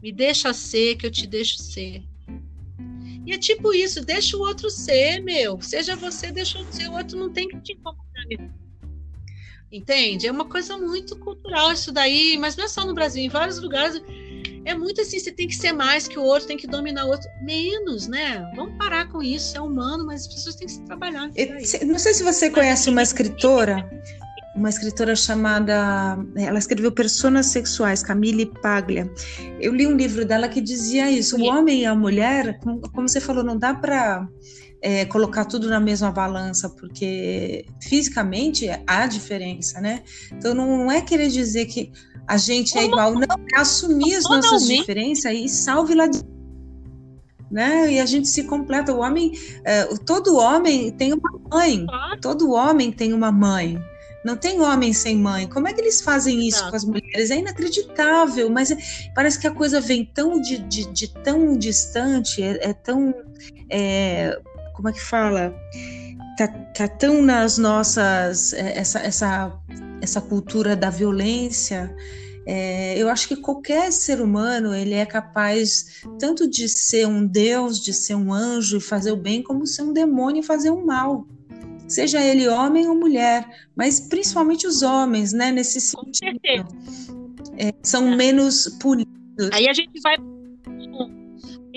me 0.01 0.11
deixa 0.11 0.51
ser, 0.51 0.95
que 0.95 1.05
eu 1.05 1.11
te 1.11 1.27
deixo 1.27 1.61
ser. 1.61 2.03
E 3.23 3.33
é 3.33 3.37
tipo 3.37 3.71
isso, 3.71 4.03
deixa 4.03 4.35
o 4.35 4.39
outro 4.39 4.69
ser, 4.71 5.21
meu. 5.21 5.61
Seja 5.61 5.95
você, 5.95 6.31
deixa 6.31 6.59
o 6.59 6.73
ser. 6.73 6.87
O 6.87 6.93
outro 6.93 7.19
não 7.19 7.31
tem 7.31 7.47
que 7.47 7.59
te 7.59 7.73
incomodar. 7.73 8.07
Entende? 9.71 10.27
É 10.27 10.31
uma 10.31 10.45
coisa 10.45 10.77
muito 10.77 11.17
cultural 11.17 11.71
isso 11.71 11.91
daí, 11.91 12.37
mas 12.37 12.55
não 12.55 12.65
é 12.65 12.67
só 12.67 12.85
no 12.85 12.93
Brasil, 12.93 13.23
em 13.23 13.29
vários 13.29 13.59
lugares 13.59 14.01
é 14.67 14.75
muito 14.75 14.99
assim, 14.99 15.17
você 15.17 15.31
tem 15.31 15.47
que 15.47 15.55
ser 15.55 15.71
mais 15.71 16.09
que 16.09 16.19
o 16.19 16.23
outro, 16.23 16.45
tem 16.45 16.57
que 16.57 16.67
dominar 16.67 17.05
o 17.05 17.07
outro. 17.07 17.29
Menos, 17.41 18.05
né? 18.05 18.45
Vamos 18.53 18.77
parar 18.77 19.07
com 19.07 19.23
isso, 19.23 19.55
é 19.57 19.61
humano, 19.61 20.05
mas 20.05 20.23
as 20.23 20.27
pessoas 20.27 20.55
têm 20.55 20.67
que 20.67 20.73
se 20.73 20.81
trabalhar. 20.81 21.31
Não 21.85 21.97
sei 21.97 22.13
se 22.13 22.21
você 22.21 22.49
conhece 22.49 22.89
uma 22.89 23.01
escritora, 23.01 23.89
uma 24.53 24.67
escritora 24.67 25.15
chamada, 25.15 26.17
ela 26.35 26.59
escreveu 26.59 26.91
Personas 26.91 27.45
Sexuais, 27.45 28.03
Camille 28.03 28.45
Paglia. 28.45 29.09
Eu 29.57 29.73
li 29.73 29.87
um 29.87 29.95
livro 29.95 30.25
dela 30.25 30.49
que 30.49 30.59
dizia 30.59 31.09
isso, 31.09 31.37
o 31.37 31.45
homem 31.45 31.83
e 31.83 31.85
a 31.85 31.95
mulher, 31.95 32.59
como 32.59 33.07
você 33.07 33.21
falou, 33.21 33.45
não 33.45 33.57
dá 33.57 33.73
para 33.73 34.27
é, 34.81 35.05
colocar 35.05 35.45
tudo 35.45 35.69
na 35.69 35.79
mesma 35.79 36.11
balança, 36.11 36.69
porque 36.69 37.65
fisicamente 37.81 38.67
há 38.85 39.07
diferença, 39.07 39.81
né? 39.81 40.03
Então 40.31 40.53
não, 40.53 40.77
não 40.77 40.91
é 40.91 41.01
querer 41.01 41.29
dizer 41.29 41.65
que 41.65 41.91
a 42.27 42.37
gente 42.37 42.77
é 42.77 42.85
igual, 42.85 43.13
não, 43.13 43.21
é 43.55 43.59
assumir 43.59 44.15
as 44.15 44.23
nossas 44.23 44.67
diferenças 44.67 45.31
e 45.33 45.47
salve 45.47 45.95
lá 45.95 46.07
de 46.07 46.21
né? 47.49 47.93
E 47.93 47.99
a 47.99 48.05
gente 48.05 48.27
se 48.27 48.43
completa. 48.43 48.93
O 48.93 48.99
homem, 48.99 49.31
é, 49.63 49.85
todo 50.05 50.35
homem 50.35 50.91
tem 50.91 51.13
uma 51.13 51.31
mãe. 51.49 51.85
Todo 52.21 52.51
homem 52.51 52.91
tem 52.91 53.13
uma 53.13 53.31
mãe. 53.31 53.81
Não 54.25 54.35
tem 54.35 54.59
homem 54.59 54.91
sem 54.91 55.15
mãe. 55.15 55.47
Como 55.47 55.67
é 55.67 55.73
que 55.73 55.79
eles 55.79 56.01
fazem 56.01 56.45
isso 56.45 56.61
Não. 56.63 56.69
com 56.69 56.75
as 56.75 56.83
mulheres? 56.83 57.31
É 57.31 57.37
inacreditável, 57.37 58.49
mas 58.49 58.71
é, 58.71 58.77
parece 59.15 59.39
que 59.39 59.47
a 59.47 59.51
coisa 59.51 59.79
vem 59.79 60.03
tão 60.03 60.41
de, 60.41 60.57
de, 60.57 60.91
de 60.91 61.07
tão 61.07 61.57
distante, 61.57 62.43
é, 62.43 62.69
é 62.69 62.73
tão 62.73 63.13
é, 63.69 64.37
como 64.77 64.89
é 64.89 64.93
que 64.93 65.01
fala? 65.01 65.55
Tá, 66.37 66.47
tá 66.47 66.87
tão 66.87 67.23
nas 67.23 67.57
nossas 67.57 68.53
é, 68.53 68.77
essa 68.77 68.99
essa 68.99 69.59
essa 69.99 70.21
cultura 70.21 70.75
da 70.75 70.91
violência. 70.91 71.93
É, 72.45 72.95
eu 72.95 73.09
acho 73.09 73.27
que 73.27 73.35
qualquer 73.35 73.91
ser 73.91 74.21
humano 74.21 74.73
ele 74.73 74.93
é 74.93 75.05
capaz 75.05 76.03
tanto 76.19 76.47
de 76.47 76.69
ser 76.69 77.07
um 77.07 77.25
deus, 77.25 77.83
de 77.83 77.91
ser 77.91 78.15
um 78.15 78.31
anjo 78.31 78.77
e 78.77 78.81
fazer 78.81 79.11
o 79.11 79.17
bem, 79.17 79.41
como 79.41 79.65
ser 79.65 79.81
um 79.81 79.91
demônio 79.91 80.41
e 80.41 80.45
fazer 80.45 80.69
o 80.69 80.85
mal. 80.85 81.27
Seja 81.87 82.23
ele 82.23 82.47
homem 82.47 82.87
ou 82.87 82.95
mulher, 82.95 83.49
mas 83.75 83.99
principalmente 83.99 84.67
os 84.67 84.83
homens, 84.83 85.33
né? 85.33 85.51
Nesse 85.51 85.81
sentido, 85.81 86.39
é, 87.57 87.73
são 87.81 88.15
menos 88.15 88.67
punidos. 88.79 89.49
Aí 89.51 89.67
a 89.67 89.73
gente 89.73 89.99
vai 90.01 90.17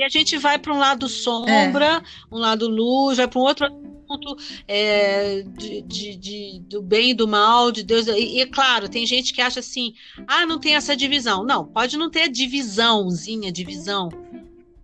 e 0.01 0.03
a 0.03 0.09
gente 0.09 0.39
vai 0.39 0.59
para 0.59 0.73
um 0.73 0.79
lado 0.79 1.07
sombra, 1.07 2.03
é. 2.03 2.03
um 2.33 2.39
lado 2.39 2.67
luz, 2.67 3.19
vai 3.19 3.29
para 3.29 3.39
um 3.39 3.43
outro 3.43 3.67
assunto 3.67 4.35
é, 4.67 5.43
de, 5.43 5.83
de, 5.83 6.17
de, 6.17 6.61
do 6.61 6.81
bem 6.81 7.11
e 7.11 7.15
do 7.15 7.29
mal, 7.29 7.71
de 7.71 7.83
Deus. 7.83 8.07
E, 8.07 8.37
e, 8.37 8.41
é 8.41 8.47
claro, 8.47 8.89
tem 8.89 9.05
gente 9.05 9.35
que 9.35 9.43
acha 9.43 9.61
assim: 9.61 9.93
ah, 10.27 10.47
não 10.47 10.59
tem 10.59 10.75
essa 10.75 10.97
divisão. 10.97 11.45
Não, 11.45 11.67
pode 11.67 11.99
não 11.99 12.09
ter 12.09 12.31
divisãozinha, 12.31 13.53
divisão. 13.53 14.09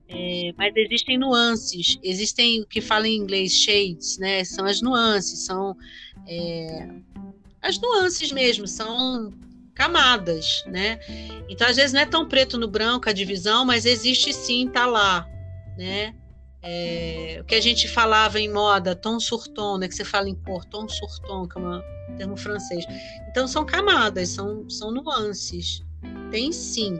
É, 0.06 0.52
mas 0.54 0.76
existem 0.76 1.16
nuances, 1.16 1.98
existem 2.02 2.60
o 2.60 2.66
que 2.66 2.82
fala 2.82 3.08
em 3.08 3.16
inglês 3.16 3.52
shades, 3.52 4.18
né? 4.18 4.44
São 4.44 4.66
as 4.66 4.82
nuances, 4.82 5.46
são 5.46 5.74
é, 6.28 6.90
as 7.62 7.80
nuances 7.80 8.30
mesmo, 8.30 8.66
são 8.66 9.32
camadas, 9.76 10.64
né? 10.66 10.98
Então, 11.48 11.68
às 11.68 11.76
vezes, 11.76 11.92
não 11.92 12.00
é 12.00 12.06
tão 12.06 12.26
preto 12.26 12.58
no 12.58 12.66
branco 12.66 13.08
a 13.08 13.12
divisão, 13.12 13.64
mas 13.64 13.84
existe 13.84 14.32
sim, 14.32 14.66
tá 14.68 14.86
lá, 14.86 15.28
né? 15.76 16.14
É, 16.62 17.38
o 17.40 17.44
que 17.44 17.54
a 17.54 17.60
gente 17.60 17.86
falava 17.86 18.40
em 18.40 18.50
moda, 18.52 18.96
tom 18.96 19.20
surtom, 19.20 19.78
né? 19.78 19.86
Que 19.86 19.94
você 19.94 20.04
fala 20.04 20.28
em 20.28 20.34
cor, 20.34 20.64
tom 20.64 20.88
surtom, 20.88 21.46
que 21.46 21.58
é 21.58 21.60
um 21.60 22.16
termo 22.16 22.36
francês. 22.36 22.84
Então, 23.28 23.46
são 23.46 23.64
camadas, 23.64 24.30
são, 24.30 24.68
são 24.68 24.90
nuances. 24.90 25.84
Tem 26.30 26.50
sim. 26.50 26.98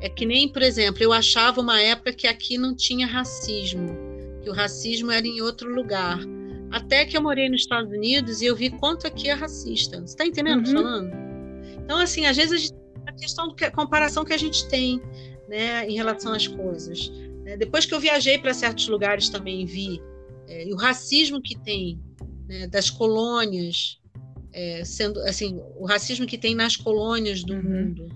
É 0.00 0.08
que 0.08 0.26
nem, 0.26 0.48
por 0.48 0.60
exemplo, 0.60 1.02
eu 1.02 1.12
achava 1.12 1.60
uma 1.60 1.80
época 1.80 2.12
que 2.12 2.26
aqui 2.26 2.58
não 2.58 2.74
tinha 2.74 3.06
racismo, 3.06 3.96
que 4.42 4.50
o 4.50 4.52
racismo 4.52 5.10
era 5.10 5.26
em 5.26 5.40
outro 5.40 5.72
lugar. 5.72 6.18
Até 6.70 7.06
que 7.06 7.16
eu 7.16 7.22
morei 7.22 7.48
nos 7.48 7.62
Estados 7.62 7.90
Unidos 7.90 8.42
e 8.42 8.46
eu 8.46 8.56
vi 8.56 8.68
quanto 8.68 9.06
aqui 9.06 9.30
é 9.30 9.32
racista. 9.32 9.98
Você 9.98 10.06
está 10.06 10.26
entendendo 10.26 10.60
o 10.60 10.62
que 10.64 10.70
eu 10.70 10.74
tô 10.74 10.80
uhum. 10.80 10.84
falando? 10.84 11.25
Então, 11.86 11.98
assim, 11.98 12.26
às 12.26 12.36
vezes 12.36 12.52
a, 12.52 12.56
gente, 12.56 12.74
a 13.06 13.12
questão 13.12 13.54
da 13.54 13.70
comparação 13.70 14.24
que 14.24 14.32
a 14.32 14.36
gente 14.36 14.68
tem 14.68 15.00
né, 15.48 15.88
em 15.88 15.94
relação 15.94 16.32
às 16.32 16.48
coisas. 16.48 17.08
Né? 17.44 17.56
Depois 17.56 17.86
que 17.86 17.94
eu 17.94 18.00
viajei 18.00 18.38
para 18.38 18.52
certos 18.52 18.88
lugares 18.88 19.28
também 19.28 19.64
vi 19.64 20.02
é, 20.48 20.66
e 20.66 20.72
o 20.72 20.76
racismo 20.76 21.40
que 21.40 21.56
tem 21.56 22.00
né, 22.48 22.66
das 22.66 22.90
colônias, 22.90 24.00
é, 24.52 24.84
sendo 24.84 25.20
assim, 25.20 25.60
o 25.76 25.86
racismo 25.86 26.26
que 26.26 26.36
tem 26.36 26.56
nas 26.56 26.74
colônias 26.74 27.44
do 27.44 27.54
uhum. 27.54 27.62
mundo. 27.62 28.08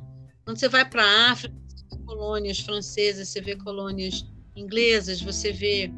Quando 0.44 0.58
você 0.58 0.68
vai 0.68 0.88
para 0.88 1.04
a 1.04 1.30
África, 1.30 1.54
você 1.68 1.84
vê 1.96 2.02
colônias 2.04 2.58
francesas, 2.58 3.28
você 3.28 3.40
vê 3.40 3.54
colônias 3.54 4.26
inglesas, 4.56 5.22
você 5.22 5.52
vê 5.52 5.92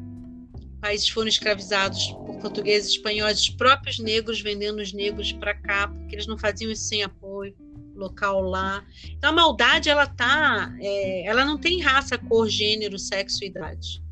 países 0.83 1.07
foram 1.07 1.29
escravizados 1.29 2.07
por 2.11 2.37
portugueses, 2.41 2.91
espanhóis, 2.91 3.39
os 3.39 3.49
próprios 3.51 3.99
negros 3.99 4.41
vendendo 4.41 4.81
os 4.81 4.91
negros 4.91 5.31
para 5.31 5.53
cá, 5.53 5.87
porque 5.87 6.13
eles 6.13 6.27
não 6.27 6.37
faziam 6.37 6.69
isso 6.69 6.83
sem 6.83 7.01
apoio 7.01 7.55
local 7.95 8.41
lá. 8.41 8.85
Então 9.11 9.29
a 9.29 9.33
maldade 9.33 9.89
ela 9.89 10.05
tá, 10.05 10.75
é, 10.81 11.25
ela 11.25 11.45
não 11.45 11.57
tem 11.57 11.79
raça, 11.79 12.17
cor, 12.17 12.49
gênero, 12.49 12.99
sexo, 12.99 13.45
idade, 13.45 14.03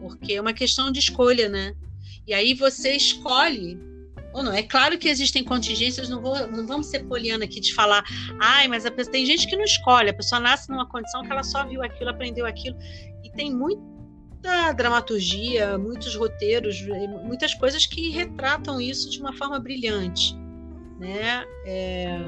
porque 0.00 0.32
é 0.32 0.40
uma 0.40 0.54
questão 0.54 0.90
de 0.90 0.98
escolha, 0.98 1.46
né? 1.46 1.74
E 2.26 2.32
aí 2.32 2.54
você 2.54 2.96
escolhe 2.96 3.78
ou 4.32 4.42
não. 4.42 4.52
É 4.52 4.62
claro 4.62 4.96
que 4.96 5.10
existem 5.10 5.44
contingências, 5.44 6.08
não, 6.08 6.22
vou, 6.22 6.46
não 6.46 6.66
vamos 6.66 6.86
ser 6.86 7.00
poliana 7.04 7.44
aqui 7.44 7.60
de 7.60 7.74
falar, 7.74 8.02
ai, 8.40 8.66
mas 8.66 8.88
pessoa, 8.88 9.12
tem 9.12 9.26
gente 9.26 9.46
que 9.46 9.56
não 9.56 9.64
escolhe, 9.64 10.08
a 10.08 10.14
pessoa 10.14 10.40
nasce 10.40 10.70
numa 10.70 10.88
condição 10.88 11.22
que 11.22 11.30
ela 11.30 11.42
só 11.42 11.66
viu 11.66 11.82
aquilo, 11.82 12.08
aprendeu 12.08 12.46
aquilo, 12.46 12.78
e 13.22 13.30
tem 13.30 13.54
muita 14.38 14.72
dramaturgia, 14.72 15.76
muitos 15.76 16.14
roteiros, 16.14 16.80
muitas 17.24 17.54
coisas 17.54 17.84
que 17.86 18.10
retratam 18.10 18.80
isso 18.80 19.10
de 19.10 19.20
uma 19.20 19.32
forma 19.32 19.58
brilhante, 19.58 20.34
né? 20.98 21.44
É... 21.64 22.20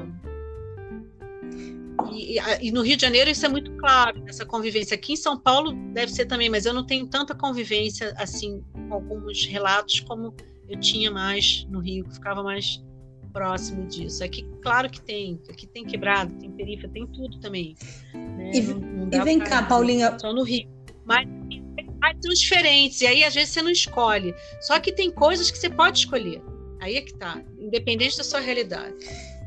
E, 2.13 2.37
e, 2.61 2.71
no 2.71 2.81
Rio 2.81 2.97
de 2.97 3.01
Janeiro 3.03 3.29
isso 3.29 3.45
é 3.45 3.49
muito 3.49 3.71
claro, 3.77 4.21
essa 4.27 4.45
convivência. 4.45 4.95
Aqui 4.95 5.13
em 5.13 5.17
São 5.17 5.37
Paulo 5.39 5.71
deve 5.93 6.11
ser 6.11 6.25
também, 6.25 6.49
mas 6.49 6.65
eu 6.65 6.73
não 6.73 6.85
tenho 6.85 7.07
tanta 7.07 7.33
convivência 7.33 8.13
assim 8.17 8.63
com 8.73 8.93
alguns 8.93 9.45
relatos 9.45 10.01
como 10.01 10.33
eu 10.67 10.79
tinha 10.79 11.09
mais 11.09 11.65
no 11.69 11.79
Rio, 11.79 12.05
que 12.05 12.15
ficava 12.15 12.43
mais 12.43 12.83
próximo 13.31 13.87
disso. 13.87 14.23
Aqui, 14.23 14.45
claro 14.61 14.89
que 14.89 15.01
tem, 15.01 15.39
aqui 15.49 15.65
tem 15.67 15.85
quebrado, 15.85 16.33
tem 16.35 16.51
periferia, 16.51 16.89
tem 16.93 17.07
tudo 17.07 17.39
também. 17.39 17.75
Né? 18.13 18.51
E, 18.55 18.61
não, 18.61 18.79
não 18.79 19.09
e 19.11 19.23
vem 19.23 19.39
cá, 19.39 19.63
Paulinha. 19.63 20.17
Só 20.19 20.33
no 20.33 20.43
Rio. 20.43 20.69
Mas, 21.05 21.27
são 22.21 22.33
diferentes, 22.33 23.01
e 23.01 23.07
aí 23.07 23.23
às 23.23 23.33
vezes 23.33 23.53
você 23.53 23.61
não 23.61 23.71
escolhe. 23.71 24.33
Só 24.61 24.79
que 24.79 24.91
tem 24.91 25.11
coisas 25.11 25.51
que 25.51 25.57
você 25.57 25.69
pode 25.69 25.99
escolher. 25.99 26.41
Aí 26.79 26.97
é 26.97 27.01
que 27.01 27.13
tá, 27.13 27.41
independente 27.59 28.17
da 28.17 28.23
sua 28.23 28.39
realidade. 28.39 28.95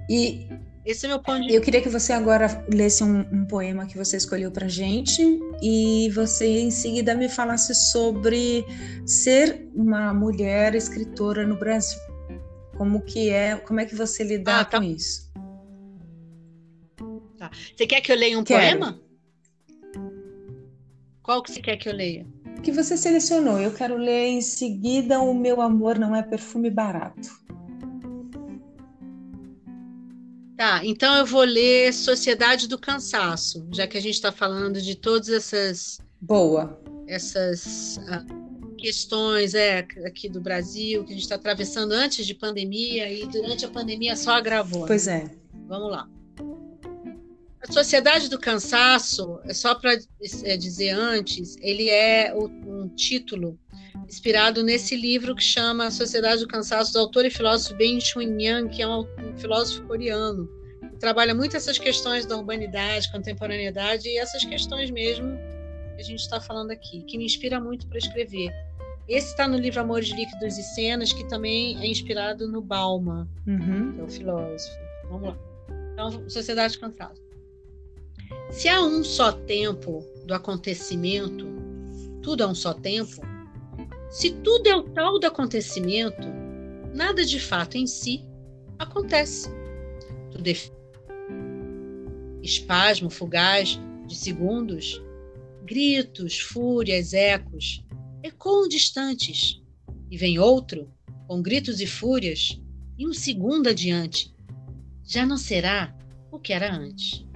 E 0.09 0.46
esse 0.84 1.07
é 1.07 1.09
meu 1.09 1.18
ponto 1.18 1.46
de 1.46 1.55
Eu 1.55 1.62
queria 1.62 1.80
que 1.80 1.88
você 1.88 2.12
agora 2.12 2.64
lesse 2.72 3.02
um, 3.02 3.20
um 3.20 3.46
poema 3.46 3.86
que 3.86 3.96
você 3.96 4.18
escolheu 4.18 4.52
para 4.52 4.68
gente 4.68 5.22
e 5.62 6.11
você 6.14 6.46
em 6.61 6.70
seguida 6.70 7.14
me 7.14 7.28
falasse 7.28 7.74
sobre 7.74 8.64
ser 9.07 9.66
uma 9.74 10.12
mulher 10.12 10.74
escritora 10.74 11.46
no 11.46 11.59
Brasil. 11.59 11.98
Como 12.76 13.00
que 13.00 13.30
é, 13.30 13.57
como 13.57 13.80
é 13.80 13.86
que 13.86 13.94
você 13.94 14.22
lidar 14.22 14.61
ah, 14.61 14.64
tá. 14.64 14.78
com 14.78 14.84
isso? 14.84 15.32
Tá. 17.38 17.50
Você 17.74 17.86
quer 17.86 18.00
que 18.02 18.12
eu 18.12 18.16
leia 18.16 18.38
um 18.38 18.44
Quero. 18.44 18.78
poema? 18.78 19.00
Qual 21.22 21.42
que 21.42 21.50
você 21.50 21.62
quer 21.62 21.78
que 21.78 21.88
eu 21.88 21.94
leia? 21.94 22.26
Que 22.64 22.72
você 22.72 22.96
selecionou. 22.96 23.60
Eu 23.60 23.72
quero 23.72 23.94
ler 23.98 24.28
em 24.28 24.40
seguida 24.40 25.20
O 25.20 25.34
Meu 25.34 25.60
Amor 25.60 25.98
Não 25.98 26.16
É 26.16 26.22
Perfume 26.22 26.70
Barato. 26.70 27.44
Tá, 30.56 30.80
então 30.82 31.14
eu 31.16 31.26
vou 31.26 31.42
ler 31.42 31.92
Sociedade 31.92 32.66
do 32.66 32.78
Cansaço, 32.78 33.68
já 33.70 33.86
que 33.86 33.98
a 33.98 34.00
gente 34.00 34.14
está 34.14 34.32
falando 34.32 34.80
de 34.80 34.94
todas 34.94 35.28
essas. 35.28 35.98
Boa. 36.20 36.80
Essas 37.06 37.98
uh, 37.98 38.76
questões 38.78 39.52
é, 39.52 39.86
aqui 40.06 40.28
do 40.28 40.40
Brasil, 40.40 41.04
que 41.04 41.10
a 41.10 41.14
gente 41.14 41.24
está 41.24 41.34
atravessando 41.34 41.92
antes 41.92 42.24
de 42.24 42.34
pandemia 42.34 43.12
e 43.12 43.26
durante 43.26 43.66
a 43.66 43.68
pandemia 43.68 44.16
só 44.16 44.30
agravou. 44.30 44.86
Pois 44.86 45.06
né? 45.06 45.30
é. 45.30 45.36
Vamos 45.66 45.90
lá. 45.90 46.08
A 47.66 47.72
Sociedade 47.72 48.28
do 48.28 48.38
Cansaço, 48.38 49.40
é 49.44 49.54
só 49.54 49.74
para 49.74 49.94
é, 49.94 50.56
dizer 50.56 50.90
antes, 50.90 51.56
ele 51.62 51.88
é 51.88 52.34
um 52.36 52.88
título 52.88 53.58
inspirado 54.06 54.62
nesse 54.62 54.94
livro 54.94 55.34
que 55.34 55.42
chama 55.42 55.90
Sociedade 55.90 56.42
do 56.42 56.46
Cansaço, 56.46 56.92
do 56.92 56.98
autor 56.98 57.24
e 57.24 57.30
filósofo 57.30 57.74
Ben 57.76 57.98
Chun-Yang, 57.98 58.68
que 58.68 58.82
é 58.82 58.86
um, 58.86 59.06
um 59.18 59.34
filósofo 59.38 59.82
coreano. 59.86 60.46
Que 60.90 60.98
trabalha 60.98 61.34
muito 61.34 61.56
essas 61.56 61.78
questões 61.78 62.26
da 62.26 62.36
urbanidade, 62.36 63.10
contemporaneidade 63.10 64.08
e 64.08 64.18
essas 64.18 64.44
questões 64.44 64.90
mesmo 64.90 65.34
que 65.96 66.02
a 66.02 66.04
gente 66.04 66.20
está 66.20 66.42
falando 66.42 66.70
aqui, 66.70 67.02
que 67.04 67.16
me 67.16 67.24
inspira 67.24 67.58
muito 67.58 67.86
para 67.86 67.96
escrever. 67.96 68.52
Esse 69.08 69.28
está 69.28 69.48
no 69.48 69.56
livro 69.56 69.80
Amores 69.80 70.10
Líquidos 70.10 70.58
e 70.58 70.62
Cenas, 70.62 71.14
que 71.14 71.26
também 71.28 71.78
é 71.78 71.86
inspirado 71.86 72.46
no 72.46 72.60
Bauman, 72.60 73.26
uhum. 73.46 73.92
que 73.94 74.00
é 74.00 74.04
o 74.04 74.08
filósofo. 74.08 74.76
Vamos 75.08 75.28
lá. 75.28 75.38
Então, 75.94 76.28
Sociedade 76.28 76.74
do 76.74 76.80
Cansaço. 76.80 77.24
Se 78.51 78.68
há 78.68 78.83
um 78.83 79.03
só 79.03 79.33
tempo 79.33 80.05
do 80.27 80.35
acontecimento, 80.35 81.47
tudo 82.22 82.43
é 82.43 82.47
um 82.47 82.55
só 82.55 82.72
tempo, 82.72 83.20
se 84.11 84.31
tudo 84.31 84.66
é 84.68 84.77
o 84.77 84.85
tal 84.85 85.18
do 85.18 85.27
acontecimento, 85.27 86.29
nada 86.95 87.25
de 87.25 87.41
fato 87.41 87.77
em 87.77 87.87
si 87.87 88.25
acontece. 88.79 89.49
Tudo 90.31 90.49
é 90.49 90.55
espasmo 92.43 93.11
fugaz 93.11 93.81
de 94.07 94.14
segundos, 94.14 95.03
gritos, 95.64 96.39
fúrias, 96.39 97.12
ecos, 97.12 97.85
ecoam 98.22 98.68
distantes, 98.68 99.61
e 100.11 100.16
vem 100.16 100.39
outro, 100.39 100.91
com 101.27 101.43
gritos 101.43 101.81
e 101.81 101.87
fúrias, 101.87 102.61
e 102.99 103.07
um 103.07 103.12
segundo 103.12 103.68
adiante. 103.68 104.35
Já 105.03 105.27
não 105.27 105.37
será 105.37 105.97
o 106.31 106.39
que 106.39 106.53
era 106.53 106.72
antes. 106.72 107.27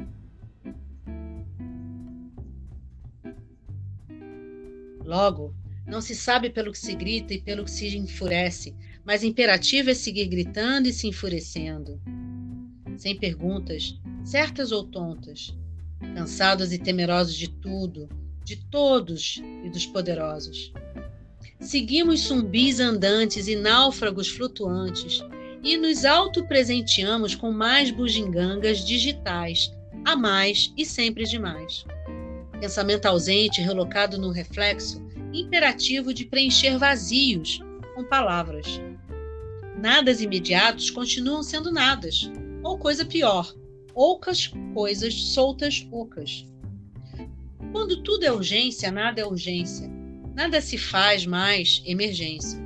Logo, 5.09 5.55
não 5.87 6.03
se 6.03 6.15
sabe 6.15 6.51
pelo 6.51 6.71
que 6.71 6.79
se 6.79 6.95
grita 6.95 7.33
e 7.33 7.41
pelo 7.41 7.65
que 7.65 7.71
se 7.71 7.97
enfurece, 7.97 8.77
mas 9.07 9.25
imperativo 9.25 9.89
é 9.89 9.95
seguir 9.95 10.27
gritando 10.27 10.87
e 10.87 10.93
se 10.93 11.09
enfurecendo. 11.09 11.99
Sem 12.99 13.19
perguntas, 13.19 13.99
certas 14.23 14.71
ou 14.71 14.85
tontas, 14.85 15.57
cansados 16.15 16.75
e 16.75 16.79
temerosos 16.79 17.35
de 17.35 17.49
tudo, 17.49 18.07
de 18.45 18.57
todos 18.57 19.41
e 19.65 19.71
dos 19.71 19.87
poderosos. 19.87 20.75
Seguimos 21.59 22.21
zumbis 22.21 22.79
andantes 22.79 23.49
e 23.49 23.57
náufragos 23.57 24.29
flutuantes 24.29 25.25
e 25.65 25.79
nos 25.79 26.05
autopresenteamos 26.05 27.35
com 27.35 27.51
mais 27.51 27.91
bugigangas 27.91 28.87
digitais, 28.87 29.73
a 30.05 30.15
mais 30.15 30.71
e 30.77 30.85
sempre 30.85 31.25
demais 31.25 31.87
pensamento 32.59 33.07
ausente 33.07 33.61
relocado 33.61 34.19
no 34.19 34.31
reflexo 34.31 35.03
imperativo 35.33 36.13
de 36.13 36.25
preencher 36.25 36.79
vazios 36.79 37.61
com 37.95 38.05
palavras. 38.05 38.81
Nadas 39.77 40.21
imediatos 40.21 40.91
continuam 40.91 41.43
sendo 41.43 41.71
nadas, 41.71 42.31
ou 42.63 42.79
coisa 42.79 43.05
pior, 43.05 43.55
ocas 43.95 44.51
coisas 44.75 45.15
soltas 45.15 45.87
ocas. 45.91 46.47
Quando 47.73 48.03
tudo 48.03 48.25
é 48.25 48.33
urgência, 48.33 48.91
nada 48.91 49.21
é 49.21 49.27
urgência. 49.27 49.89
Nada 50.35 50.61
se 50.61 50.79
faz 50.79 51.27
mais 51.27 51.83
emergência. 51.85 52.59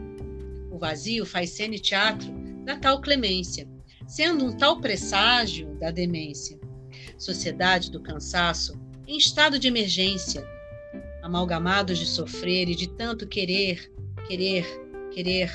O 0.70 0.78
vazio 0.78 1.24
faz 1.24 1.50
cena 1.50 1.74
e 1.74 1.78
teatro 1.78 2.30
da 2.64 2.76
tal 2.76 3.00
clemência, 3.00 3.68
sendo 4.06 4.44
um 4.44 4.56
tal 4.56 4.80
presságio 4.80 5.74
da 5.78 5.90
demência. 5.90 6.60
Sociedade 7.18 7.90
do 7.90 8.00
cansaço 8.00 8.78
em 9.12 9.18
estado 9.18 9.58
de 9.58 9.68
emergência, 9.68 10.42
amalgamados 11.22 11.98
de 11.98 12.06
sofrer 12.06 12.70
e 12.70 12.74
de 12.74 12.86
tanto 12.86 13.26
querer, 13.26 13.92
querer, 14.26 14.64
querer, 15.10 15.52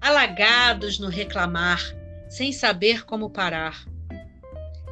alagados 0.00 0.98
no 0.98 1.08
reclamar, 1.08 1.78
sem 2.26 2.50
saber 2.50 3.04
como 3.04 3.28
parar. 3.28 3.86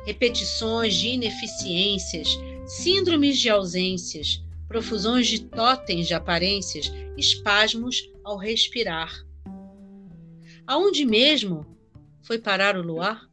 Repetições 0.05 0.97
de 0.97 1.09
ineficiências, 1.09 2.39
síndromes 2.67 3.39
de 3.39 3.49
ausências, 3.49 4.45
profusões 4.69 5.27
de 5.27 5.41
totens 5.41 6.07
de 6.07 6.13
aparências, 6.13 6.93
espasmos 7.17 8.07
ao 8.23 8.37
respirar. 8.37 9.25
Aonde 10.67 11.07
mesmo 11.07 11.65
foi 12.21 12.39
parar 12.39 12.77
o 12.77 12.83
luar? 12.83 13.27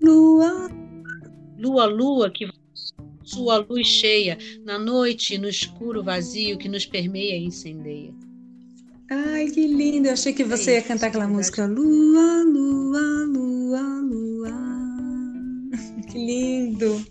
Luar 0.00 0.87
lua, 1.58 1.86
lua, 1.86 2.30
que 2.30 2.48
sua 3.22 3.58
luz 3.58 3.86
cheia, 3.86 4.38
na 4.64 4.78
noite, 4.78 5.36
no 5.36 5.48
escuro 5.48 6.02
vazio 6.02 6.56
que 6.56 6.68
nos 6.68 6.86
permeia 6.86 7.36
e 7.36 7.44
incendeia. 7.44 8.14
Ai, 9.10 9.48
que 9.48 9.66
lindo! 9.66 10.08
Eu 10.08 10.12
achei 10.12 10.32
que 10.32 10.44
você 10.44 10.72
é 10.72 10.74
ia 10.76 10.82
cantar 10.82 11.08
aquela 11.08 11.26
música 11.26 11.66
Lua, 11.66 12.44
lua, 12.44 13.24
lua, 13.26 13.80
lua. 14.00 14.50
Que 16.10 16.18
lindo! 16.18 17.04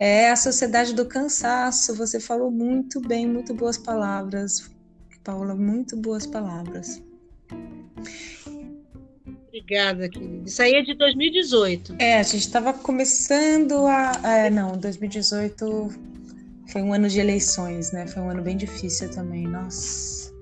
É 0.00 0.30
a 0.30 0.36
sociedade 0.36 0.94
do 0.94 1.04
cansaço. 1.04 1.94
Você 1.94 2.20
falou 2.20 2.50
muito 2.50 3.00
bem, 3.00 3.26
muito 3.26 3.52
boas 3.52 3.76
palavras. 3.76 4.70
Paula, 5.24 5.54
muito 5.54 5.96
boas 5.96 6.26
palavras. 6.26 7.02
Obrigada, 9.48 10.08
querida. 10.08 10.48
Isso 10.48 10.62
aí 10.62 10.74
é 10.74 10.82
de 10.82 10.94
2018. 10.94 11.96
É, 11.98 12.18
a 12.18 12.22
gente 12.22 12.38
estava 12.38 12.72
começando 12.72 13.86
a. 13.86 14.12
É, 14.24 14.50
não, 14.50 14.72
2018 14.72 15.90
foi 16.68 16.82
um 16.82 16.92
ano 16.92 17.08
de 17.08 17.18
eleições, 17.18 17.92
né? 17.92 18.06
Foi 18.06 18.22
um 18.22 18.30
ano 18.30 18.42
bem 18.42 18.56
difícil 18.56 19.10
também. 19.10 19.46
Nossa. 19.46 20.32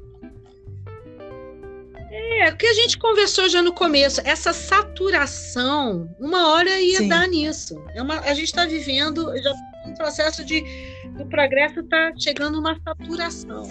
É, 2.11 2.51
o 2.51 2.57
que 2.57 2.67
a 2.67 2.75
gente 2.75 2.99
conversou 2.99 3.49
já 3.49 3.63
no 3.63 3.73
começo, 3.73 4.21
essa 4.25 4.53
saturação, 4.53 6.09
uma 6.19 6.53
hora 6.53 6.81
ia 6.81 6.99
Sim. 6.99 7.09
dar 7.09 7.27
nisso. 7.29 7.83
É 7.95 8.03
uma, 8.03 8.21
a 8.21 8.35
gente 8.35 8.47
está 8.47 8.67
vivendo 8.67 9.33
já 9.43 9.53
um 9.87 9.95
processo 9.95 10.45
de 10.45 10.65
o 11.19 11.27
progresso 11.27 11.81
está 11.81 12.13
chegando 12.19 12.59
uma 12.59 12.79
saturação. 12.81 13.69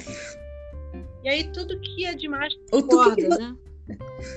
E 1.24 1.30
aí 1.30 1.44
tudo 1.52 1.80
que 1.80 2.06
é 2.06 2.14
demais 2.14 2.54
concorda, 2.72 3.16
que... 3.16 3.28
né? 3.28 3.56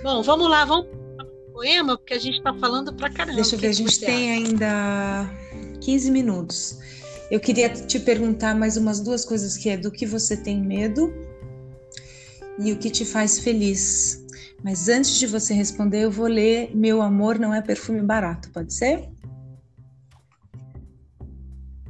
Bom, 0.03 0.22
vamos 0.22 0.49
lá, 0.49 0.64
vamos 0.64 0.99
poema, 1.59 1.99
porque 1.99 2.14
a 2.14 2.18
gente 2.20 2.38
está 2.38 2.55
falando 2.55 2.94
pra 2.94 3.11
caramba. 3.11 3.34
Deixa 3.34 3.57
eu 3.57 3.59
ver, 3.59 3.66
a 3.66 3.72
gente 3.72 3.99
tem 3.99 4.30
ainda 4.30 5.28
15 5.80 6.11
minutos. 6.12 6.78
Eu 7.32 7.40
queria 7.40 7.68
te 7.68 7.99
perguntar 7.99 8.55
mais 8.55 8.76
umas 8.76 9.01
duas 9.01 9.24
coisas 9.24 9.57
que 9.57 9.68
é 9.68 9.76
do 9.76 9.90
que 9.90 10.07
você 10.07 10.36
tem 10.36 10.62
medo 10.62 11.12
e 12.61 12.72
o 12.72 12.78
que 12.78 12.88
te 12.88 13.05
faz 13.05 13.40
feliz. 13.40 14.24
Mas 14.62 14.88
antes 14.88 15.18
de 15.18 15.26
você 15.26 15.53
responder, 15.53 16.03
eu 16.03 16.11
vou 16.11 16.26
ler 16.26 16.70
Meu 16.74 17.03
amor 17.03 17.38
não 17.38 17.53
é 17.53 17.61
perfume 17.61 18.03
barato, 18.03 18.51
pode 18.51 18.72
ser? 18.72 19.09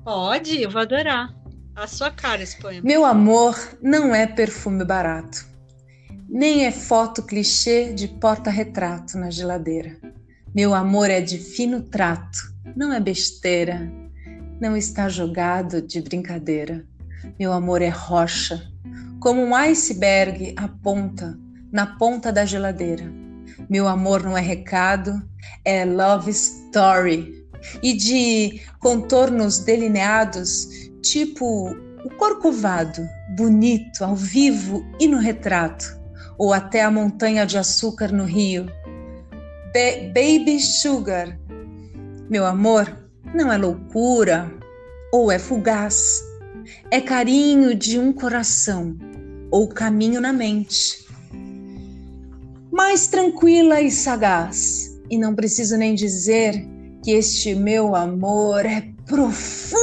Pode, 0.02 0.62
eu 0.62 0.70
vou 0.70 0.80
adorar. 0.80 1.34
A 1.76 1.86
sua 1.86 2.10
cara 2.10 2.42
esse 2.42 2.58
poema. 2.58 2.80
Meu 2.82 3.04
amor 3.04 3.54
não 3.82 4.14
é 4.14 4.26
perfume 4.26 4.82
barato 4.82 5.46
nem 6.28 6.66
é 6.66 6.70
foto 6.70 7.22
clichê 7.22 7.90
de 7.94 8.06
porta-retrato 8.06 9.16
na 9.16 9.30
geladeira. 9.30 9.96
Meu 10.54 10.74
amor 10.74 11.08
é 11.08 11.22
de 11.22 11.38
fino 11.38 11.80
trato, 11.80 12.52
não 12.76 12.92
é 12.92 13.00
besteira, 13.00 13.90
não 14.60 14.76
está 14.76 15.08
jogado 15.08 15.80
de 15.80 16.02
brincadeira. 16.02 16.84
Meu 17.38 17.50
amor 17.50 17.80
é 17.80 17.88
rocha, 17.88 18.62
como 19.20 19.40
um 19.40 19.54
iceberg 19.54 20.52
à 20.56 20.68
ponta, 20.68 21.38
na 21.72 21.86
ponta 21.86 22.30
da 22.30 22.44
geladeira. 22.44 23.10
Meu 23.68 23.88
amor 23.88 24.22
não 24.22 24.36
é 24.36 24.42
recado, 24.42 25.22
é 25.64 25.84
love 25.86 26.30
story. 26.30 27.46
E 27.82 27.94
de 27.94 28.60
contornos 28.78 29.60
delineados, 29.60 30.68
tipo 31.02 31.70
o 32.04 32.10
corcovado, 32.16 33.02
bonito, 33.36 34.04
ao 34.04 34.14
vivo 34.14 34.86
e 35.00 35.08
no 35.08 35.18
retrato 35.18 35.97
ou 36.38 36.52
até 36.52 36.82
a 36.82 36.90
montanha 36.90 37.44
de 37.44 37.58
açúcar 37.58 38.12
no 38.12 38.24
rio. 38.24 38.66
Ba 39.74 40.08
baby 40.14 40.60
Sugar, 40.60 41.38
meu 42.30 42.46
amor, 42.46 42.96
não 43.34 43.52
é 43.52 43.58
loucura 43.58 44.50
ou 45.12 45.30
é 45.32 45.38
fugaz, 45.38 46.22
é 46.90 47.00
carinho 47.00 47.74
de 47.74 47.98
um 47.98 48.12
coração 48.12 48.96
ou 49.50 49.68
caminho 49.68 50.20
na 50.20 50.32
mente. 50.32 51.06
Mais 52.70 53.08
tranquila 53.08 53.80
e 53.80 53.90
sagaz, 53.90 54.96
e 55.10 55.18
não 55.18 55.34
preciso 55.34 55.76
nem 55.76 55.94
dizer 55.94 56.64
que 57.02 57.12
este 57.12 57.54
meu 57.54 57.94
amor 57.96 58.64
é 58.64 58.88
profundo 59.06 59.78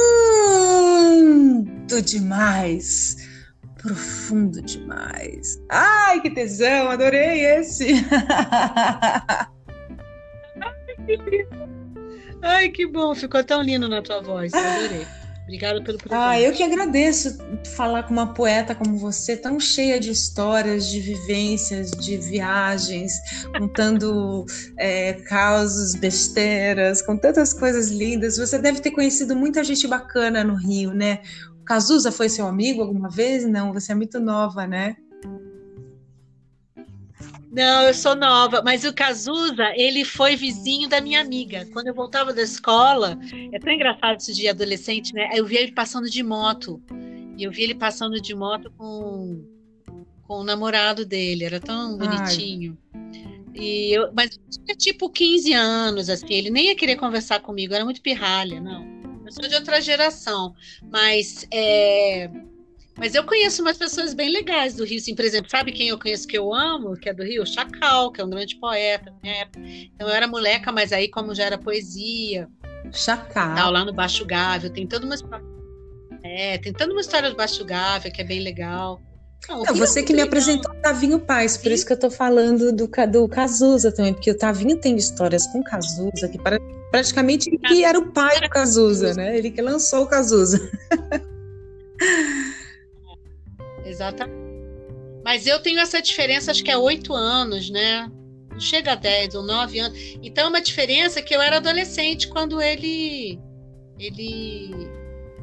demais. 2.02 3.25
Profundo 3.86 4.60
demais. 4.62 5.62
Ai, 5.70 6.20
que 6.20 6.30
tesão, 6.30 6.90
adorei 6.90 7.44
esse. 7.44 7.86
Ai, 12.42 12.68
que 12.70 12.84
bom, 12.86 13.14
ficou 13.14 13.44
tão 13.44 13.62
lindo 13.62 13.88
na 13.88 14.02
tua 14.02 14.20
voz, 14.20 14.52
adorei. 14.52 15.06
Obrigada 15.44 15.80
pelo 15.80 15.96
presente. 15.96 16.20
Ah, 16.20 16.40
eu 16.40 16.52
que 16.52 16.64
agradeço 16.64 17.38
falar 17.76 18.02
com 18.02 18.12
uma 18.12 18.34
poeta 18.34 18.74
como 18.74 18.98
você, 18.98 19.36
tão 19.36 19.60
cheia 19.60 20.00
de 20.00 20.10
histórias, 20.10 20.88
de 20.88 20.98
vivências, 20.98 21.92
de 21.92 22.16
viagens, 22.16 23.12
contando 23.56 24.44
é, 24.76 25.12
causos, 25.12 25.94
besteiras, 25.94 27.00
com 27.00 27.16
tantas 27.16 27.52
coisas 27.52 27.90
lindas. 27.90 28.36
Você 28.36 28.58
deve 28.58 28.80
ter 28.80 28.90
conhecido 28.90 29.36
muita 29.36 29.62
gente 29.62 29.86
bacana 29.86 30.42
no 30.42 30.56
Rio, 30.56 30.92
né? 30.92 31.20
O 31.66 31.74
Cazuza 31.76 32.12
foi 32.12 32.28
seu 32.28 32.46
amigo 32.46 32.80
alguma 32.80 33.10
vez? 33.10 33.44
Não, 33.44 33.72
você 33.72 33.90
é 33.90 33.94
muito 33.96 34.20
nova, 34.20 34.68
né? 34.68 34.96
Não, 37.50 37.82
eu 37.82 37.92
sou 37.92 38.14
nova, 38.14 38.62
mas 38.64 38.84
o 38.84 38.94
Cazuza, 38.94 39.72
ele 39.74 40.04
foi 40.04 40.36
vizinho 40.36 40.88
da 40.88 41.00
minha 41.00 41.20
amiga. 41.20 41.66
Quando 41.72 41.88
eu 41.88 41.94
voltava 41.94 42.32
da 42.32 42.40
escola, 42.40 43.18
é 43.50 43.58
tão 43.58 43.72
engraçado 43.72 44.20
isso 44.20 44.32
de 44.32 44.46
adolescente, 44.46 45.12
né? 45.12 45.28
Eu 45.34 45.44
via 45.44 45.60
ele 45.60 45.72
passando 45.72 46.08
de 46.08 46.22
moto. 46.22 46.80
E 47.36 47.42
eu 47.42 47.50
vi 47.50 47.64
ele 47.64 47.74
passando 47.74 48.20
de 48.20 48.32
moto 48.32 48.72
com, 48.78 49.44
com 50.22 50.34
o 50.34 50.44
namorado 50.44 51.04
dele, 51.04 51.42
era 51.42 51.58
tão 51.58 51.98
bonitinho. 51.98 52.78
E 53.52 53.90
eu, 53.92 54.12
mas 54.14 54.30
eu 54.36 54.62
tinha 54.64 54.76
tipo 54.76 55.10
15 55.10 55.52
anos, 55.52 56.08
assim, 56.08 56.32
ele 56.32 56.48
nem 56.48 56.66
ia 56.66 56.76
querer 56.76 56.94
conversar 56.94 57.40
comigo, 57.40 57.74
era 57.74 57.84
muito 57.84 58.00
pirralha, 58.00 58.60
não. 58.60 58.86
Eu 59.26 59.32
sou 59.32 59.48
de 59.48 59.54
outra 59.56 59.80
geração, 59.80 60.54
mas 60.90 61.46
é, 61.52 62.30
mas 62.98 63.14
eu 63.14 63.24
conheço 63.24 63.60
umas 63.60 63.76
pessoas 63.76 64.14
bem 64.14 64.30
legais 64.30 64.74
do 64.74 64.84
Rio, 64.84 64.98
assim, 64.98 65.14
por 65.14 65.24
exemplo, 65.24 65.50
sabe 65.50 65.70
quem 65.70 65.88
eu 65.88 65.98
conheço 65.98 66.26
que 66.26 66.38
eu 66.38 66.54
amo, 66.54 66.96
que 66.96 67.10
é 67.10 67.12
do 67.12 67.22
Rio? 67.22 67.42
O 67.42 67.46
Chacal, 67.46 68.10
que 68.10 68.20
é 68.20 68.24
um 68.24 68.30
grande 68.30 68.56
poeta. 68.56 69.12
Né? 69.22 69.46
Então 69.94 70.08
eu 70.08 70.14
era 70.14 70.26
moleca, 70.26 70.72
mas 70.72 70.92
aí 70.92 71.08
como 71.08 71.34
já 71.34 71.44
era 71.44 71.58
poesia. 71.58 72.48
Chacal. 72.92 73.54
Tal, 73.54 73.70
lá 73.70 73.84
no 73.84 73.92
Baixo 73.92 74.24
Gávea, 74.24 74.70
tem 74.70 74.86
toda 74.86 75.04
uma 75.04 75.16
é, 76.22 76.58
tem 76.58 76.72
toda 76.72 76.92
uma 76.92 77.00
história 77.00 77.30
do 77.30 77.36
Baixo 77.36 77.64
Gávea 77.64 78.10
que 78.10 78.22
é 78.22 78.24
bem 78.24 78.40
legal. 78.40 79.00
Não, 79.48 79.62
Não 79.62 79.74
você 79.74 80.00
é 80.00 80.02
que 80.02 80.12
me 80.12 80.20
legal. 80.20 80.28
apresentou 80.28 80.72
o 80.72 80.80
Tavinho 80.80 81.20
Paz, 81.20 81.56
por 81.56 81.68
Sim. 81.68 81.74
isso 81.74 81.86
que 81.86 81.92
eu 81.92 81.98
tô 81.98 82.10
falando 82.10 82.72
do, 82.72 82.88
do 82.88 83.28
Cazuza 83.28 83.92
também, 83.92 84.14
porque 84.14 84.30
o 84.30 84.36
Tavinho 84.36 84.78
tem 84.80 84.96
histórias 84.96 85.46
com 85.48 85.62
Cazuza, 85.62 86.28
que 86.28 86.38
praticamente 86.96 87.50
ele 87.50 87.58
que 87.58 87.84
era 87.84 87.98
o 87.98 88.10
pai 88.10 88.40
do 88.40 88.48
Cazuza, 88.48 89.12
né? 89.12 89.36
Ele 89.36 89.50
que 89.50 89.60
lançou 89.60 90.04
o 90.04 90.06
Cazuza. 90.06 90.58
Exatamente. 93.84 94.46
Mas 95.22 95.46
eu 95.46 95.60
tenho 95.60 95.78
essa 95.78 96.00
diferença, 96.00 96.50
acho 96.50 96.64
que 96.64 96.70
é 96.70 96.78
oito 96.78 97.12
anos, 97.12 97.68
né? 97.68 98.10
Não 98.50 98.58
chega 98.58 98.92
a 98.92 98.94
dez 98.94 99.34
ou 99.34 99.42
nove 99.42 99.78
anos. 99.78 99.98
Então 100.22 100.46
é 100.46 100.48
uma 100.48 100.62
diferença 100.62 101.20
que 101.20 101.36
eu 101.36 101.42
era 101.42 101.58
adolescente 101.58 102.28
quando 102.28 102.62
ele 102.62 103.38
ele 103.98 104.88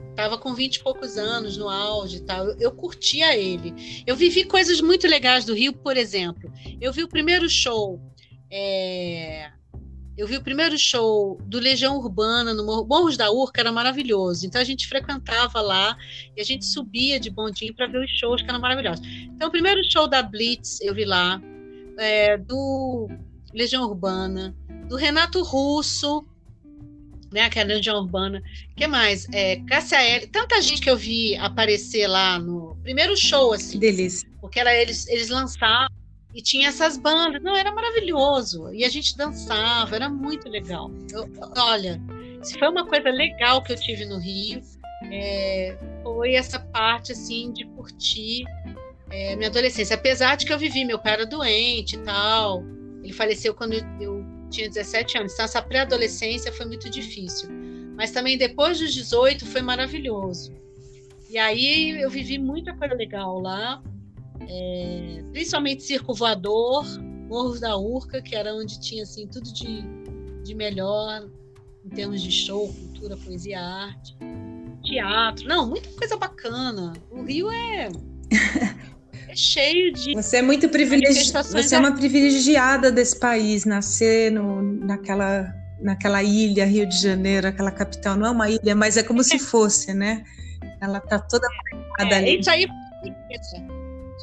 estava 0.09 0.39
com 0.39 0.55
vinte 0.55 0.77
e 0.77 0.83
poucos 0.83 1.17
anos 1.17 1.55
no 1.55 1.69
auge 1.69 2.17
e 2.17 2.21
tal. 2.21 2.47
Eu, 2.47 2.55
eu, 2.59 2.71
curtia 2.71 3.37
ele. 3.37 4.03
Eu 4.07 4.15
vivi 4.15 4.43
coisas 4.43 4.81
muito 4.81 5.07
legais 5.07 5.45
do 5.45 5.53
Rio, 5.53 5.73
por 5.73 5.97
exemplo. 5.97 6.51
Eu 6.81 6.91
vi 6.91 7.03
o 7.03 7.07
primeiro 7.07 7.47
show 7.47 8.01
é, 8.51 9.51
eu 10.17 10.27
vi 10.27 10.37
o 10.37 10.43
primeiro 10.43 10.77
show 10.77 11.39
do 11.45 11.59
Legião 11.59 11.97
Urbana 11.97 12.53
no 12.53 12.63
Morros 12.63 13.17
da 13.17 13.31
Urca, 13.31 13.61
era 13.61 13.71
maravilhoso. 13.71 14.45
Então 14.45 14.61
a 14.61 14.63
gente 14.63 14.87
frequentava 14.87 15.59
lá 15.59 15.97
e 16.37 16.41
a 16.41 16.43
gente 16.43 16.65
subia 16.65 17.19
de 17.19 17.29
bondinho 17.29 17.73
para 17.73 17.87
ver 17.87 18.03
os 18.03 18.11
shows 18.11 18.41
que 18.41 18.49
eram 18.49 18.59
maravilhosos. 18.59 19.05
Então 19.05 19.47
o 19.47 19.51
primeiro 19.51 19.81
show 19.91 20.07
da 20.07 20.21
Blitz 20.21 20.79
eu 20.81 20.93
vi 20.93 21.05
lá, 21.05 21.41
é, 21.97 22.37
do 22.37 23.09
Legião 23.53 23.83
Urbana, 23.83 24.55
do 24.87 24.95
Renato 24.95 25.41
Russo, 25.41 26.25
né, 27.31 27.49
que 27.49 27.57
é 27.57 27.63
a 27.63 27.65
Legião 27.65 27.97
Urbana. 27.97 28.41
que 28.75 28.85
mais? 28.85 29.27
É, 29.31 29.55
Cássia 29.67 29.99
L. 29.99 30.27
Tanta 30.27 30.61
gente 30.61 30.81
que 30.81 30.89
eu 30.89 30.95
vi 30.95 31.35
aparecer 31.37 32.07
lá 32.07 32.37
no 32.37 32.77
primeiro 32.83 33.17
show, 33.17 33.53
assim. 33.53 33.79
Delícia. 33.79 34.29
Porque 34.39 34.59
era, 34.59 34.75
eles, 34.75 35.07
eles 35.07 35.29
lançavam 35.29 36.02
e 36.33 36.41
tinha 36.41 36.69
essas 36.69 36.97
bandas. 36.97 37.41
Não, 37.41 37.55
era 37.55 37.71
maravilhoso. 37.71 38.73
E 38.73 38.83
a 38.83 38.89
gente 38.89 39.15
dançava, 39.15 39.95
era 39.95 40.09
muito 40.09 40.49
legal. 40.49 40.91
Eu, 41.11 41.29
olha, 41.57 42.01
se 42.41 42.57
foi 42.57 42.67
uma 42.69 42.85
coisa 42.85 43.09
legal 43.09 43.61
que 43.61 43.71
eu 43.71 43.77
tive 43.77 44.05
no 44.05 44.17
Rio, 44.17 44.61
é, 45.11 45.77
foi 46.01 46.33
essa 46.33 46.59
parte 46.59 47.11
assim 47.11 47.51
de 47.51 47.65
curtir 47.65 48.43
é, 49.09 49.35
minha 49.35 49.49
adolescência. 49.49 49.95
Apesar 49.95 50.35
de 50.35 50.45
que 50.45 50.53
eu 50.53 50.57
vivi, 50.57 50.83
meu 50.83 50.97
pai 50.97 51.13
era 51.13 51.25
doente 51.25 51.95
e 51.95 51.99
tal. 51.99 52.63
Ele 53.03 53.13
faleceu 53.13 53.53
quando 53.53 53.73
eu 53.99 54.25
tinha 54.49 54.67
17 54.67 55.19
anos. 55.19 55.33
Então, 55.33 55.45
essa 55.45 55.61
pré-adolescência 55.61 56.51
foi 56.51 56.65
muito 56.65 56.89
difícil. 56.89 57.49
Mas 57.95 58.11
também 58.11 58.37
depois 58.37 58.79
dos 58.79 58.93
18 58.93 59.45
foi 59.45 59.61
maravilhoso. 59.61 60.51
E 61.29 61.37
aí 61.37 62.01
eu 62.01 62.09
vivi 62.09 62.37
muita 62.39 62.75
coisa 62.75 62.95
legal 62.95 63.39
lá 63.39 63.83
é, 64.47 65.23
principalmente 65.31 65.83
Circo 65.83 66.13
Voador, 66.13 66.85
Morros 67.27 67.59
da 67.59 67.77
Urca, 67.77 68.21
que 68.21 68.35
era 68.35 68.53
onde 68.53 68.79
tinha 68.79 69.03
assim, 69.03 69.27
tudo 69.27 69.51
de, 69.53 69.83
de 70.43 70.55
melhor 70.55 71.27
em 71.85 71.89
termos 71.89 72.21
de 72.21 72.31
show, 72.31 72.67
cultura, 72.67 73.17
poesia, 73.17 73.59
arte, 73.59 74.15
teatro. 74.83 75.47
Não, 75.47 75.67
muita 75.67 75.89
coisa 75.97 76.15
bacana. 76.17 76.93
O 77.11 77.23
Rio 77.23 77.51
é, 77.51 77.89
é 79.27 79.35
cheio 79.35 79.91
de. 79.93 80.13
Você 80.13 80.37
é 80.37 80.41
muito 80.41 80.69
privilegiada. 80.69 81.43
Você 81.43 81.75
é 81.75 81.79
uma 81.79 81.95
privilegiada 81.95 82.91
desse 82.91 83.19
país, 83.19 83.65
nascer 83.65 84.31
no, 84.31 84.61
naquela, 84.61 85.53
naquela 85.81 86.23
ilha, 86.23 86.65
Rio 86.65 86.87
de 86.87 87.01
Janeiro, 87.01 87.47
aquela 87.47 87.71
capital. 87.71 88.15
Não 88.15 88.27
é 88.27 88.31
uma 88.31 88.49
ilha, 88.49 88.75
mas 88.75 88.95
é 88.95 89.03
como 89.03 89.23
se 89.23 89.39
fosse, 89.39 89.93
né? 89.93 90.23
Ela 90.81 90.99
tá 90.99 91.19
toda 91.19 91.47
é, 91.99 92.15
ali. 92.15 92.39
Isso 92.39 92.49
aí 92.49 92.67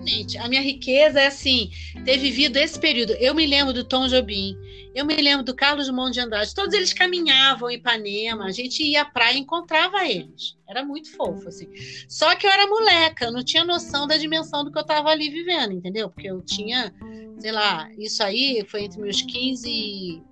Gente, 0.05 0.39
a 0.39 0.49
minha 0.49 0.63
riqueza 0.63 1.21
é 1.21 1.27
assim, 1.27 1.71
ter 2.05 2.17
vivido 2.17 2.57
esse 2.57 2.79
período. 2.79 3.13
Eu 3.13 3.35
me 3.35 3.47
lembro 3.47 3.73
do 3.73 3.85
Tom 3.85 4.07
Jobim, 4.07 4.57
eu 4.95 5.05
me 5.05 5.15
lembro 5.15 5.45
do 5.45 5.55
Carlos 5.55 5.87
Drummond 5.87 6.13
de 6.13 6.21
Andrade, 6.21 6.55
todos 6.55 6.75
eles 6.75 6.93
caminhavam 6.93 7.71
em 7.71 7.75
Ipanema, 7.75 8.47
a 8.47 8.51
gente 8.51 8.83
ia 8.83 9.03
à 9.03 9.05
praia 9.05 9.37
e 9.37 9.41
encontrava 9.41 10.07
eles. 10.07 10.57
Era 10.69 10.85
muito 10.85 11.15
fofo, 11.15 11.49
assim. 11.49 11.69
Só 12.09 12.35
que 12.35 12.47
eu 12.47 12.51
era 12.51 12.67
moleca, 12.67 13.27
eu 13.27 13.33
não 13.33 13.45
tinha 13.45 13.65
noção 13.65 14.07
da 14.07 14.17
dimensão 14.17 14.65
do 14.65 14.73
que 14.73 14.79
eu 14.79 14.83
estava 14.83 15.11
ali 15.11 15.29
vivendo, 15.29 15.73
entendeu? 15.73 16.09
Porque 16.09 16.29
eu 16.29 16.41
tinha, 16.43 16.95
sei 17.39 17.53
lá, 17.53 17.89
isso 17.99 18.23
aí 18.23 18.65
foi 18.67 18.85
entre 18.85 19.01
meus 19.01 19.23
15 19.23 19.69
e 19.69 20.23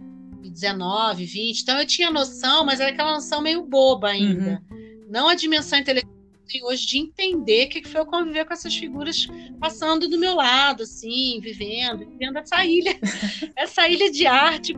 19, 0.43 1.25
20, 1.25 1.61
então 1.61 1.79
eu 1.79 1.87
tinha 1.87 2.11
noção, 2.11 2.65
mas 2.65 2.81
era 2.81 2.91
aquela 2.91 3.13
noção 3.13 3.41
meio 3.41 3.63
boba 3.65 4.09
ainda. 4.09 4.63
Uhum. 4.71 5.07
Não 5.09 5.29
a 5.29 5.35
dimensão 5.35 5.79
intelectual 5.79 6.18
hoje 6.63 6.87
de 6.87 6.99
entender 6.99 7.67
o 7.67 7.69
que 7.69 7.87
foi 7.87 8.01
eu 8.01 8.07
conviver 8.07 8.45
com 8.45 8.53
essas 8.53 8.75
figuras 8.75 9.27
passando 9.61 10.09
do 10.09 10.19
meu 10.19 10.35
lado, 10.35 10.83
assim, 10.83 11.39
vivendo, 11.41 12.07
vivendo 12.07 12.39
essa 12.39 12.65
ilha, 12.65 12.99
essa 13.57 13.87
ilha 13.89 14.11
de 14.11 14.27
arte 14.27 14.75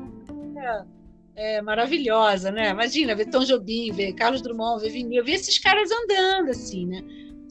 é, 0.56 0.84
é, 1.36 1.62
maravilhosa, 1.62 2.50
né? 2.50 2.70
Imagina, 2.70 3.14
ver 3.14 3.26
Tom 3.26 3.44
Jobim, 3.44 3.92
ver 3.92 4.12
Carlos 4.12 4.42
Drummond, 4.42 4.82
ver 4.82 5.06
eu 5.12 5.24
vi 5.24 5.32
esses 5.32 5.58
caras 5.58 5.90
andando, 5.90 6.50
assim, 6.50 6.86
né? 6.86 7.02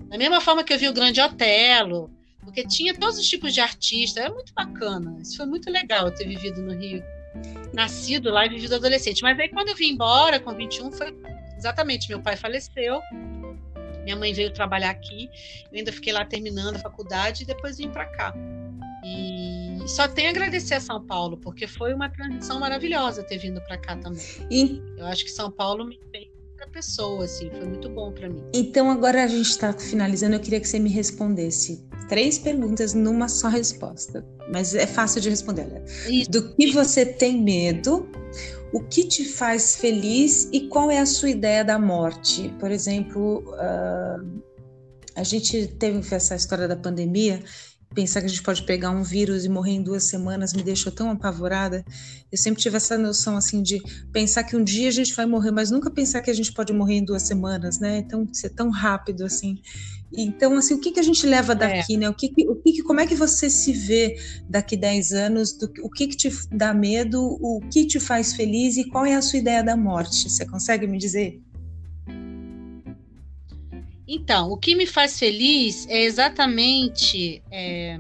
Da 0.10 0.18
mesma 0.18 0.42
forma 0.42 0.64
que 0.64 0.74
eu 0.74 0.78
vi 0.78 0.88
o 0.88 0.94
Grande 0.94 1.22
Otelo, 1.22 2.12
porque 2.44 2.66
tinha 2.66 2.94
todos 2.94 3.18
os 3.20 3.28
tipos 3.28 3.54
de 3.54 3.62
artistas, 3.62 4.24
era 4.24 4.34
muito 4.34 4.54
bacana. 4.54 5.18
Isso 5.22 5.38
foi 5.38 5.46
muito 5.46 5.70
legal 5.70 6.10
ter 6.12 6.28
vivido 6.28 6.62
no 6.62 6.74
Rio. 6.74 7.04
Nascido 7.74 8.32
lá 8.32 8.46
e 8.46 8.50
vivido 8.50 8.76
adolescente. 8.76 9.22
Mas 9.22 9.40
aí 9.40 9.50
quando 9.50 9.70
eu 9.70 9.76
vim 9.76 9.92
embora, 9.92 10.40
com 10.40 10.54
21, 10.54 10.92
foi 10.92 11.16
exatamente, 11.58 12.10
meu 12.10 12.22
pai 12.22 12.36
faleceu, 12.36 13.02
minha 14.10 14.16
mãe 14.16 14.34
veio 14.34 14.52
trabalhar 14.52 14.90
aqui, 14.90 15.30
eu 15.72 15.78
ainda 15.78 15.92
fiquei 15.92 16.12
lá 16.12 16.26
terminando 16.26 16.78
a 16.78 16.80
faculdade 16.80 17.44
e 17.44 17.46
depois 17.46 17.78
vim 17.78 17.90
para 17.90 18.06
cá. 18.06 18.34
E 19.04 19.88
só 19.88 20.08
tenho 20.08 20.28
a 20.28 20.32
agradecer 20.32 20.74
a 20.74 20.80
São 20.80 21.06
Paulo, 21.06 21.38
porque 21.38 21.68
foi 21.68 21.94
uma 21.94 22.10
transição 22.10 22.60
maravilhosa 22.60 23.24
ter 23.24 23.38
vindo 23.38 23.62
para 23.62 23.78
cá 23.78 23.96
também. 23.96 24.22
E... 24.50 24.82
Eu 24.98 25.06
acho 25.06 25.24
que 25.24 25.32
São 25.32 25.50
Paulo 25.52 25.86
me 25.86 25.98
pessoa, 26.70 27.26
assim, 27.26 27.50
foi 27.50 27.66
muito 27.66 27.90
bom 27.90 28.12
para 28.12 28.30
mim. 28.30 28.44
Então 28.54 28.90
agora 28.90 29.24
a 29.24 29.28
gente 29.28 29.50
está 29.50 29.74
finalizando, 29.74 30.36
eu 30.36 30.40
queria 30.40 30.60
que 30.60 30.68
você 30.68 30.80
me 30.80 30.90
respondesse 30.90 31.84
três 32.08 32.40
perguntas 32.40 32.94
numa 32.94 33.28
só 33.28 33.48
resposta, 33.48 34.26
mas 34.52 34.74
é 34.74 34.88
fácil 34.88 35.22
de 35.22 35.30
responder. 35.30 35.68
Olha. 35.72 36.26
Do 36.30 36.56
que 36.56 36.72
você 36.72 37.06
tem 37.06 37.42
medo? 37.42 38.10
O 38.74 38.82
que 38.82 39.08
te 39.08 39.26
faz 39.26 39.76
feliz 39.76 40.48
e 40.52 40.68
qual 40.68 40.92
é 40.92 41.00
a 41.00 41.06
sua 41.06 41.30
ideia 41.30 41.64
da 41.64 41.80
morte? 41.80 42.54
Por 42.60 42.72
exemplo, 42.72 43.44
uh, 43.54 44.42
a 45.16 45.24
gente 45.24 45.68
teve 45.68 46.16
essa 46.16 46.36
história 46.36 46.68
da 46.68 46.76
pandemia 46.76 47.44
pensar 47.94 48.20
que 48.22 48.28
a 48.28 48.30
gente 48.30 48.44
pode 48.44 48.64
pegar 48.64 48.92
um 48.92 49.02
vírus 49.02 49.46
e 49.46 49.50
morrer 49.50 49.72
em 49.72 49.82
duas 49.82 50.04
semanas 50.04 50.54
me 50.54 50.62
deixou 50.62 50.92
tão 50.92 51.10
apavorada. 51.10 51.84
Eu 52.32 52.38
sempre 52.38 52.62
tive 52.62 52.78
essa 52.78 52.98
noção 52.98 53.36
assim 53.36 53.64
de 53.64 53.82
pensar 54.12 54.44
que 54.44 54.56
um 54.56 54.64
dia 54.64 54.90
a 54.90 54.92
gente 54.92 55.14
vai 55.16 55.26
morrer, 55.26 55.52
mas 55.52 55.72
nunca 55.72 55.90
pensar 55.90 56.22
que 56.22 56.30
a 56.30 56.34
gente 56.34 56.54
pode 56.54 56.72
morrer 56.72 56.96
em 56.96 57.06
duas 57.06 57.24
semanas, 57.24 57.80
né? 57.80 57.98
Então 57.98 58.28
ser 58.32 58.50
tão 58.52 58.70
rápido 58.70 59.26
assim. 59.26 59.58
Então 60.12 60.56
assim, 60.56 60.76
o 60.76 60.80
que 60.80 60.92
que 60.92 61.00
a 61.00 61.04
gente 61.04 61.26
leva 61.26 61.56
daqui, 61.56 61.96
é. 61.96 61.98
né? 61.98 62.10
O 62.10 62.14
que, 62.14 62.32
o 62.48 62.56
que 62.56 62.84
como 62.84 63.00
é 63.00 63.08
que 63.08 63.16
você 63.16 63.50
se 63.50 63.74
vê 63.74 64.18
daqui 64.48 64.78
10 64.78 65.12
anos? 65.12 65.54
Do, 65.54 65.72
o 65.84 65.90
que 65.90 66.08
que 66.08 66.16
te 66.16 66.32
dá 66.52 66.74
medo? 66.74 67.22
O 67.42 67.60
que 67.72 67.86
te 67.88 68.00
faz 68.00 68.34
feliz 68.34 68.78
e 68.78 68.86
qual 68.86 69.06
é 69.06 69.16
a 69.16 69.22
sua 69.22 69.40
ideia 69.40 69.64
da 69.64 69.76
morte? 69.76 70.30
Você 70.30 70.46
consegue 70.46 70.86
me 70.86 70.98
dizer? 70.98 71.42
Então, 74.12 74.50
o 74.50 74.58
que 74.58 74.74
me 74.74 74.88
faz 74.88 75.20
feliz 75.20 75.88
é 75.88 76.02
exatamente. 76.02 77.44
É... 77.52 78.00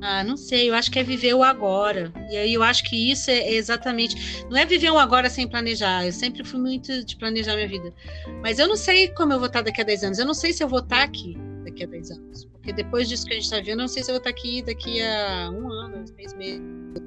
Ah, 0.00 0.22
não 0.22 0.36
sei, 0.36 0.70
eu 0.70 0.74
acho 0.74 0.92
que 0.92 0.98
é 1.00 1.02
viver 1.02 1.34
o 1.34 1.42
agora. 1.42 2.12
E 2.30 2.36
aí 2.36 2.54
eu 2.54 2.62
acho 2.62 2.84
que 2.84 3.10
isso 3.10 3.30
é 3.32 3.52
exatamente. 3.52 4.44
Não 4.48 4.56
é 4.56 4.64
viver 4.64 4.90
o 4.90 4.98
agora 4.98 5.28
sem 5.28 5.48
planejar. 5.48 6.06
Eu 6.06 6.12
sempre 6.12 6.44
fui 6.44 6.60
muito 6.60 7.04
de 7.04 7.16
planejar 7.16 7.56
minha 7.56 7.66
vida. 7.66 7.92
Mas 8.40 8.60
eu 8.60 8.68
não 8.68 8.76
sei 8.76 9.08
como 9.08 9.32
eu 9.32 9.38
vou 9.40 9.48
estar 9.48 9.62
daqui 9.62 9.80
a 9.80 9.84
10 9.84 10.04
anos. 10.04 10.18
Eu 10.20 10.26
não 10.26 10.34
sei 10.34 10.52
se 10.52 10.62
eu 10.62 10.68
vou 10.68 10.80
estar 10.80 11.02
aqui 11.02 11.36
daqui 11.64 11.82
a 11.82 11.86
10 11.88 12.10
anos. 12.12 12.44
Porque 12.44 12.72
depois 12.72 13.08
disso 13.08 13.26
que 13.26 13.32
a 13.32 13.34
gente 13.34 13.44
está 13.44 13.56
vendo, 13.56 13.70
eu 13.70 13.76
não 13.76 13.88
sei 13.88 14.04
se 14.04 14.10
eu 14.10 14.14
vou 14.14 14.18
estar 14.18 14.30
aqui 14.30 14.62
daqui 14.62 15.02
a 15.02 15.50
um 15.50 15.68
ano, 15.68 16.04
três 16.04 16.32
meses, 16.34 16.62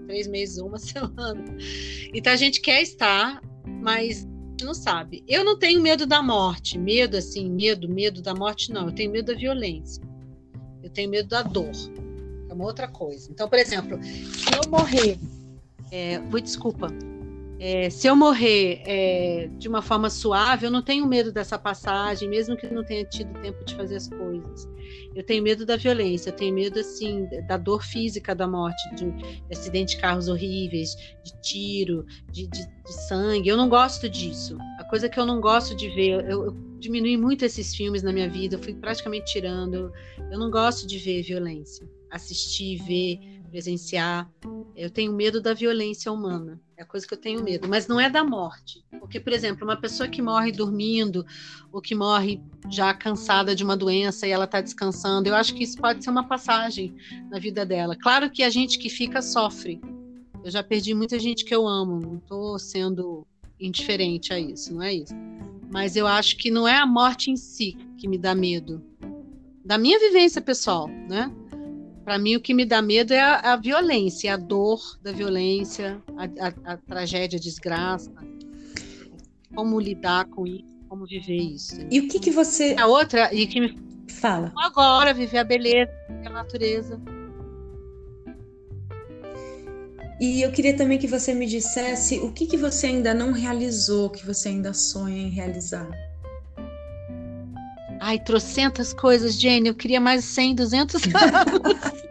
três 0.05 0.27
meses, 0.27 0.57
uma 0.57 0.79
semana. 0.79 1.45
Então 2.13 2.33
a 2.33 2.37
gente 2.37 2.59
quer 2.59 2.81
estar, 2.81 3.41
mas 3.65 4.27
não 4.63 4.73
sabe. 4.73 5.23
Eu 5.27 5.43
não 5.43 5.57
tenho 5.57 5.81
medo 5.81 6.05
da 6.05 6.21
morte, 6.21 6.77
medo 6.77 7.17
assim, 7.17 7.49
medo, 7.49 7.89
medo 7.89 8.21
da 8.21 8.33
morte, 8.33 8.71
não. 8.71 8.87
Eu 8.87 8.91
tenho 8.93 9.11
medo 9.11 9.33
da 9.33 9.37
violência. 9.37 10.01
Eu 10.81 10.89
tenho 10.89 11.09
medo 11.09 11.29
da 11.29 11.41
dor. 11.41 11.71
É 12.49 12.53
uma 12.53 12.65
outra 12.65 12.87
coisa. 12.87 13.29
Então, 13.31 13.49
por 13.49 13.59
exemplo, 13.59 13.99
se 14.03 14.45
eu 14.55 14.69
morrer, 14.69 15.17
é, 15.91 16.19
desculpa, 16.41 16.87
é, 17.59 17.89
se 17.89 18.07
eu 18.07 18.15
morrer 18.15 18.81
é, 18.85 19.49
de 19.57 19.69
uma 19.69 19.81
forma 19.81 20.09
suave, 20.09 20.65
eu 20.65 20.71
não 20.71 20.81
tenho 20.81 21.07
medo 21.07 21.31
dessa 21.31 21.57
passagem, 21.57 22.27
mesmo 22.27 22.57
que 22.57 22.67
não 22.67 22.83
tenha 22.83 23.05
tido 23.05 23.33
tempo 23.41 23.63
de 23.63 23.75
fazer 23.75 23.95
as 23.95 24.09
coisas. 24.09 24.67
Eu 25.15 25.23
tenho 25.23 25.41
medo 25.41 25.65
da 25.65 25.77
violência, 25.77 26.29
eu 26.29 26.35
tenho 26.35 26.53
medo 26.53 26.79
assim 26.79 27.27
da 27.47 27.55
dor 27.55 27.81
física 27.81 28.35
da 28.35 28.47
morte, 28.47 28.83
de, 28.95 29.09
de 29.11 29.43
acidente 29.49 29.95
de 29.95 30.01
carros 30.01 30.27
horríveis, 30.27 30.95
de 31.23 31.41
tiro, 31.41 32.05
de, 32.29 32.47
de, 32.47 32.67
de, 32.67 32.93
sangue. 33.07 33.47
Eu 33.47 33.55
não 33.55 33.69
gosto 33.69 34.09
disso. 34.09 34.57
A 34.79 34.83
coisa 34.83 35.07
que 35.07 35.19
eu 35.19 35.25
não 35.25 35.39
gosto 35.39 35.75
de 35.75 35.89
ver, 35.89 36.29
eu, 36.29 36.45
eu 36.45 36.51
diminui 36.77 37.15
muito 37.15 37.45
esses 37.45 37.73
filmes 37.73 38.03
na 38.03 38.11
minha 38.11 38.29
vida, 38.29 38.55
eu 38.55 38.59
fui 38.61 38.75
praticamente 38.75 39.31
tirando. 39.31 39.91
Eu 40.29 40.37
não 40.37 40.51
gosto 40.51 40.85
de 40.85 40.97
ver 40.99 41.23
violência, 41.23 41.89
assistir, 42.11 42.77
ver 42.83 43.34
presenciar. 43.55 44.29
Eu 44.75 44.89
tenho 44.89 45.13
medo 45.13 45.39
da 45.39 45.53
violência 45.53 46.11
humana, 46.11 46.59
é 46.75 46.83
a 46.83 46.85
coisa 46.85 47.07
que 47.07 47.13
eu 47.13 47.17
tenho 47.17 47.41
medo, 47.41 47.69
mas 47.69 47.87
não 47.87 47.97
é 47.97 48.09
da 48.09 48.21
morte. 48.21 48.83
Porque, 48.99 49.17
por 49.17 49.31
exemplo, 49.31 49.63
uma 49.63 49.77
pessoa 49.77 50.09
que 50.09 50.21
morre 50.21 50.51
dormindo, 50.51 51.25
ou 51.71 51.81
que 51.81 51.95
morre 51.95 52.41
já 52.69 52.93
cansada 52.93 53.55
de 53.55 53.63
uma 53.63 53.77
doença 53.77 54.27
e 54.27 54.31
ela 54.31 54.43
está 54.43 54.59
descansando, 54.59 55.29
eu 55.29 55.35
acho 55.35 55.55
que 55.55 55.63
isso 55.63 55.77
pode 55.77 56.03
ser 56.03 56.09
uma 56.09 56.27
passagem 56.27 56.93
na 57.31 57.39
vida 57.39 57.65
dela. 57.65 57.95
Claro 57.95 58.29
que 58.29 58.43
a 58.43 58.49
gente 58.49 58.77
que 58.77 58.89
fica 58.89 59.21
sofre. 59.21 59.79
Eu 60.43 60.51
já 60.51 60.61
perdi 60.61 60.93
muita 60.93 61.17
gente 61.17 61.45
que 61.45 61.55
eu 61.55 61.65
amo, 61.65 61.97
não 61.97 62.17
estou 62.17 62.59
sendo 62.59 63.25
indiferente 63.57 64.33
a 64.33 64.39
isso, 64.39 64.73
não 64.73 64.83
é 64.83 64.93
isso. 64.93 65.13
Mas 65.71 65.95
eu 65.95 66.05
acho 66.05 66.35
que 66.35 66.51
não 66.51 66.67
é 66.67 66.75
a 66.75 66.85
morte 66.85 67.31
em 67.31 67.37
si 67.37 67.77
que 67.97 68.05
me 68.05 68.17
dá 68.17 68.35
medo. 68.35 68.83
Da 69.63 69.77
minha 69.77 69.97
vivência 69.97 70.41
pessoal, 70.41 70.89
né? 70.89 71.33
Para 72.05 72.19
mim, 72.19 72.35
o 72.35 72.39
que 72.39 72.53
me 72.53 72.65
dá 72.65 72.83
medo 72.83 73.15
é 73.15 73.19
a, 73.19 73.53
a 73.53 73.55
violência, 73.55 74.31
a 74.31 74.37
dor 74.37 74.79
da 75.01 75.11
violência, 75.11 75.99
a, 76.15 76.25
a, 76.69 76.73
a, 76.73 76.77
tragédia, 76.77 77.37
a 77.37 77.41
desgraça. 77.41 78.13
Como 79.55 79.79
lidar 79.79 80.25
com 80.25 80.45
isso, 80.45 80.77
como 80.87 81.07
viver 81.07 81.35
isso. 81.35 81.75
E 81.89 81.99
o 81.99 82.07
que, 82.07 82.19
que 82.19 82.29
você. 82.29 82.75
A 82.77 82.85
outra, 82.85 83.33
e 83.33 83.47
que 83.47 83.59
me. 83.59 83.83
Fala. 84.07 84.53
Agora, 84.55 85.15
viver 85.15 85.39
a 85.39 85.43
beleza, 85.43 85.91
a 86.23 86.29
natureza. 86.29 87.01
E 90.21 90.43
eu 90.43 90.51
queria 90.51 90.77
também 90.77 90.99
que 90.99 91.07
você 91.07 91.33
me 91.33 91.47
dissesse 91.47 92.19
o 92.19 92.31
que, 92.31 92.45
que 92.45 92.55
você 92.55 92.85
ainda 92.87 93.15
não 93.15 93.31
realizou, 93.31 94.11
que 94.11 94.23
você 94.23 94.49
ainda 94.49 94.73
sonha 94.73 95.23
em 95.23 95.29
realizar. 95.29 95.89
Ai, 98.07 98.19
trocentas 98.19 98.93
coisas, 98.93 99.33
Jenny. 99.33 99.67
Eu 99.67 99.73
queria 99.73 99.99
mais 99.99 100.23
100, 100.25 100.53
200 100.53 101.01
anos. 101.05 102.05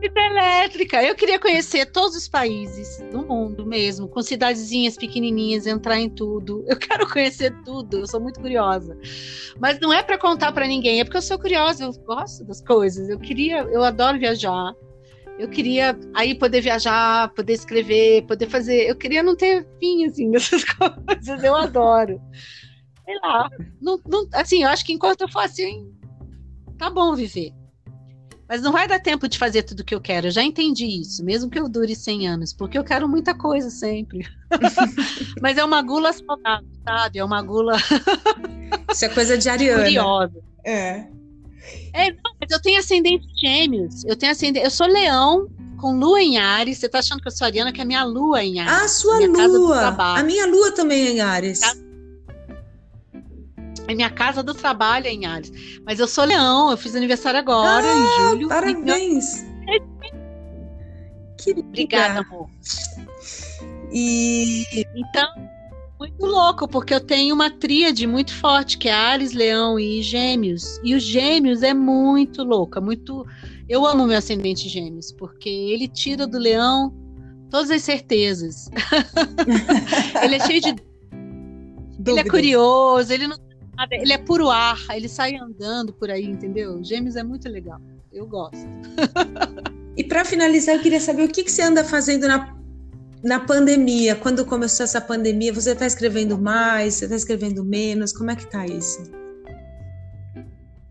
Elétrica. 0.00 1.02
Eu 1.02 1.16
queria 1.16 1.36
conhecer 1.40 1.86
todos 1.86 2.16
os 2.16 2.28
países 2.28 3.02
do 3.10 3.26
mundo 3.26 3.66
mesmo, 3.66 4.06
com 4.06 4.22
cidadezinhas 4.22 4.96
pequenininhas, 4.96 5.66
entrar 5.66 5.98
em 5.98 6.08
tudo. 6.08 6.64
Eu 6.68 6.76
quero 6.78 7.10
conhecer 7.10 7.52
tudo. 7.64 7.98
Eu 7.98 8.06
sou 8.06 8.20
muito 8.20 8.38
curiosa. 8.38 8.96
Mas 9.58 9.80
não 9.80 9.92
é 9.92 10.00
para 10.00 10.16
contar 10.16 10.52
para 10.52 10.68
ninguém, 10.68 11.00
é 11.00 11.04
porque 11.04 11.16
eu 11.16 11.22
sou 11.22 11.40
curiosa, 11.40 11.82
eu 11.82 11.92
gosto 12.04 12.44
das 12.44 12.60
coisas. 12.60 13.08
Eu 13.08 13.18
queria, 13.18 13.62
eu 13.62 13.82
adoro 13.82 14.16
viajar. 14.16 14.72
Eu 15.40 15.48
queria 15.48 15.98
aí 16.14 16.36
poder 16.36 16.60
viajar, 16.60 17.34
poder 17.34 17.54
escrever, 17.54 18.24
poder 18.28 18.48
fazer. 18.48 18.88
Eu 18.88 18.94
queria 18.94 19.24
não 19.24 19.34
ter 19.34 19.66
fim 19.80 20.06
assim 20.06 20.30
dessas 20.30 20.62
coisas. 20.62 21.42
Eu 21.42 21.56
adoro 21.56 22.20
sei 23.08 23.18
lá. 23.22 23.48
Não, 23.80 23.98
não, 24.06 24.28
assim, 24.34 24.62
eu 24.62 24.68
acho 24.68 24.84
que 24.84 24.92
enquanto 24.92 25.22
eu 25.22 25.28
for 25.30 25.40
assim, 25.40 25.90
tá 26.76 26.90
bom 26.90 27.14
viver. 27.14 27.54
Mas 28.46 28.62
não 28.62 28.72
vai 28.72 28.86
dar 28.86 29.00
tempo 29.00 29.28
de 29.28 29.38
fazer 29.38 29.62
tudo 29.62 29.80
o 29.80 29.84
que 29.84 29.94
eu 29.94 30.00
quero. 30.00 30.26
Eu 30.26 30.30
já 30.30 30.42
entendi 30.42 30.86
isso, 30.86 31.24
mesmo 31.24 31.50
que 31.50 31.58
eu 31.58 31.68
dure 31.68 31.94
100 31.94 32.28
anos, 32.28 32.52
porque 32.52 32.78
eu 32.78 32.84
quero 32.84 33.08
muita 33.08 33.34
coisa 33.34 33.68
sempre. 33.70 34.26
Mas 35.40 35.58
é 35.58 35.64
uma 35.64 35.82
gula 35.82 36.12
saudável, 36.12 36.68
sabe? 36.84 37.18
É 37.18 37.24
uma 37.24 37.42
gula. 37.42 37.76
Isso 38.90 39.04
é 39.04 39.08
coisa 39.10 39.36
de 39.36 39.48
Ariana. 39.50 39.84
Curiosa. 39.84 40.42
É. 40.64 41.06
É, 41.92 42.10
não, 42.10 42.32
mas 42.40 42.50
eu 42.50 42.62
tenho 42.62 42.78
ascendente 42.78 43.26
gêmeos. 43.38 44.02
Eu 44.04 44.16
tenho 44.16 44.32
ascendente. 44.32 44.64
Eu 44.64 44.70
sou 44.70 44.86
leão 44.86 45.46
com 45.78 45.98
lua 45.98 46.22
em 46.22 46.38
Ares. 46.38 46.78
Você 46.78 46.88
tá 46.88 47.00
achando 47.00 47.20
que 47.20 47.28
eu 47.28 47.32
sou 47.32 47.44
Ariana, 47.44 47.70
que 47.70 47.80
é 47.80 47.84
a 47.84 47.86
minha 47.86 48.04
lua 48.04 48.42
em 48.42 48.60
Ares. 48.60 48.72
Ah, 48.72 48.88
sua 48.88 49.18
lua. 49.18 49.88
A 49.88 50.22
minha 50.22 50.46
lua 50.46 50.72
também 50.72 51.08
é 51.08 51.10
em 51.10 51.20
Ares. 51.20 51.60
Tá? 51.60 51.74
É 53.88 53.94
minha 53.94 54.10
casa 54.10 54.42
do 54.42 54.52
trabalho 54.52 55.06
é 55.06 55.10
em 55.10 55.24
Ares. 55.24 55.50
Mas 55.84 55.98
eu 55.98 56.06
sou 56.06 56.24
leão, 56.24 56.70
eu 56.70 56.76
fiz 56.76 56.94
aniversário 56.94 57.40
agora, 57.40 57.86
ah, 57.86 57.94
em 57.94 58.30
julho. 58.30 58.48
Parabéns! 58.48 59.46
Que 61.38 61.52
Obrigada, 61.52 62.20
amor. 62.20 62.50
E. 63.90 64.64
Então, 64.94 65.26
muito 65.98 66.26
louco, 66.26 66.68
porque 66.68 66.92
eu 66.92 67.00
tenho 67.00 67.34
uma 67.34 67.50
tríade 67.50 68.06
muito 68.06 68.34
forte, 68.34 68.76
que 68.76 68.88
é 68.88 68.92
Ares, 68.92 69.32
Leão 69.32 69.80
e 69.80 70.02
Gêmeos. 70.02 70.78
E 70.84 70.94
os 70.94 71.02
Gêmeos 71.02 71.62
é 71.62 71.72
muito 71.72 72.44
louca, 72.44 72.82
muito. 72.82 73.26
Eu 73.66 73.86
amo 73.86 74.06
meu 74.06 74.18
ascendente 74.18 74.68
Gêmeos, 74.68 75.12
porque 75.12 75.48
ele 75.48 75.88
tira 75.88 76.26
do 76.26 76.38
Leão 76.38 76.92
todas 77.50 77.70
as 77.70 77.82
certezas. 77.82 78.70
ele 80.22 80.36
é 80.36 80.40
cheio 80.40 80.60
de. 80.60 80.76
Dúvidas. 81.98 82.18
Ele 82.18 82.20
é 82.20 82.30
curioso, 82.30 83.12
ele 83.12 83.26
não 83.26 83.47
ele 83.90 84.12
é 84.12 84.18
puro 84.18 84.50
ar, 84.50 84.78
ele 84.90 85.08
sai 85.08 85.36
andando 85.36 85.92
por 85.92 86.10
aí, 86.10 86.24
entendeu? 86.24 86.82
Gêmeos 86.82 87.16
é 87.16 87.22
muito 87.22 87.48
legal. 87.48 87.80
Eu 88.12 88.26
gosto. 88.26 88.66
e 89.96 90.02
para 90.02 90.24
finalizar, 90.24 90.74
eu 90.74 90.82
queria 90.82 91.00
saber 91.00 91.24
o 91.24 91.28
que, 91.28 91.44
que 91.44 91.50
você 91.50 91.62
anda 91.62 91.84
fazendo 91.84 92.26
na, 92.26 92.56
na 93.22 93.40
pandemia. 93.40 94.16
Quando 94.16 94.44
começou 94.44 94.84
essa 94.84 95.00
pandemia, 95.00 95.52
você 95.52 95.72
está 95.72 95.86
escrevendo 95.86 96.38
mais? 96.38 96.94
Você 96.94 97.04
está 97.04 97.16
escrevendo 97.16 97.64
menos? 97.64 98.12
Como 98.12 98.30
é 98.30 98.36
que 98.36 98.50
tá 98.50 98.66
isso? 98.66 99.02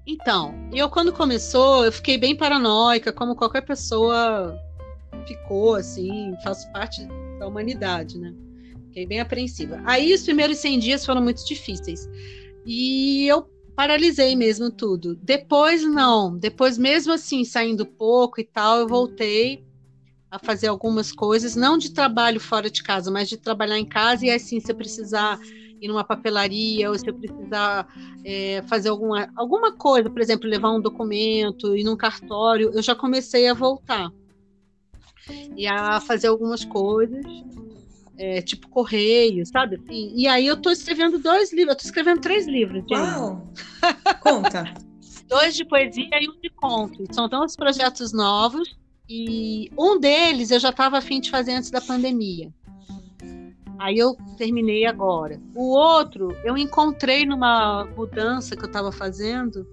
Então, 0.06 0.54
eu 0.72 0.90
quando 0.90 1.12
começou, 1.12 1.84
eu 1.84 1.92
fiquei 1.92 2.18
bem 2.18 2.34
paranoica, 2.34 3.12
como 3.12 3.36
qualquer 3.36 3.62
pessoa 3.62 4.58
ficou, 5.28 5.76
assim, 5.76 6.34
faço 6.44 6.72
parte 6.72 7.06
da 7.38 7.48
humanidade, 7.48 8.18
né? 8.18 8.34
Fiquei 8.88 9.06
bem 9.06 9.20
apreensiva. 9.20 9.82
Aí 9.86 10.14
os 10.14 10.24
primeiros 10.24 10.60
100 10.60 10.80
dias 10.80 11.06
foram 11.06 11.22
muito 11.22 11.46
difíceis. 11.46 12.08
E 12.70 13.26
eu 13.26 13.48
paralisei 13.78 14.36
mesmo 14.36 14.70
tudo. 14.70 15.16
Depois 15.16 15.82
não, 15.84 16.38
depois 16.38 16.78
mesmo 16.78 17.14
assim 17.14 17.46
saindo 17.46 17.86
pouco 17.86 18.42
e 18.42 18.44
tal, 18.44 18.80
eu 18.80 18.88
voltei 18.90 19.64
a 20.30 20.38
fazer 20.38 20.68
algumas 20.68 21.14
coisas, 21.14 21.56
não 21.56 21.78
de 21.78 21.94
trabalho 21.94 22.42
fora 22.42 22.70
de 22.70 22.84
casa, 22.84 23.10
mas 23.10 23.30
de 23.30 23.38
trabalhar 23.38 23.80
em 23.80 23.86
casa 23.86 24.26
e 24.26 24.30
assim, 24.30 24.60
se 24.60 24.70
eu 24.70 24.76
precisar 24.76 25.40
ir 25.82 25.88
numa 25.88 26.04
papelaria 26.04 26.90
ou 26.90 26.98
se 26.98 27.10
eu 27.10 27.14
precisar 27.14 27.88
é, 28.26 28.62
fazer 28.64 28.90
alguma, 28.90 29.30
alguma 29.34 29.72
coisa, 29.72 30.10
por 30.10 30.22
exemplo, 30.22 30.50
levar 30.50 30.72
um 30.72 30.82
documento, 30.82 31.74
ir 31.74 31.86
num 31.86 31.96
cartório, 31.96 32.72
eu 32.74 32.82
já 32.82 32.94
comecei 32.94 33.48
a 33.48 33.54
voltar. 33.54 34.12
E 35.56 35.66
a 35.66 36.02
fazer 36.02 36.28
algumas 36.28 36.66
coisas, 36.66 37.24
é, 38.18 38.42
tipo 38.42 38.68
correio, 38.70 39.46
sabe? 39.46 39.82
E, 39.90 40.24
e, 40.24 40.28
aí 40.28 40.48
eu 40.48 40.56
estou 40.56 40.72
escrevendo 40.72 41.20
dois 41.20 41.52
livros, 41.52 41.70
eu 41.70 41.78
estou 41.78 41.88
escrevendo 41.88 42.22
três 42.22 42.48
livros. 42.48 42.82
Gente. 42.82 42.94
Uau! 42.94 43.54
Conta! 44.22 44.74
dois 45.28 45.56
de 45.56 45.66
poesia 45.66 46.10
e 46.22 46.30
um 46.30 46.40
de 46.42 46.50
contos. 46.50 47.08
São 47.12 47.28
dois 47.28 47.56
projetos 47.56 48.14
novos 48.14 48.78
e 49.10 49.72
um 49.78 50.00
deles 50.00 50.52
eu 50.52 50.60
já 50.60 50.70
estava 50.70 50.98
afim 50.98 51.20
de 51.20 51.30
fazer 51.30 51.54
antes 51.54 51.70
da 51.70 51.82
pandemia. 51.82 52.52
Aí 53.80 53.98
eu 53.98 54.16
terminei 54.38 54.86
agora. 54.86 55.40
O 55.54 55.78
outro, 55.78 56.36
eu 56.44 56.58
encontrei 56.58 57.26
numa 57.26 57.86
mudança 57.96 58.56
que 58.56 58.64
eu 58.64 58.68
estava 58.68 58.92
fazendo 58.92 59.68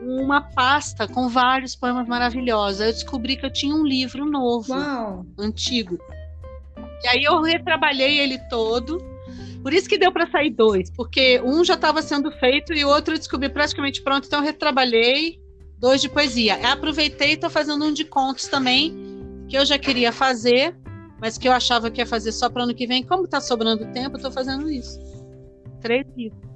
uma 0.00 0.40
pasta 0.40 1.08
com 1.08 1.28
vários 1.28 1.74
poemas 1.74 2.06
maravilhosos. 2.06 2.80
Aí 2.80 2.90
eu 2.90 2.92
descobri 2.92 3.36
que 3.36 3.44
eu 3.44 3.52
tinha 3.52 3.74
um 3.74 3.84
livro 3.84 4.24
novo, 4.24 4.72
Uau. 4.72 5.26
antigo. 5.38 5.98
E 7.04 7.08
aí 7.08 7.24
eu 7.24 7.40
retrabalhei 7.40 8.18
ele 8.18 8.38
todo. 8.48 8.98
Por 9.62 9.72
isso 9.72 9.88
que 9.88 9.98
deu 9.98 10.12
para 10.12 10.30
sair 10.30 10.50
dois, 10.50 10.90
porque 10.90 11.40
um 11.44 11.64
já 11.64 11.74
estava 11.74 12.00
sendo 12.00 12.30
feito 12.30 12.72
e 12.72 12.84
o 12.84 12.88
outro 12.88 13.14
eu 13.14 13.18
descobri 13.18 13.48
praticamente 13.48 14.00
pronto, 14.00 14.26
então 14.26 14.38
eu 14.38 14.44
retrabalhei 14.44 15.40
dois 15.78 16.00
de 16.00 16.08
poesia. 16.08 16.58
Eu 16.60 16.68
aproveitei 16.68 17.30
e 17.30 17.32
estou 17.32 17.50
fazendo 17.50 17.84
um 17.84 17.92
de 17.92 18.04
contos 18.04 18.46
também, 18.46 18.94
que 19.48 19.58
eu 19.58 19.66
já 19.66 19.76
queria 19.76 20.12
fazer, 20.12 20.76
mas 21.20 21.36
que 21.36 21.48
eu 21.48 21.52
achava 21.52 21.90
que 21.90 22.00
ia 22.00 22.06
fazer 22.06 22.30
só 22.32 22.48
para 22.48 22.62
ano 22.62 22.74
que 22.74 22.86
vem. 22.86 23.02
Como 23.02 23.24
está 23.24 23.40
sobrando 23.40 23.90
tempo, 23.92 24.12
eu 24.12 24.16
estou 24.16 24.30
fazendo 24.30 24.70
isso. 24.70 25.00
Três 25.80 26.06
livros. 26.16 26.46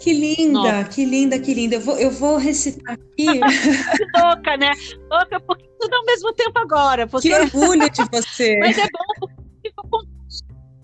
Que 0.00 0.12
linda, 0.12 0.52
Nossa. 0.52 0.84
que 0.84 1.04
linda, 1.04 1.38
que 1.40 1.52
linda. 1.52 1.74
Eu 1.74 1.80
vou, 1.80 1.98
eu 1.98 2.10
vou 2.10 2.36
recitar 2.36 2.94
aqui. 2.94 3.26
louca, 4.22 4.56
né? 4.56 4.70
Louca 5.10 5.40
porque 5.40 5.68
tudo 5.78 5.94
ao 5.94 6.04
mesmo 6.04 6.32
tempo 6.32 6.58
agora. 6.58 7.06
Porque... 7.06 7.28
Que 7.28 7.34
orgulho 7.34 7.90
de 7.90 8.04
você. 8.12 8.58
Mas 8.62 8.78
é 8.78 8.82
bom. 8.82 9.07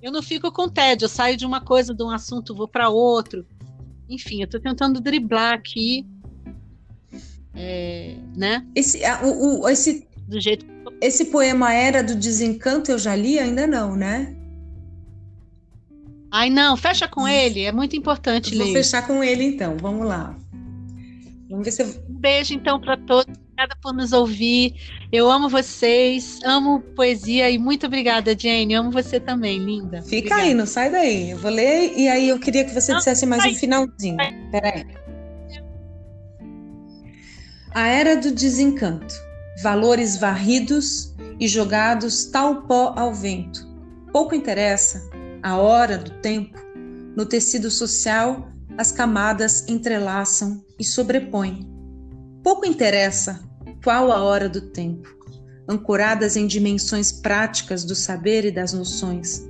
Eu 0.04 0.12
não 0.12 0.22
fico 0.22 0.52
com 0.52 0.68
tédio. 0.68 1.06
Eu 1.06 1.08
saio 1.08 1.34
de 1.34 1.46
uma 1.46 1.62
coisa, 1.62 1.94
de 1.94 2.02
um 2.02 2.10
assunto, 2.10 2.54
vou 2.54 2.68
para 2.68 2.90
outro. 2.90 3.46
Enfim, 4.06 4.40
eu 4.40 4.44
estou 4.44 4.60
tentando 4.60 5.00
driblar 5.00 5.54
aqui. 5.54 6.06
É, 7.54 8.14
né? 8.36 8.66
Esse, 8.74 9.00
o, 9.22 9.62
o, 9.62 9.68
esse 9.68 10.06
do 10.28 10.38
jeito. 10.38 10.66
Esse 11.00 11.26
poema 11.26 11.72
Era 11.72 12.02
do 12.02 12.14
Desencanto 12.14 12.90
eu 12.90 12.98
já 12.98 13.16
li? 13.16 13.38
Ainda 13.38 13.66
não, 13.66 13.96
né? 13.96 14.36
Ai, 16.30 16.50
não, 16.50 16.76
fecha 16.76 17.08
com 17.08 17.26
ele, 17.26 17.62
é 17.62 17.72
muito 17.72 17.96
importante 17.96 18.50
Vou 18.50 18.58
ler. 18.58 18.64
Vou 18.64 18.74
fechar 18.74 19.06
com 19.06 19.24
ele 19.24 19.44
então, 19.44 19.76
vamos 19.78 20.06
lá. 20.06 20.36
Vamos 21.48 21.64
ver 21.64 21.70
se 21.70 21.82
eu... 21.82 21.86
Um 22.10 22.14
beijo 22.14 22.52
então 22.52 22.78
para 22.78 22.96
todos, 22.96 23.34
obrigada 23.54 23.76
por 23.80 23.94
nos 23.94 24.12
ouvir. 24.12 24.74
Eu 25.12 25.30
amo 25.30 25.48
vocês, 25.48 26.40
amo 26.44 26.80
poesia 26.80 27.50
e 27.50 27.56
muito 27.56 27.86
obrigada, 27.86 28.36
Jane. 28.36 28.74
amo 28.74 28.90
você 28.90 29.20
também, 29.20 29.58
linda. 29.58 30.02
Fica 30.02 30.16
obrigada. 30.16 30.42
aí, 30.42 30.54
não 30.54 30.66
sai 30.66 30.90
daí. 30.90 31.30
Eu 31.30 31.38
vou 31.38 31.50
ler 31.50 31.92
e 31.96 32.08
aí 32.08 32.28
eu 32.28 32.38
queria 32.38 32.64
que 32.64 32.74
você 32.74 32.92
não, 32.92 32.98
dissesse 32.98 33.24
mais 33.24 33.44
um 33.44 33.54
finalzinho. 33.54 34.16
Peraí. 34.50 34.84
A 37.72 37.88
Era 37.88 38.16
do 38.16 38.32
Desencanto 38.32 39.14
valores 39.62 40.16
varridos 40.16 41.14
e 41.38 41.46
jogados 41.46 42.26
tal 42.26 42.62
pó 42.62 42.92
ao 42.96 43.14
vento. 43.14 43.66
Pouco 44.12 44.34
interessa 44.34 45.00
a 45.42 45.56
hora 45.56 45.98
do 45.98 46.10
tempo, 46.20 46.58
no 47.16 47.26
tecido 47.26 47.70
social 47.70 48.48
as 48.76 48.90
camadas 48.90 49.68
entrelaçam 49.68 50.64
e 50.78 50.84
sobrepõem. 50.84 51.73
Pouco 52.44 52.66
interessa 52.66 53.42
qual 53.82 54.12
a 54.12 54.22
hora 54.22 54.50
do 54.50 54.60
tempo, 54.60 55.08
ancoradas 55.66 56.36
em 56.36 56.46
dimensões 56.46 57.10
práticas 57.10 57.86
do 57.86 57.94
saber 57.94 58.44
e 58.44 58.50
das 58.50 58.74
noções. 58.74 59.42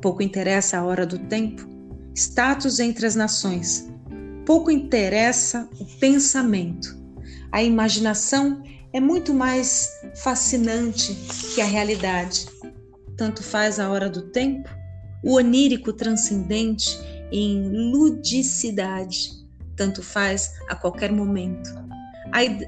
Pouco 0.00 0.22
interessa 0.22 0.78
a 0.78 0.82
hora 0.82 1.04
do 1.04 1.18
tempo, 1.18 1.68
status 2.14 2.80
entre 2.80 3.04
as 3.04 3.14
nações. 3.14 3.86
Pouco 4.46 4.70
interessa 4.70 5.68
o 5.78 5.84
pensamento. 5.98 6.98
A 7.52 7.62
imaginação 7.62 8.62
é 8.90 8.98
muito 8.98 9.34
mais 9.34 9.90
fascinante 10.22 11.14
que 11.54 11.60
a 11.60 11.66
realidade. 11.66 12.46
Tanto 13.18 13.42
faz 13.42 13.78
a 13.78 13.90
hora 13.90 14.08
do 14.08 14.30
tempo, 14.30 14.70
o 15.22 15.34
onírico 15.34 15.92
transcendente 15.92 16.98
em 17.30 17.68
ludicidade, 17.92 19.28
tanto 19.76 20.02
faz 20.02 20.54
a 20.70 20.74
qualquer 20.74 21.12
momento. 21.12 21.89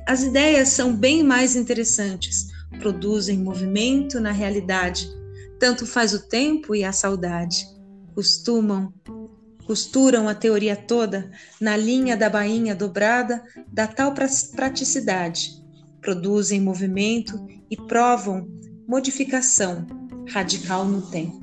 As 0.07 0.23
ideias 0.23 0.71
são 0.71 0.95
bem 0.95 1.23
mais 1.23 1.57
interessantes, 1.57 2.49
produzem 2.79 3.39
movimento 3.39 4.21
na 4.21 4.33
realidade, 4.33 5.09
tanto 5.59 5.87
faz 5.87 6.13
o 6.13 6.29
tempo 6.29 6.75
e 6.75 6.85
a 6.85 6.93
saudade. 6.93 7.67
Costumam 8.15 8.93
costuram 9.67 10.29
a 10.29 10.35
teoria 10.35 10.75
toda 10.75 11.31
na 11.61 11.77
linha 11.77 12.17
da 12.17 12.29
bainha 12.29 12.75
dobrada 12.75 13.43
da 13.73 13.87
tal 13.87 14.13
praticidade 14.13 15.63
produzem 16.03 16.61
movimento 16.61 17.47
e 17.71 17.77
provam 17.77 18.49
modificação 18.87 19.87
radical 20.29 20.85
no 20.85 21.01
tempo. 21.01 21.41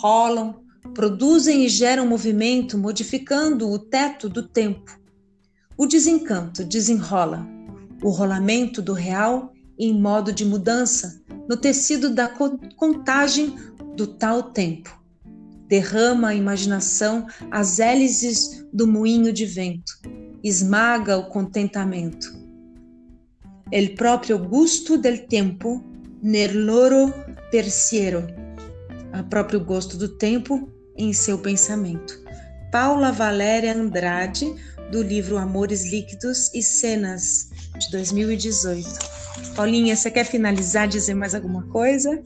Rolam, 0.00 0.62
produzem 0.94 1.66
e 1.66 1.68
geram 1.68 2.06
movimento, 2.06 2.78
modificando 2.78 3.68
o 3.68 3.78
teto 3.78 4.28
do 4.28 4.48
tempo. 4.48 4.98
O 5.76 5.86
desencanto 5.86 6.64
desenrola, 6.64 7.46
o 8.02 8.10
rolamento 8.10 8.80
do 8.80 8.92
real 8.92 9.52
em 9.78 9.98
modo 9.98 10.32
de 10.32 10.44
mudança 10.44 11.22
no 11.48 11.56
tecido 11.56 12.10
da 12.10 12.28
contagem 12.76 13.54
do 13.94 14.06
tal 14.06 14.44
tempo. 14.44 14.98
Derrama 15.68 16.28
a 16.28 16.34
imaginação 16.34 17.26
as 17.50 17.78
hélices 17.78 18.64
do 18.72 18.86
moinho 18.86 19.32
de 19.32 19.44
vento, 19.44 19.92
esmaga 20.42 21.16
o 21.16 21.28
contentamento 21.28 22.46
el 23.72 23.94
proprio 23.94 24.38
gusto 24.38 24.96
del 24.96 25.26
tempo 25.26 25.82
nel 26.22 26.64
loro 26.64 27.12
pensiero, 27.50 28.26
o 29.18 29.24
próprio 29.24 29.60
gosto 29.60 29.96
do 29.96 30.08
tempo 30.08 30.70
em 30.96 31.12
seu 31.12 31.38
pensamento. 31.38 32.22
Paula 32.70 33.10
Valéria 33.10 33.74
Andrade, 33.74 34.54
do 34.90 35.02
livro 35.02 35.36
Amores 35.36 35.90
Líquidos 35.90 36.52
e 36.54 36.62
Cenas, 36.62 37.50
de 37.78 37.90
2018. 37.90 38.88
Paulinha, 39.54 39.96
você 39.96 40.10
quer 40.10 40.24
finalizar, 40.24 40.88
dizer 40.88 41.14
mais 41.14 41.34
alguma 41.34 41.62
coisa? 41.64 42.22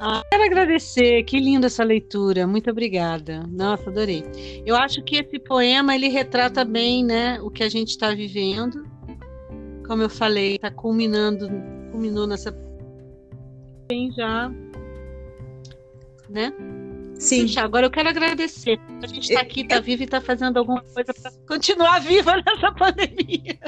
Ah, 0.00 0.22
quero 0.30 0.44
agradecer, 0.44 1.22
que 1.24 1.40
linda 1.40 1.66
essa 1.66 1.82
leitura, 1.82 2.46
muito 2.46 2.70
obrigada. 2.70 3.46
Nossa, 3.48 3.88
adorei. 3.88 4.24
Eu 4.66 4.76
acho 4.76 5.02
que 5.02 5.16
esse 5.16 5.38
poema 5.38 5.94
ele 5.94 6.08
retrata 6.08 6.64
bem, 6.64 7.04
né, 7.04 7.40
o 7.40 7.50
que 7.50 7.62
a 7.62 7.68
gente 7.68 7.90
está 7.90 8.14
vivendo 8.14 8.94
como 9.86 10.02
eu 10.02 10.10
falei, 10.10 10.56
está 10.56 10.70
culminando, 10.70 11.48
culminou 11.90 12.26
nessa 12.26 12.52
tem 13.88 14.10
já, 14.12 14.50
né? 16.28 16.52
Sim. 17.24 17.42
Puxa, 17.42 17.62
agora 17.62 17.86
eu 17.86 17.90
quero 17.90 18.10
agradecer. 18.10 18.78
A 19.02 19.06
gente 19.06 19.30
está 19.30 19.40
aqui, 19.40 19.62
está 19.62 19.80
vivo 19.80 20.02
e 20.02 20.04
está 20.04 20.20
fazendo 20.20 20.58
alguma 20.58 20.82
coisa 20.82 21.14
para 21.14 21.32
continuar 21.48 22.00
viva 22.00 22.32
nessa 22.44 22.70
pandemia. 22.72 23.58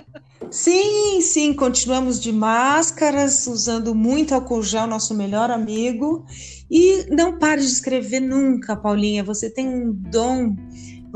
Sim, 0.51 1.23
sim, 1.23 1.55
continuamos 1.55 2.21
de 2.21 2.33
máscaras, 2.33 3.47
usando 3.47 3.95
muito 3.95 4.35
álcool 4.35 4.63
gel, 4.63 4.87
nosso 4.87 5.15
melhor 5.15 5.51
amigo. 5.51 6.27
E 6.71 7.07
não 7.09 7.39
pare 7.39 7.63
de 7.63 7.67
escrever 7.67 8.21
nunca, 8.21 8.77
Paulinha. 8.77 9.25
Você 9.25 9.49
tem 9.49 9.67
um 9.67 9.91
dom 9.91 10.55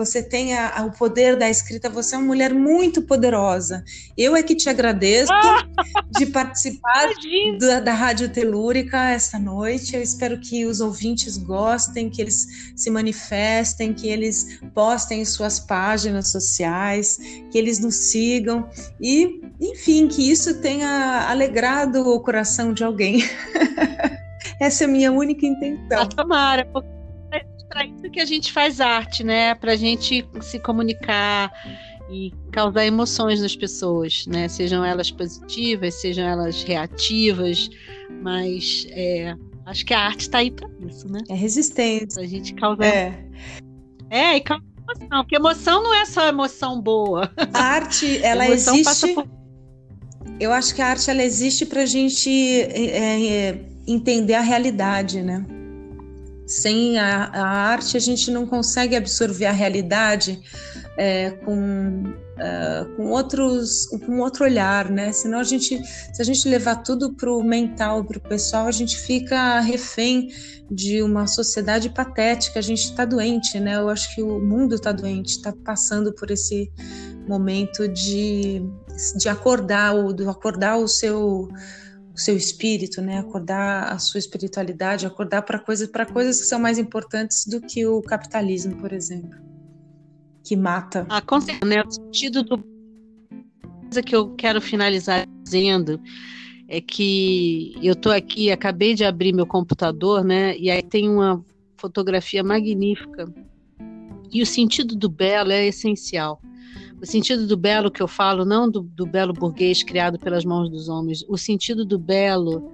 você 0.05 0.23
tem 0.23 0.55
a, 0.55 0.79
a, 0.79 0.85
o 0.87 0.93
poder 0.93 1.37
da 1.37 1.51
escrita, 1.51 1.91
você 1.91 2.15
é 2.15 2.19
uma 2.19 2.29
mulher 2.29 2.55
muito 2.55 3.03
poderosa. 3.03 3.85
Eu 4.17 4.35
é 4.35 4.43
que 4.43 4.55
te 4.55 4.69
agradeço 4.71 5.31
de 6.19 6.25
participar 6.25 7.11
da, 7.59 7.81
da 7.81 7.93
Rádio 7.93 8.31
Telúrica 8.31 9.11
esta 9.11 9.39
noite. 9.39 9.95
Eu 9.95 10.03
espero 10.03 10.41
que 10.41 10.65
os 10.65 10.81
ouvintes 10.81 11.37
gostem, 11.37 12.09
que 12.09 12.23
eles 12.23 12.73
se 12.75 12.91
manifestem, 12.91 13.93
que 13.93 14.09
eles 14.09 14.59
postem 14.75 15.21
em 15.21 15.25
suas 15.27 15.61
páginas 15.61 16.31
sociais, 16.31 17.19
que 17.51 17.59
eles 17.59 17.79
nos 17.79 17.97
sigam 17.97 18.71
e, 18.99 19.43
enfim, 19.61 20.09
que 20.09 20.31
isso 20.31 20.63
tenha 20.63 21.29
alegrado 21.29 22.09
o 22.09 22.21
coração 22.21 22.73
de 22.73 22.83
alguém. 22.83 23.23
Essa 24.59 24.85
é 24.85 24.87
a 24.87 24.91
minha 24.91 25.13
única 25.13 25.47
intenção. 25.47 26.01
Ah, 26.01 26.07
tomara, 26.07 26.65
porque 26.67 27.00
para 27.71 27.87
isso 27.87 28.11
que 28.11 28.21
a 28.21 28.25
gente 28.25 28.53
faz 28.53 28.81
arte, 28.81 29.23
né? 29.23 29.55
Para 29.55 29.73
a 29.73 29.77
gente 29.77 30.27
se 30.43 30.59
comunicar 30.59 31.53
e 32.11 32.33
causar 32.51 32.85
emoções 32.85 33.41
nas 33.41 33.55
pessoas, 33.55 34.27
né? 34.27 34.49
Sejam 34.49 34.85
elas 34.85 35.11
positivas, 35.11 35.95
sejam 35.95 36.27
elas 36.27 36.65
reativas, 36.65 37.71
mas 38.21 38.87
é, 38.91 39.37
acho 39.67 39.87
que 39.87 39.95
a 39.95 40.01
arte 40.01 40.23
está 40.23 40.39
aí 40.39 40.51
para 40.51 40.69
isso, 40.87 41.11
né? 41.11 41.21
É 41.31 41.35
resistência. 41.35 42.21
A 42.21 42.27
gente 42.27 42.53
causar. 42.55 42.85
É. 42.85 43.25
É, 44.11 44.37
e 44.37 44.41
causa 44.41 44.65
emoção, 44.83 45.23
porque 45.23 45.37
emoção 45.37 45.83
não 45.85 45.95
é 45.95 46.05
só 46.05 46.27
emoção 46.27 46.81
boa. 46.81 47.33
A 47.55 47.63
arte, 47.63 48.19
ela 48.27 48.43
a 48.43 48.51
existe. 48.51 49.15
Por... 49.15 49.29
Eu 50.41 50.53
acho 50.53 50.75
que 50.75 50.83
a 50.83 50.89
arte 50.89 51.09
ela 51.09 51.23
existe 51.23 51.65
para 51.65 51.83
a 51.83 51.87
gente 51.87 52.29
é, 52.29 53.51
é, 53.51 53.65
entender 53.87 54.35
a 54.35 54.41
realidade, 54.41 55.23
né? 55.23 55.47
Sem 56.51 56.99
a, 56.99 57.27
a, 57.27 57.47
arte, 57.47 57.97
a 57.97 58.01
gente 58.01 58.29
não 58.29 58.45
consegue 58.45 58.97
absorver 58.97 59.47
a 59.47 59.53
realidade 59.53 60.43
é, 60.97 61.31
com, 61.31 62.03
uh, 62.03 62.97
com 62.97 63.07
outros 63.11 63.87
com 64.05 64.19
outro 64.19 64.45
olhar, 64.45 64.91
né? 64.91 65.13
Senão 65.13 65.39
a 65.39 65.45
gente, 65.45 65.81
se 66.13 66.21
a 66.21 66.25
gente 66.25 66.49
levar 66.49 66.83
tudo 66.83 67.15
para 67.15 67.33
o 67.33 67.41
mental, 67.45 68.05
para 68.05 68.19
o 68.19 68.21
pessoal, 68.21 68.67
a 68.67 68.73
gente 68.73 68.97
fica 68.97 69.61
refém 69.61 70.29
de 70.69 71.01
uma 71.05 71.29
sociedade 71.29 71.89
patética. 71.89 72.59
A 72.59 72.63
gente 72.63 72.83
está 72.83 73.05
doente, 73.05 73.61
né? 73.61 73.77
Eu 73.77 73.89
acho 73.89 74.13
que 74.13 74.21
o 74.21 74.41
mundo 74.41 74.75
está 74.75 74.91
doente, 74.91 75.37
está 75.37 75.55
passando 75.65 76.13
por 76.13 76.33
esse 76.33 76.69
momento 77.29 77.87
de, 77.87 78.61
de 79.17 79.29
acordar, 79.29 79.95
o, 79.95 80.13
de 80.13 80.29
acordar 80.29 80.79
o 80.79 80.89
seu 80.89 81.49
seu 82.21 82.37
espírito, 82.37 83.01
né? 83.01 83.19
Acordar 83.19 83.93
a 83.93 83.99
sua 83.99 84.19
espiritualidade, 84.19 85.07
acordar 85.07 85.43
para 85.43 85.59
coisas 85.59 85.89
para 85.89 86.07
coisas 86.07 86.41
que 86.41 86.47
são 86.47 86.59
mais 86.59 86.79
importantes 86.79 87.47
do 87.47 87.61
que 87.61 87.87
o 87.87 88.01
capitalismo, 88.03 88.77
por 88.77 88.93
exemplo 88.93 89.51
que 90.43 90.57
mata. 90.57 91.07
Ah, 91.09 91.21
com 91.21 91.41
certeza, 91.41 91.65
né? 91.65 91.83
O 91.83 91.91
sentido 91.91 92.43
do 92.43 92.59
coisa 93.85 94.03
que 94.03 94.15
eu 94.15 94.35
quero 94.35 94.61
finalizar 94.61 95.27
dizendo 95.43 96.01
é 96.69 96.81
que 96.81 97.75
eu 97.83 97.93
estou 97.93 98.13
aqui, 98.13 98.51
acabei 98.51 98.95
de 98.95 99.05
abrir 99.05 99.33
meu 99.33 99.47
computador, 99.47 100.25
né? 100.25 100.57
E 100.57 100.71
aí 100.71 100.83
tem 100.83 101.09
uma 101.09 101.45
fotografia 101.77 102.45
magnífica. 102.45 103.33
E 104.33 104.41
o 104.41 104.47
sentido 104.47 104.95
do 104.95 105.09
belo 105.09 105.51
é 105.51 105.67
essencial. 105.67 106.41
O 107.01 107.07
sentido 107.07 107.47
do 107.47 107.57
belo 107.57 107.91
que 107.91 108.03
eu 108.03 108.09
falo, 108.09 108.45
não 108.45 108.71
do, 108.71 108.83
do 108.83 109.07
belo 109.07 109.33
burguês 109.33 109.83
criado 109.83 110.19
pelas 110.19 110.45
mãos 110.45 110.69
dos 110.69 110.89
homens, 110.89 111.25
o 111.29 111.39
sentido 111.39 111.85
do 111.85 111.99
belo 111.99 112.73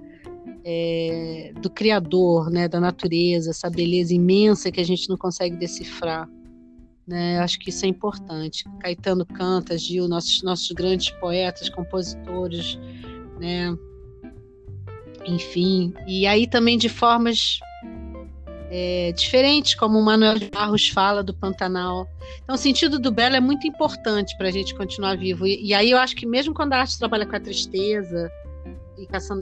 é, 0.65 1.53
do 1.61 1.69
Criador, 1.69 2.49
né, 2.49 2.67
da 2.67 2.79
natureza, 2.79 3.51
essa 3.51 3.69
beleza 3.69 4.13
imensa 4.13 4.69
que 4.69 4.81
a 4.81 4.83
gente 4.83 5.07
não 5.07 5.15
consegue 5.15 5.55
decifrar. 5.55 6.29
Né? 7.07 7.39
Acho 7.39 7.57
que 7.57 7.69
isso 7.69 7.85
é 7.85 7.87
importante. 7.87 8.65
Caetano 8.81 9.25
canta, 9.25 9.77
Gil, 9.77 10.09
nossos, 10.09 10.43
nossos 10.43 10.71
grandes 10.71 11.09
poetas, 11.11 11.69
compositores, 11.69 12.77
né? 13.39 13.73
enfim. 15.25 15.93
E 16.05 16.25
aí 16.27 16.47
também 16.47 16.77
de 16.77 16.89
formas 16.89 17.59
é, 18.69 19.11
diferentes, 19.13 19.75
como 19.75 19.97
o 19.97 20.03
Manuel 20.03 20.37
de 20.37 20.49
Barros 20.49 20.89
fala 20.89 21.23
do 21.23 21.33
Pantanal. 21.33 22.07
Então, 22.43 22.55
o 22.55 22.57
sentido 22.57 22.99
do 22.99 23.11
belo 23.11 23.35
é 23.35 23.39
muito 23.39 23.65
importante 23.67 24.35
para 24.37 24.47
a 24.47 24.51
gente 24.51 24.75
continuar 24.75 25.17
vivo. 25.17 25.45
E, 25.47 25.67
e, 25.67 25.73
aí 25.73 25.91
eu 25.91 25.97
acho 25.97 26.15
que 26.15 26.25
mesmo 26.25 26.53
quando 26.53 26.73
a 26.73 26.79
arte 26.79 26.97
trabalha 26.97 27.25
com 27.25 27.35
a 27.35 27.39
tristeza 27.39 28.31
e 28.97 29.05
com 29.05 29.15
essa 29.15 29.35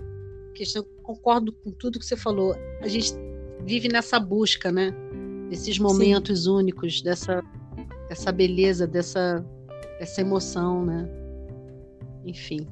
questão, 0.53 0.86
concordo 1.03 1.51
com 1.51 1.71
tudo 1.71 1.99
que 1.99 2.05
você 2.05 2.15
falou, 2.15 2.55
a 2.82 2.88
gente 2.88 3.13
vive 3.65 3.88
nessa 3.88 4.19
busca, 4.19 4.71
né? 4.71 4.93
desses 5.49 5.80
momentos 5.80 6.43
Sim. 6.43 6.49
únicos, 6.49 7.01
dessa, 7.01 7.43
dessa 8.09 8.32
beleza, 8.32 8.88
dessa, 8.88 9.45
dessa 9.99 10.21
emoção, 10.21 10.86
né? 10.86 11.07
Enfim. 12.26 12.67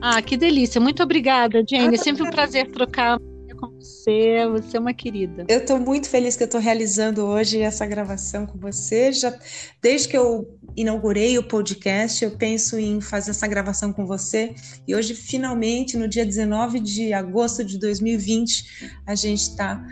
Ah, 0.00 0.20
que 0.20 0.36
delícia. 0.36 0.80
Muito 0.80 1.02
obrigada, 1.02 1.64
Jane. 1.68 1.94
É 1.94 1.98
sempre 1.98 2.22
um 2.22 2.30
prazer 2.30 2.70
trocar 2.70 3.18
com 3.56 3.68
você. 3.70 4.46
Você 4.50 4.76
é 4.76 4.80
uma 4.80 4.94
querida. 4.94 5.44
Eu 5.48 5.58
estou 5.58 5.78
muito 5.78 6.08
feliz 6.08 6.36
que 6.36 6.42
eu 6.42 6.46
estou 6.46 6.60
realizando 6.60 7.24
hoje 7.24 7.60
essa 7.60 7.86
gravação 7.86 8.46
com 8.46 8.58
você. 8.58 9.12
Já 9.12 9.36
desde 9.82 10.08
que 10.08 10.16
eu 10.16 10.48
inaugurei 10.76 11.38
o 11.38 11.42
podcast, 11.42 12.22
eu 12.22 12.32
penso 12.32 12.78
em 12.78 13.00
fazer 13.00 13.30
essa 13.30 13.46
gravação 13.46 13.92
com 13.92 14.06
você. 14.06 14.54
E 14.86 14.94
hoje, 14.94 15.14
finalmente, 15.14 15.96
no 15.96 16.06
dia 16.06 16.24
19 16.24 16.80
de 16.80 17.12
agosto 17.12 17.64
de 17.64 17.78
2020, 17.78 18.92
a 19.06 19.14
gente 19.14 19.40
está 19.40 19.84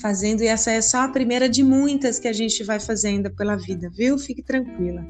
fazendo, 0.00 0.42
e 0.42 0.46
essa 0.46 0.70
é 0.70 0.80
só 0.80 1.02
a 1.02 1.08
primeira 1.08 1.48
de 1.48 1.62
muitas 1.62 2.18
que 2.18 2.26
a 2.26 2.32
gente 2.32 2.64
vai 2.64 2.80
fazendo 2.80 3.30
pela 3.30 3.56
vida, 3.56 3.90
viu? 3.94 4.18
Fique 4.18 4.42
tranquila. 4.42 5.06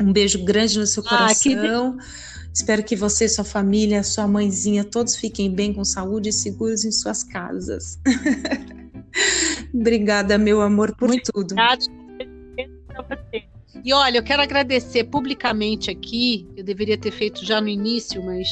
Um 0.00 0.12
beijo 0.12 0.44
grande 0.44 0.78
no 0.78 0.86
seu 0.86 1.02
coração. 1.02 1.96
Ah, 1.98 2.02
que... 2.02 2.33
Espero 2.54 2.84
que 2.84 2.94
você, 2.94 3.28
sua 3.28 3.44
família, 3.44 4.04
sua 4.04 4.28
mãezinha, 4.28 4.84
todos 4.84 5.16
fiquem 5.16 5.50
bem, 5.50 5.74
com 5.74 5.84
saúde 5.84 6.28
e 6.28 6.32
seguros 6.32 6.84
em 6.84 6.92
suas 6.92 7.24
casas. 7.24 7.98
Obrigada, 9.74 10.38
meu 10.38 10.60
amor, 10.62 10.94
por 10.94 11.08
Muito 11.08 11.32
tudo. 11.32 11.52
Obrigada. 11.52 11.84
E 13.84 13.92
olha, 13.92 14.18
eu 14.18 14.22
quero 14.22 14.40
agradecer 14.40 15.04
publicamente 15.04 15.90
aqui, 15.90 16.48
eu 16.56 16.62
deveria 16.62 16.96
ter 16.96 17.10
feito 17.10 17.44
já 17.44 17.60
no 17.60 17.68
início, 17.68 18.24
mas 18.24 18.48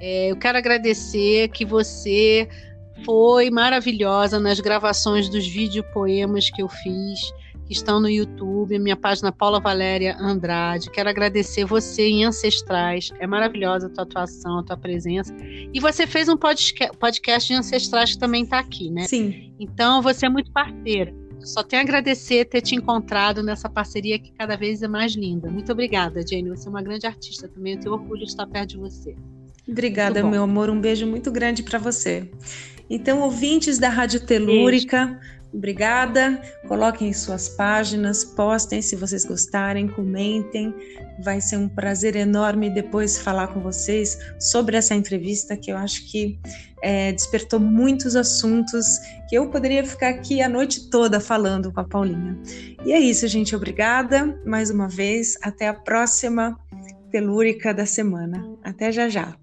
é, 0.00 0.30
eu 0.30 0.36
quero 0.36 0.56
agradecer 0.56 1.48
que 1.48 1.66
você 1.66 2.48
foi 3.04 3.50
maravilhosa 3.50 4.40
nas 4.40 4.58
gravações 4.58 5.28
dos 5.28 5.46
videopoemas 5.46 6.48
que 6.48 6.62
eu 6.62 6.68
fiz, 6.68 7.20
que 7.66 7.72
estão 7.72 7.98
no 8.00 8.08
YouTube, 8.08 8.78
minha 8.78 8.96
página 8.96 9.32
Paula 9.32 9.60
Valéria 9.60 10.16
Andrade. 10.18 10.90
Quero 10.90 11.08
agradecer 11.08 11.64
você 11.64 12.06
em 12.06 12.24
Ancestrais. 12.24 13.10
É 13.18 13.26
maravilhosa 13.26 13.86
a 13.86 13.90
tua 13.90 14.04
atuação, 14.04 14.58
a 14.58 14.62
tua 14.62 14.76
presença. 14.76 15.34
E 15.72 15.80
você 15.80 16.06
fez 16.06 16.28
um 16.28 16.36
podcast 16.36 17.48
de 17.48 17.58
Ancestrais 17.58 18.12
que 18.12 18.18
também 18.18 18.44
está 18.44 18.58
aqui, 18.58 18.90
né? 18.90 19.06
Sim. 19.06 19.52
Então 19.58 20.02
você 20.02 20.26
é 20.26 20.28
muito 20.28 20.50
parceira. 20.52 21.14
Só 21.40 21.62
tenho 21.62 21.82
a 21.82 21.84
agradecer 21.84 22.46
ter 22.46 22.62
te 22.62 22.74
encontrado 22.74 23.42
nessa 23.42 23.68
parceria 23.68 24.18
que 24.18 24.32
cada 24.32 24.56
vez 24.56 24.82
é 24.82 24.88
mais 24.88 25.14
linda. 25.14 25.50
Muito 25.50 25.70
obrigada, 25.72 26.24
Jane. 26.26 26.48
Você 26.48 26.66
é 26.66 26.70
uma 26.70 26.82
grande 26.82 27.06
artista 27.06 27.48
também. 27.48 27.74
Eu 27.74 27.80
tenho 27.80 27.94
orgulho 27.94 28.24
de 28.24 28.30
estar 28.30 28.46
perto 28.46 28.70
de 28.70 28.76
você. 28.78 29.14
Obrigada, 29.68 30.22
meu 30.22 30.42
amor. 30.42 30.70
Um 30.70 30.80
beijo 30.80 31.06
muito 31.06 31.30
grande 31.30 31.62
para 31.62 31.78
você. 31.78 32.30
Então, 32.88 33.20
ouvintes 33.20 33.78
da 33.78 33.88
Rádio 33.88 34.20
Telúrica, 34.20 35.06
Beijo. 35.06 35.20
Obrigada. 35.54 36.40
Coloquem 36.66 37.08
em 37.08 37.12
suas 37.12 37.48
páginas, 37.48 38.24
postem 38.24 38.82
se 38.82 38.96
vocês 38.96 39.24
gostarem, 39.24 39.88
comentem. 39.88 40.74
Vai 41.22 41.40
ser 41.40 41.56
um 41.56 41.68
prazer 41.68 42.16
enorme 42.16 42.68
depois 42.70 43.18
falar 43.18 43.48
com 43.48 43.60
vocês 43.60 44.18
sobre 44.38 44.76
essa 44.76 44.94
entrevista 44.94 45.56
que 45.56 45.70
eu 45.70 45.76
acho 45.76 46.10
que 46.10 46.38
é, 46.82 47.12
despertou 47.12 47.58
muitos 47.58 48.14
assuntos 48.14 48.98
que 49.28 49.36
eu 49.36 49.48
poderia 49.48 49.84
ficar 49.84 50.10
aqui 50.10 50.42
a 50.42 50.48
noite 50.48 50.90
toda 50.90 51.18
falando 51.18 51.72
com 51.72 51.80
a 51.80 51.84
Paulinha. 51.84 52.38
E 52.84 52.92
é 52.92 52.98
isso, 52.98 53.26
gente. 53.26 53.56
Obrigada 53.56 54.38
mais 54.44 54.70
uma 54.70 54.88
vez. 54.88 55.38
Até 55.42 55.68
a 55.68 55.74
próxima 55.74 56.58
Telúrica 57.10 57.72
da 57.72 57.86
semana. 57.86 58.44
Até 58.62 58.92
já 58.92 59.08
já. 59.08 59.36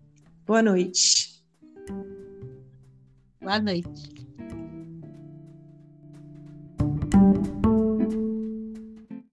Boa 0.46 0.62
noite. 0.62 1.42
Boa 3.42 3.60
noite. 3.60 4.21